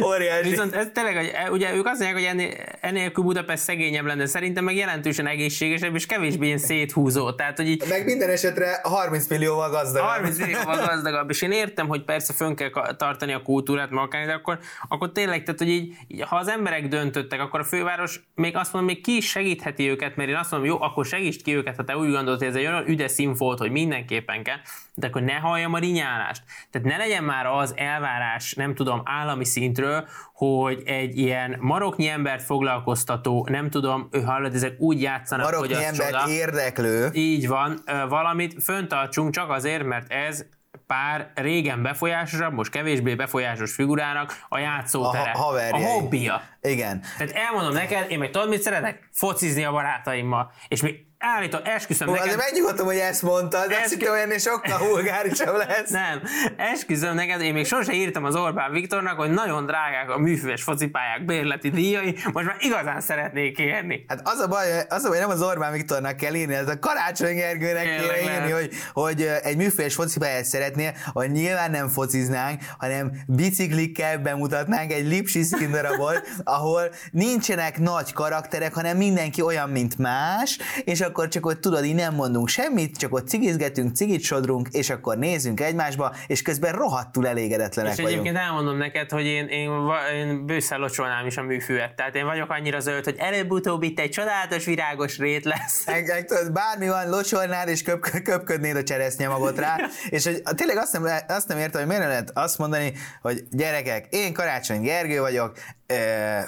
Óriási. 0.04 0.50
Viszont 0.50 0.76
ez 0.76 0.88
tényleg, 0.94 1.16
e, 1.16 1.52
ugye 1.52 1.74
ők 1.76 1.86
azt 1.86 2.00
mondják, 2.00 2.14
hogy 2.14 2.24
ennél, 2.24 2.54
ennélkül 2.82 3.24
Budapest 3.24 3.64
szegényebb 3.64 4.06
lenne, 4.06 4.26
szerintem 4.26 4.64
meg 4.64 4.76
jelentősen 4.76 5.28
egészségesebb, 5.28 5.96
és 5.96 6.06
kevésbé 6.06 6.46
ilyen 6.46 6.58
széthúzó. 6.58 7.32
Tehát, 7.32 7.58
hogy 7.58 7.68
így, 7.68 7.84
meg 7.90 8.06
minden 8.06 8.30
esetre 8.30 8.80
30 8.84 9.28
millióval 9.28 9.70
gazdagabb. 9.70 10.10
30 10.10 10.38
millióval 10.38 10.86
gazdagabb, 10.86 11.30
és 11.30 11.42
én 11.42 11.52
értem, 11.52 11.88
hogy 11.88 12.04
persze 12.04 12.34
fönn 12.34 12.56
kell 12.56 12.96
tartani 12.98 13.34
a 13.34 13.42
kultúrát, 13.42 13.90
markálni, 13.90 14.28
de 14.28 14.34
akkor, 14.34 14.60
akkor 14.88 15.12
tényleg, 15.12 15.44
tehát, 15.44 15.60
hogy 15.60 15.70
így, 15.70 15.96
ha 16.28 16.36
az 16.36 16.48
emberek 16.48 16.88
döntöttek, 16.88 17.40
akkor 17.40 17.60
a 17.60 17.64
főváros 17.64 18.22
még 18.36 18.56
azt 18.56 18.74
mondom, 18.74 18.94
még 18.94 19.04
ki 19.04 19.16
is 19.16 19.30
segítheti 19.30 19.90
őket, 19.90 20.16
mert 20.16 20.30
én 20.30 20.36
azt 20.36 20.52
mondom, 20.52 20.70
jó, 20.70 20.82
akkor 20.82 21.06
segítsd 21.06 21.42
ki 21.42 21.56
őket, 21.56 21.76
ha 21.76 21.84
te 21.84 21.98
úgy 21.98 22.12
gondolod, 22.12 22.40
hogy 22.40 22.48
ez 22.48 22.56
egy 22.56 22.66
olyan 22.66 22.88
üdes 22.88 23.12
színfolt, 23.12 23.60
hogy 23.60 23.72
mindenképpen 23.72 24.44
kell, 24.44 24.58
de 24.94 25.08
akkor 25.08 25.22
ne 25.22 25.34
halljam 25.34 25.74
a 25.74 25.78
rinyálást. 25.78 26.44
Tehát 26.72 26.88
ne 26.88 26.98
legyen 26.98 27.24
már 27.24 27.46
az 27.46 27.74
elvárás, 27.76 28.54
nem 28.54 28.76
tudom, 28.76 29.02
állami 29.38 29.46
szintről, 29.46 30.08
hogy 30.34 30.84
egy 30.86 31.18
ilyen 31.18 31.58
maroknyi 31.60 32.08
embert 32.08 32.44
foglalkoztató, 32.44 33.48
nem 33.50 33.70
tudom, 33.70 34.08
ő 34.12 34.22
hallod, 34.22 34.56
ezek 34.56 34.80
úgy 34.80 35.02
játszanak, 35.02 35.46
maroknyi 35.46 35.74
hogy 35.74 35.84
az 35.84 35.84
embert 35.84 36.20
csoda. 36.20 36.32
érdeklő. 36.32 37.10
Így 37.14 37.48
van, 37.48 37.80
valamit 38.10 38.64
föntartsunk 38.64 39.34
csak 39.34 39.50
azért, 39.50 39.84
mert 39.84 40.12
ez 40.12 40.46
pár 40.88 41.32
régen 41.36 41.82
befolyásosabb, 41.82 42.54
most 42.54 42.72
kevésbé 42.72 43.16
befolyásos 43.16 43.74
figurának 43.74 44.34
a 44.50 44.58
játszótere, 44.58 45.32
a, 45.32 45.38
ha- 45.38 45.70
a 45.72 45.78
hobbija. 45.78 46.42
Igen. 46.62 47.02
Tehát 47.18 47.34
elmondom 47.34 47.74
neked, 47.74 48.12
én 48.12 48.20
meg 48.20 48.30
tudod, 48.30 48.50
mit 48.50 48.62
szeretek? 48.62 49.10
Focizni 49.12 49.64
a 49.64 49.72
barátaimmal. 49.72 50.52
És 50.68 50.82
mi 50.82 51.07
Állítom, 51.20 51.62
esküszöm 51.64 52.08
Hú, 52.08 52.14
neked. 52.14 52.28
azért 52.28 52.44
megnyugodtam, 52.44 52.86
hogy 52.86 52.98
ezt 52.98 53.22
mondtad, 53.22 53.68
de 53.68 53.74
azt 53.74 53.84
Eskü- 53.84 54.00
hittem, 54.00 54.14
hogy 54.14 54.22
ennél 54.22 54.38
sokkal 54.38 54.78
vulgárisabb 54.78 55.56
lesz. 55.68 55.90
Nem, 55.90 56.22
esküszöm 56.58 57.16
neked, 57.16 57.42
én 57.42 57.54
még 57.54 57.66
sose 57.66 57.94
írtam 57.94 58.24
az 58.24 58.36
Orbán 58.36 58.72
Viktornak, 58.72 59.18
hogy 59.18 59.30
nagyon 59.30 59.66
drágák 59.66 60.10
a 60.10 60.18
műfüves 60.18 60.64
focipályák 60.64 61.26
bérleti 61.26 61.70
díjai, 61.70 62.16
most 62.34 62.46
már 62.46 62.56
igazán 62.60 63.02
szeretnék 63.02 63.56
kérni. 63.56 64.06
Hát 64.08 64.22
az 64.24 64.40
a 64.40 64.48
baj, 64.48 64.86
az 64.90 65.04
a 65.04 65.10
baj, 65.10 65.20
nem 65.20 65.30
az 65.30 65.42
Orbán 65.42 65.72
Viktornak 65.72 66.18
kell 66.18 66.34
írni, 66.34 66.54
ez 66.54 66.68
a 66.68 66.80
Karácsony 66.80 67.36
Gergőnek 67.36 67.84
kéne 67.84 68.22
írni, 68.22 68.52
hogy, 68.52 68.70
hogy 68.94 69.22
egy 69.44 69.58
műféles 69.58 69.94
focipályát 69.94 70.46
szeretnél, 70.46 70.94
hogy 71.14 71.32
nyilván 71.32 71.72
nem 71.72 71.88
fociznánk, 71.88 72.62
hanem 72.78 73.12
biciklikkel 73.28 74.18
bemutatnánk 74.18 74.92
egy 74.92 75.08
Lipsi 75.08 75.44
színdarabot, 75.44 76.22
ahol 76.44 76.82
nincsenek 77.12 77.80
nagy 77.80 78.14
karakterek, 78.14 78.74
hanem 78.74 78.98
mindenki 78.98 79.42
olyan, 79.42 79.70
mint 79.70 79.98
más, 79.98 80.60
és 80.84 81.06
akkor 81.08 81.28
csak 81.28 81.46
ott 81.46 81.62
tudod, 81.62 81.86
így 81.86 81.96
nem 81.96 82.14
mondunk 82.14 82.48
semmit, 82.48 82.98
csak 82.98 83.14
ott 83.14 83.28
cigizgetünk, 83.28 83.96
cigit 83.96 84.22
sodrunk, 84.22 84.68
és 84.72 84.90
akkor 84.90 85.18
nézzünk 85.18 85.60
egymásba, 85.60 86.16
és 86.28 86.42
közben 86.42 86.74
rohadtul 86.74 87.28
elégedetlenek 87.28 87.92
És 87.92 87.98
vagyunk. 87.98 88.14
egyébként 88.14 88.46
elmondom 88.46 88.78
neked, 88.78 89.10
hogy 89.12 89.26
én, 89.26 89.48
én, 89.48 89.70
én 90.16 90.46
bőszel 90.46 90.80
locsolnám 90.80 91.26
is 91.26 91.38
a 91.38 91.44
műfüvet. 91.44 91.96
Tehát 91.96 92.16
én 92.16 92.26
vagyok 92.26 92.50
annyira 92.50 92.80
zöld, 92.80 93.04
hogy 93.04 93.16
előbb-utóbb 93.18 93.84
itt 93.84 94.00
egy 94.00 94.10
csodálatos 94.10 94.66
virágos 94.66 95.18
rét 95.18 95.46
lesz. 95.46 95.84
Tudod, 96.26 96.52
bármi 96.52 96.88
van, 96.88 97.10
locsolnád 97.10 97.68
és 97.68 97.82
köp, 97.82 98.00
köpködnéd 98.24 98.76
a 98.76 98.84
cseresznyemagot 98.84 99.58
rá, 99.60 99.76
és 100.10 100.26
hogy 100.26 100.42
tényleg 100.56 100.78
azt 100.78 100.94
nem, 100.94 101.06
azt 101.28 101.48
nem 101.48 101.58
értem, 101.58 101.80
hogy 101.80 101.90
miért 101.90 102.04
lehet 102.04 102.32
azt 102.34 102.58
mondani, 102.58 102.94
hogy 103.22 103.44
gyerekek, 103.52 104.06
én 104.10 104.34
Karácsony 104.34 104.82
Gergő 104.82 105.20
vagyok, 105.20 105.54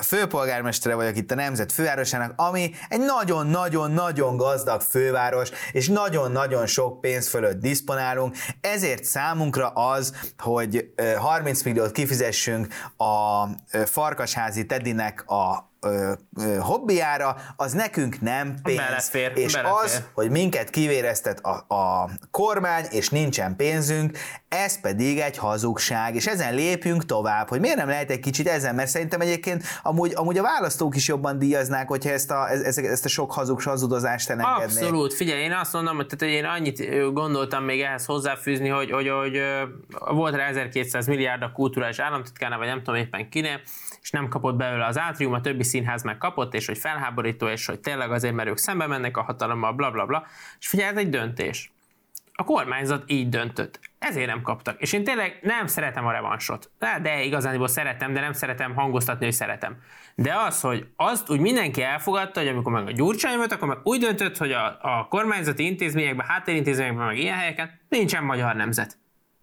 főpolgármestere 0.01 0.95
vagyok 0.95 1.17
itt 1.17 1.31
a 1.31 1.35
Nemzet 1.35 1.71
fővárosának, 1.71 2.33
ami 2.35 2.71
egy 2.89 2.99
nagyon-nagyon-nagyon 2.99 4.37
gazdag 4.37 4.81
főváros, 4.81 5.49
és 5.71 5.87
nagyon-nagyon 5.87 6.65
sok 6.67 7.01
pénz 7.01 7.27
fölött 7.27 7.59
diszponálunk, 7.59 8.35
ezért 8.61 9.03
számunkra 9.03 9.67
az, 9.67 10.13
hogy 10.37 10.91
ö, 10.95 11.13
30 11.13 11.63
milliót 11.63 11.91
kifizessünk 11.91 12.67
a 12.97 13.45
Farkasházi 13.85 14.65
Tedinek 14.65 15.23
a 15.27 15.68
ö, 15.81 16.11
ö, 16.37 16.57
hobbiára, 16.57 17.35
az 17.55 17.71
nekünk 17.71 18.21
nem 18.21 18.55
pénz. 18.63 18.77
Belefér, 18.77 19.31
és 19.35 19.53
belefér. 19.53 19.77
az, 19.83 20.03
hogy 20.13 20.29
minket 20.29 20.69
kivéreztet 20.69 21.39
a, 21.39 21.75
a 21.75 22.09
kormány, 22.31 22.85
és 22.89 23.09
nincsen 23.09 23.55
pénzünk, 23.55 24.17
ez 24.47 24.79
pedig 24.81 25.19
egy 25.19 25.37
hazugság, 25.37 26.15
és 26.15 26.27
ezen 26.27 26.53
lépjünk 26.53 27.05
tovább, 27.05 27.47
hogy 27.47 27.59
miért 27.59 27.77
nem 27.77 27.87
lehet 27.87 28.09
egy 28.09 28.19
kicsit 28.19 28.47
ezen, 28.47 28.75
mert 28.75 28.89
szerintem 28.89 29.21
egyébként 29.21 29.63
amúgy, 29.83 30.11
amúgy 30.15 30.37
a 30.37 30.41
választók 30.41 30.95
is 30.95 31.07
jobban 31.07 31.39
díjaznák, 31.39 31.87
hogyha 31.87 32.09
ezt 32.09 32.31
a, 32.31 32.49
ezt, 32.49 32.79
ezt 32.79 33.05
a 33.05 33.09
sok 33.09 33.31
hazug 33.31 33.61
hazudozást 33.61 34.29
elengednék. 34.29 34.65
Abszolút, 34.65 35.13
figyelj, 35.13 35.41
én 35.41 35.51
azt 35.51 35.73
mondom, 35.73 35.95
hogy, 35.95 36.07
tehát, 36.07 36.35
én 36.35 36.45
annyit 36.45 37.11
gondoltam 37.13 37.63
még 37.63 37.81
ehhez 37.81 38.05
hozzáfűzni, 38.05 38.67
hogy, 38.67 38.91
hogy, 38.91 39.09
hogy 39.09 39.41
volt 40.09 40.35
rá 40.35 40.47
1200 40.47 41.07
milliárd 41.07 41.41
a 41.41 41.51
kulturális 41.51 41.99
államtitkárnál, 41.99 42.59
vagy 42.59 42.67
nem 42.67 42.83
tudom 42.83 42.99
éppen 42.99 43.29
kinél, 43.29 43.61
és 44.01 44.11
nem 44.11 44.27
kapott 44.27 44.55
belőle 44.55 44.85
az 44.85 44.97
átrium, 44.97 45.33
a 45.33 45.41
többi 45.41 45.63
színház 45.69 46.03
meg 46.03 46.17
kapott, 46.17 46.53
és 46.53 46.65
hogy 46.65 46.77
felháborító, 46.77 47.47
és 47.47 47.65
hogy 47.65 47.79
tényleg 47.79 48.11
azért, 48.11 48.33
mert 48.33 48.49
ők 48.49 48.57
szembe 48.57 48.87
mennek 48.87 49.17
a 49.17 49.21
hatalommal, 49.21 49.73
bla 49.73 49.91
bla 49.91 50.05
bla. 50.05 50.25
És 50.59 50.67
figyelj, 50.67 50.89
ez 50.89 50.97
egy 50.97 51.09
döntés. 51.09 51.71
A 52.33 52.43
kormányzat 52.43 53.03
így 53.07 53.29
döntött. 53.29 53.79
Ezért 53.99 54.27
nem 54.27 54.41
kaptak. 54.41 54.81
És 54.81 54.93
én 54.93 55.03
tényleg 55.03 55.39
nem 55.41 55.67
szeretem 55.67 56.05
a 56.05 56.11
revansot. 56.11 56.71
De, 56.79 56.99
de 57.01 57.23
igazániból 57.23 57.67
szeretem, 57.67 58.13
de 58.13 58.19
nem 58.19 58.33
szeretem 58.33 58.75
hangoztatni, 58.75 59.25
hogy 59.25 59.33
szeretem. 59.33 59.77
De 60.15 60.33
az, 60.35 60.61
hogy 60.61 60.87
azt 60.95 61.29
úgy 61.29 61.39
mindenki 61.39 61.81
elfogadta, 61.81 62.39
hogy 62.39 62.49
amikor 62.49 62.71
meg 62.71 62.87
a 62.87 62.91
Gyurcsány 62.91 63.37
volt, 63.37 63.51
akkor 63.51 63.67
meg 63.67 63.77
úgy 63.83 63.99
döntött, 63.99 64.37
hogy 64.37 64.51
a, 64.51 64.77
a 64.81 65.07
kormányzati 65.09 65.65
intézményekben, 65.65 66.25
háttérintézményekben, 66.27 67.05
meg 67.05 67.17
ilyen 67.17 67.37
helyeken 67.37 67.79
nincsen 67.89 68.23
magyar 68.23 68.55
nemzet. 68.55 68.97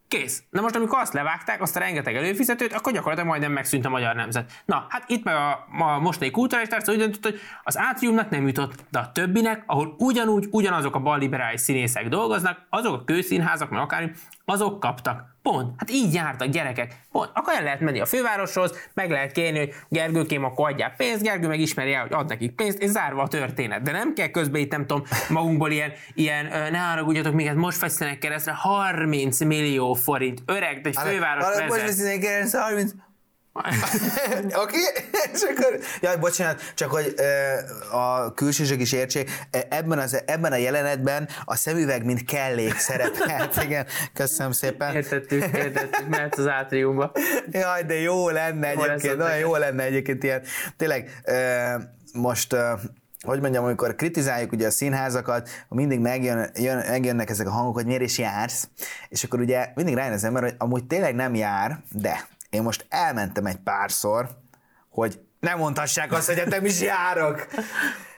Kész. 0.09 0.42
Na 0.50 0.61
most, 0.61 0.76
amikor 0.76 0.98
azt 0.98 1.12
levágták, 1.12 1.62
azt 1.62 1.76
a 1.76 1.78
rengeteg 1.78 2.16
előfizetőt, 2.16 2.72
akkor 2.72 2.92
gyakorlatilag 2.92 3.30
majdnem 3.30 3.52
megszűnt 3.52 3.84
a 3.84 3.88
magyar 3.88 4.14
nemzet. 4.14 4.62
Na, 4.64 4.86
hát 4.88 5.04
itt 5.07 5.24
meg 5.24 5.34
a, 5.34 5.66
a 5.78 5.98
mostani 5.98 6.30
kulturális 6.30 6.68
tárca 6.70 6.92
úgy 6.92 6.98
döntött, 6.98 7.22
hogy 7.22 7.40
az 7.62 7.78
átriumnak 7.78 8.30
nem 8.30 8.46
jutott, 8.46 8.84
de 8.90 8.98
a 8.98 9.12
többinek, 9.12 9.62
ahol 9.66 9.94
ugyanúgy 9.98 10.48
ugyanazok 10.50 10.94
a 10.94 11.00
balliberális 11.00 11.61
színészek 11.61 12.09
dolgoznak, 12.09 12.66
azok 12.70 12.94
a 12.94 13.04
kőszínházak, 13.04 13.70
meg 13.70 13.80
akár, 13.80 14.12
azok 14.44 14.80
kaptak. 14.80 15.36
Pont. 15.53 15.74
Hát 15.76 15.90
így 15.90 16.14
jártak 16.14 16.49
gyerekek. 16.49 16.94
Pont. 17.12 17.30
Akkor 17.34 17.55
el 17.55 17.62
lehet 17.62 17.80
menni 17.80 18.01
a 18.01 18.07
fővároshoz, 18.07 18.88
meg 18.94 19.11
lehet 19.11 19.32
kérni, 19.32 19.59
hogy 19.59 19.74
Gergőkém, 19.88 20.44
akkor 20.44 20.70
adják 20.70 20.97
pénzt, 20.97 21.22
Gergő 21.22 21.49
meg 21.49 21.61
ismeri 21.61 21.92
el, 21.92 22.03
hogy 22.03 22.12
ad 22.12 22.28
nekik 22.28 22.51
pénzt, 22.51 22.78
és 22.78 22.90
zárva 22.90 23.22
a 23.22 23.28
történet. 23.28 23.82
De 23.82 23.92
nem 23.92 24.14
kell 24.14 24.28
közben 24.28 24.61
itt, 24.61 24.70
nem 24.70 24.86
tudom, 24.86 25.05
magunkból 25.28 25.70
ilyen, 25.70 25.92
ilyen 26.14 26.47
ne 26.70 26.78
haragudjatok, 26.78 27.34
még 27.34 27.47
hát 27.47 27.57
most 27.57 27.78
fesztenek 27.78 28.18
keresztre 28.18 28.53
30 28.53 29.40
millió 29.40 29.94
forint. 29.94 30.42
Öreg, 30.47 30.80
de 30.80 30.88
egy 30.88 30.99
főváros 30.99 31.44
vezet. 31.44 31.68
beszélnék 31.68 32.26
el, 32.26 32.47
30 32.53 32.92
Oké? 34.62 34.78
És 35.32 35.42
akkor, 35.42 35.78
jaj, 36.00 36.16
bocsánat, 36.16 36.72
csak 36.74 36.90
hogy 36.90 37.14
ö, 37.16 37.96
a 37.96 38.34
külsősök 38.34 38.80
is 38.80 38.92
értsék, 38.92 39.30
ebben, 39.68 39.98
az, 39.98 40.22
ebben 40.26 40.52
a 40.52 40.57
jelenetben 40.57 41.28
a 41.44 41.57
szemüveg 41.57 42.04
mint 42.04 42.24
kellék 42.24 42.76
szerepelt. 42.76 43.62
Igen, 43.64 43.86
köszönöm 44.12 44.52
szépen. 44.52 44.94
Értettük, 44.94 45.57
értettük, 45.57 46.09
mert 46.09 46.38
az 46.38 46.46
átriumba. 46.46 47.12
Jaj, 47.50 47.82
de 47.82 47.94
jó 47.94 48.28
lenne 48.28 48.72
Hol 48.72 48.90
egyébként, 48.90 49.16
nagyon 49.16 49.38
jó 49.38 49.57
lenne 49.57 49.82
egyébként 49.82 50.22
ilyen. 50.22 50.42
Tényleg, 50.76 51.20
ö, 51.24 51.74
most 52.12 52.52
ö, 52.52 52.72
hogy 53.26 53.40
mondjam, 53.40 53.64
amikor 53.64 53.94
kritizáljuk 53.94 54.52
ugye 54.52 54.66
a 54.66 54.70
színházakat, 54.70 55.48
mindig 55.68 56.00
megjön, 56.00 56.50
jön, 56.54 56.76
megjönnek 56.76 57.30
ezek 57.30 57.46
a 57.46 57.50
hangok, 57.50 57.74
hogy 57.74 57.86
miért 57.86 58.02
is 58.02 58.18
jársz, 58.18 58.68
és 59.09 59.24
akkor 59.24 59.40
ugye 59.40 59.68
mindig 59.74 59.94
rájön 59.94 60.12
az 60.12 60.24
ember, 60.24 60.42
hogy 60.42 60.54
amúgy 60.59 60.84
tényleg 60.84 61.14
nem 61.14 61.34
jár, 61.34 61.78
de 61.90 62.28
én 62.57 62.62
most 62.62 62.86
elmentem 62.88 63.46
egy 63.46 63.57
párszor, 63.57 64.28
hogy 64.88 65.20
nem 65.40 65.59
mondhassák 65.59 66.12
azt, 66.12 66.26
hogy 66.26 66.38
hát 66.38 66.48
nem 66.48 66.64
is 66.64 66.80
járok. 66.80 67.46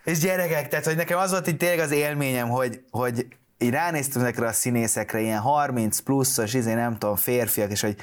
És 0.05 0.19
gyerekek, 0.19 0.69
tehát 0.69 0.85
hogy 0.85 0.97
nekem 0.97 1.19
az 1.19 1.31
volt 1.31 1.47
itt 1.47 1.59
tényleg 1.59 1.79
az 1.79 1.91
élményem, 1.91 2.49
hogy, 2.49 2.83
hogy 2.91 3.27
így 3.59 3.71
ránéztem 3.71 4.23
ezekre 4.23 4.47
a 4.47 4.53
színészekre, 4.53 5.21
ilyen 5.21 5.41
30 5.41 5.99
pluszos, 5.99 6.55
izé, 6.55 6.75
nem 6.75 6.99
tudom, 6.99 7.17
férfiak, 7.17 7.71
és 7.71 7.81
hogy 7.81 7.97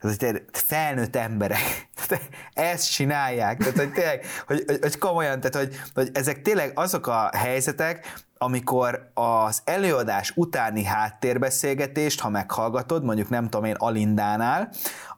tehát, 0.00 0.20
hogy 0.20 0.42
felnőtt 0.52 1.16
emberek 1.16 1.88
tehát 2.06 2.28
ezt 2.54 2.92
csinálják. 2.92 3.58
Tehát, 3.58 3.76
hogy 3.76 3.92
tényleg, 3.92 4.24
hogy, 4.46 4.62
hogy, 4.66 4.78
hogy 4.80 4.98
komolyan, 4.98 5.40
tehát, 5.40 5.56
hogy, 5.56 5.80
hogy 5.94 6.10
ezek 6.12 6.42
tényleg 6.42 6.72
azok 6.74 7.06
a 7.06 7.30
helyzetek, 7.36 8.22
amikor 8.42 9.10
az 9.14 9.60
előadás 9.64 10.32
utáni 10.36 10.84
háttérbeszélgetést, 10.84 12.20
ha 12.20 12.28
meghallgatod, 12.28 13.04
mondjuk 13.04 13.28
nem 13.28 13.48
tudom 13.48 13.64
én 13.64 13.74
Alindánál, 13.78 14.70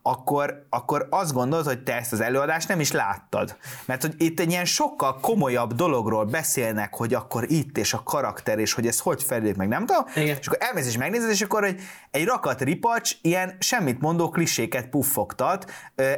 akkor, 0.07 0.67
akkor 0.71 1.07
azt 1.11 1.33
gondolod, 1.33 1.67
hogy 1.67 1.83
te 1.83 1.97
ezt 1.97 2.13
az 2.13 2.21
előadást 2.21 2.69
nem 2.69 2.81
is 2.81 2.93
láttad. 2.93 3.57
Mert 3.85 4.03
hogy 4.03 4.15
itt 4.19 4.41
egy 4.41 4.51
ilyen 4.51 4.65
sokkal 4.65 5.21
komolyabb 5.21 5.75
dologról 5.75 6.25
beszélnek, 6.25 6.95
hogy 6.95 7.15
akkor 7.15 7.51
itt, 7.51 7.79
és 7.79 7.93
a 7.93 8.03
karakter, 8.03 8.59
és 8.59 8.73
hogy 8.73 8.87
ez 8.87 8.99
hogy 8.99 9.23
fejlődik 9.23 9.57
meg, 9.57 9.69
nem 9.69 9.87
tudom? 9.87 10.05
Igen. 10.15 10.37
És 10.41 10.47
akkor 10.47 10.59
elmész 10.61 10.87
és 10.87 10.97
megnézed, 10.97 11.31
és 11.31 11.43
akkor 11.43 11.65
egy, 11.65 11.81
egy 12.11 12.25
rakat 12.25 12.61
ripacs 12.61 13.17
ilyen 13.23 13.57
semmit 13.59 14.01
mondó 14.01 14.29
kliséket 14.29 14.89
puffogtat, 14.89 15.71
ö, 15.95 16.13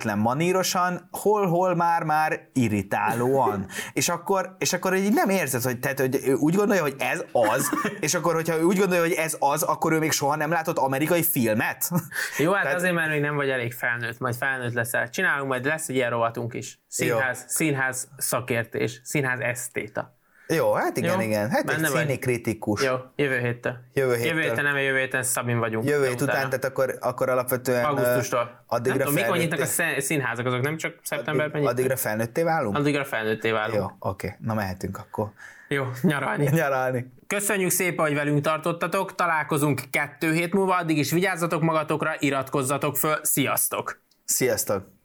eszméletlen 0.00 0.18
manírosan, 0.18 1.08
hol-hol 1.10 1.74
már-már 1.74 2.48
irritálóan. 2.52 3.66
és 3.92 4.08
akkor, 4.08 4.56
és 4.58 4.72
akkor 4.72 4.94
így 4.94 5.12
nem 5.12 5.28
érzed, 5.28 5.62
hogy, 5.62 5.80
tehát, 5.80 6.00
hogy 6.00 6.20
ő 6.24 6.34
úgy 6.34 6.54
gondolja, 6.54 6.82
hogy 6.82 6.94
ez 6.98 7.24
az, 7.32 7.70
és 8.00 8.14
akkor, 8.14 8.34
hogyha 8.34 8.56
ő 8.56 8.62
úgy 8.62 8.78
gondolja, 8.78 9.02
hogy 9.02 9.12
ez 9.12 9.36
az, 9.38 9.62
akkor 9.62 9.92
ő 9.92 9.98
még 9.98 10.12
soha 10.12 10.36
nem 10.36 10.50
látott 10.50 10.78
amerikai 10.78 11.22
filmet. 11.22 11.90
Jó, 12.38 12.52
hát 12.52 12.62
Tehát- 12.62 12.78
azért, 12.78 12.94
mert 12.94 13.10
még 13.10 13.20
nem 13.20 13.34
vagy 13.34 13.48
elég 13.48 13.72
felnőtt, 13.72 14.18
majd 14.18 14.34
felnőtt 14.34 14.72
leszel. 14.72 15.08
Csinálunk, 15.10 15.48
majd 15.48 15.64
lesz 15.64 15.88
egy 15.88 15.94
ilyen 15.94 16.10
rovatunk 16.10 16.54
is. 16.54 16.80
Színház, 16.88 17.44
színház 17.46 18.08
szakértés, 18.16 19.00
színház 19.04 19.40
esztéta. 19.40 20.18
Jó, 20.54 20.72
hát 20.72 20.96
igen, 20.96 21.14
Jó, 21.14 21.26
igen. 21.26 21.50
Hát 21.50 21.66
benne 21.66 21.86
egy 21.86 21.92
vagy. 21.92 22.00
színi 22.00 22.18
kritikus. 22.18 22.82
Jó, 22.82 22.94
jövő 23.16 23.38
héttől. 23.38 23.76
Jövő 23.92 24.14
héttől. 24.14 24.28
Jövő 24.28 24.40
héten 24.40 24.64
nem, 24.64 24.76
jövő 24.76 24.98
héten 24.98 25.22
Szabin 25.22 25.58
vagyunk. 25.58 25.88
Jövő 25.88 26.06
hét 26.06 26.20
után, 26.20 26.34
tehát 26.34 26.64
akkor, 26.64 26.96
akkor 27.00 27.28
alapvetően... 27.28 27.84
Augusztustól. 27.84 28.64
Addigra 28.66 28.98
nem 28.98 29.06
tudom, 29.06 29.22
mikor 29.22 29.36
nyitnak 29.36 29.60
a 29.60 29.64
szín- 29.64 30.00
színházak, 30.00 30.46
azok 30.46 30.60
nem 30.60 30.76
csak 30.76 30.94
szeptemberben 31.02 31.60
nyitnak? 31.60 31.78
Addigra 31.78 31.96
felnőtté 31.96 32.42
válunk? 32.42 32.76
Addigra 32.76 33.04
felnőtté 33.04 33.50
válunk. 33.50 33.74
Jó, 33.74 33.86
oké. 33.98 34.36
Na 34.38 34.54
mehetünk 34.54 34.98
akkor. 34.98 35.32
Jó, 35.68 35.84
nyaralni. 36.02 36.48
Nyaralni. 36.60 37.12
Köszönjük 37.26 37.70
szépen, 37.70 38.04
hogy 38.04 38.14
velünk 38.14 38.40
tartottatok, 38.40 39.14
találkozunk 39.14 39.82
kettő 39.90 40.32
hét 40.32 40.52
múlva, 40.52 40.76
addig 40.76 40.98
is 40.98 41.10
vigyázzatok 41.10 41.62
magatokra, 41.62 42.14
iratkozzatok 42.18 42.96
föl, 42.96 43.18
sziasztok! 43.22 44.02
Sziasztok! 44.24 44.99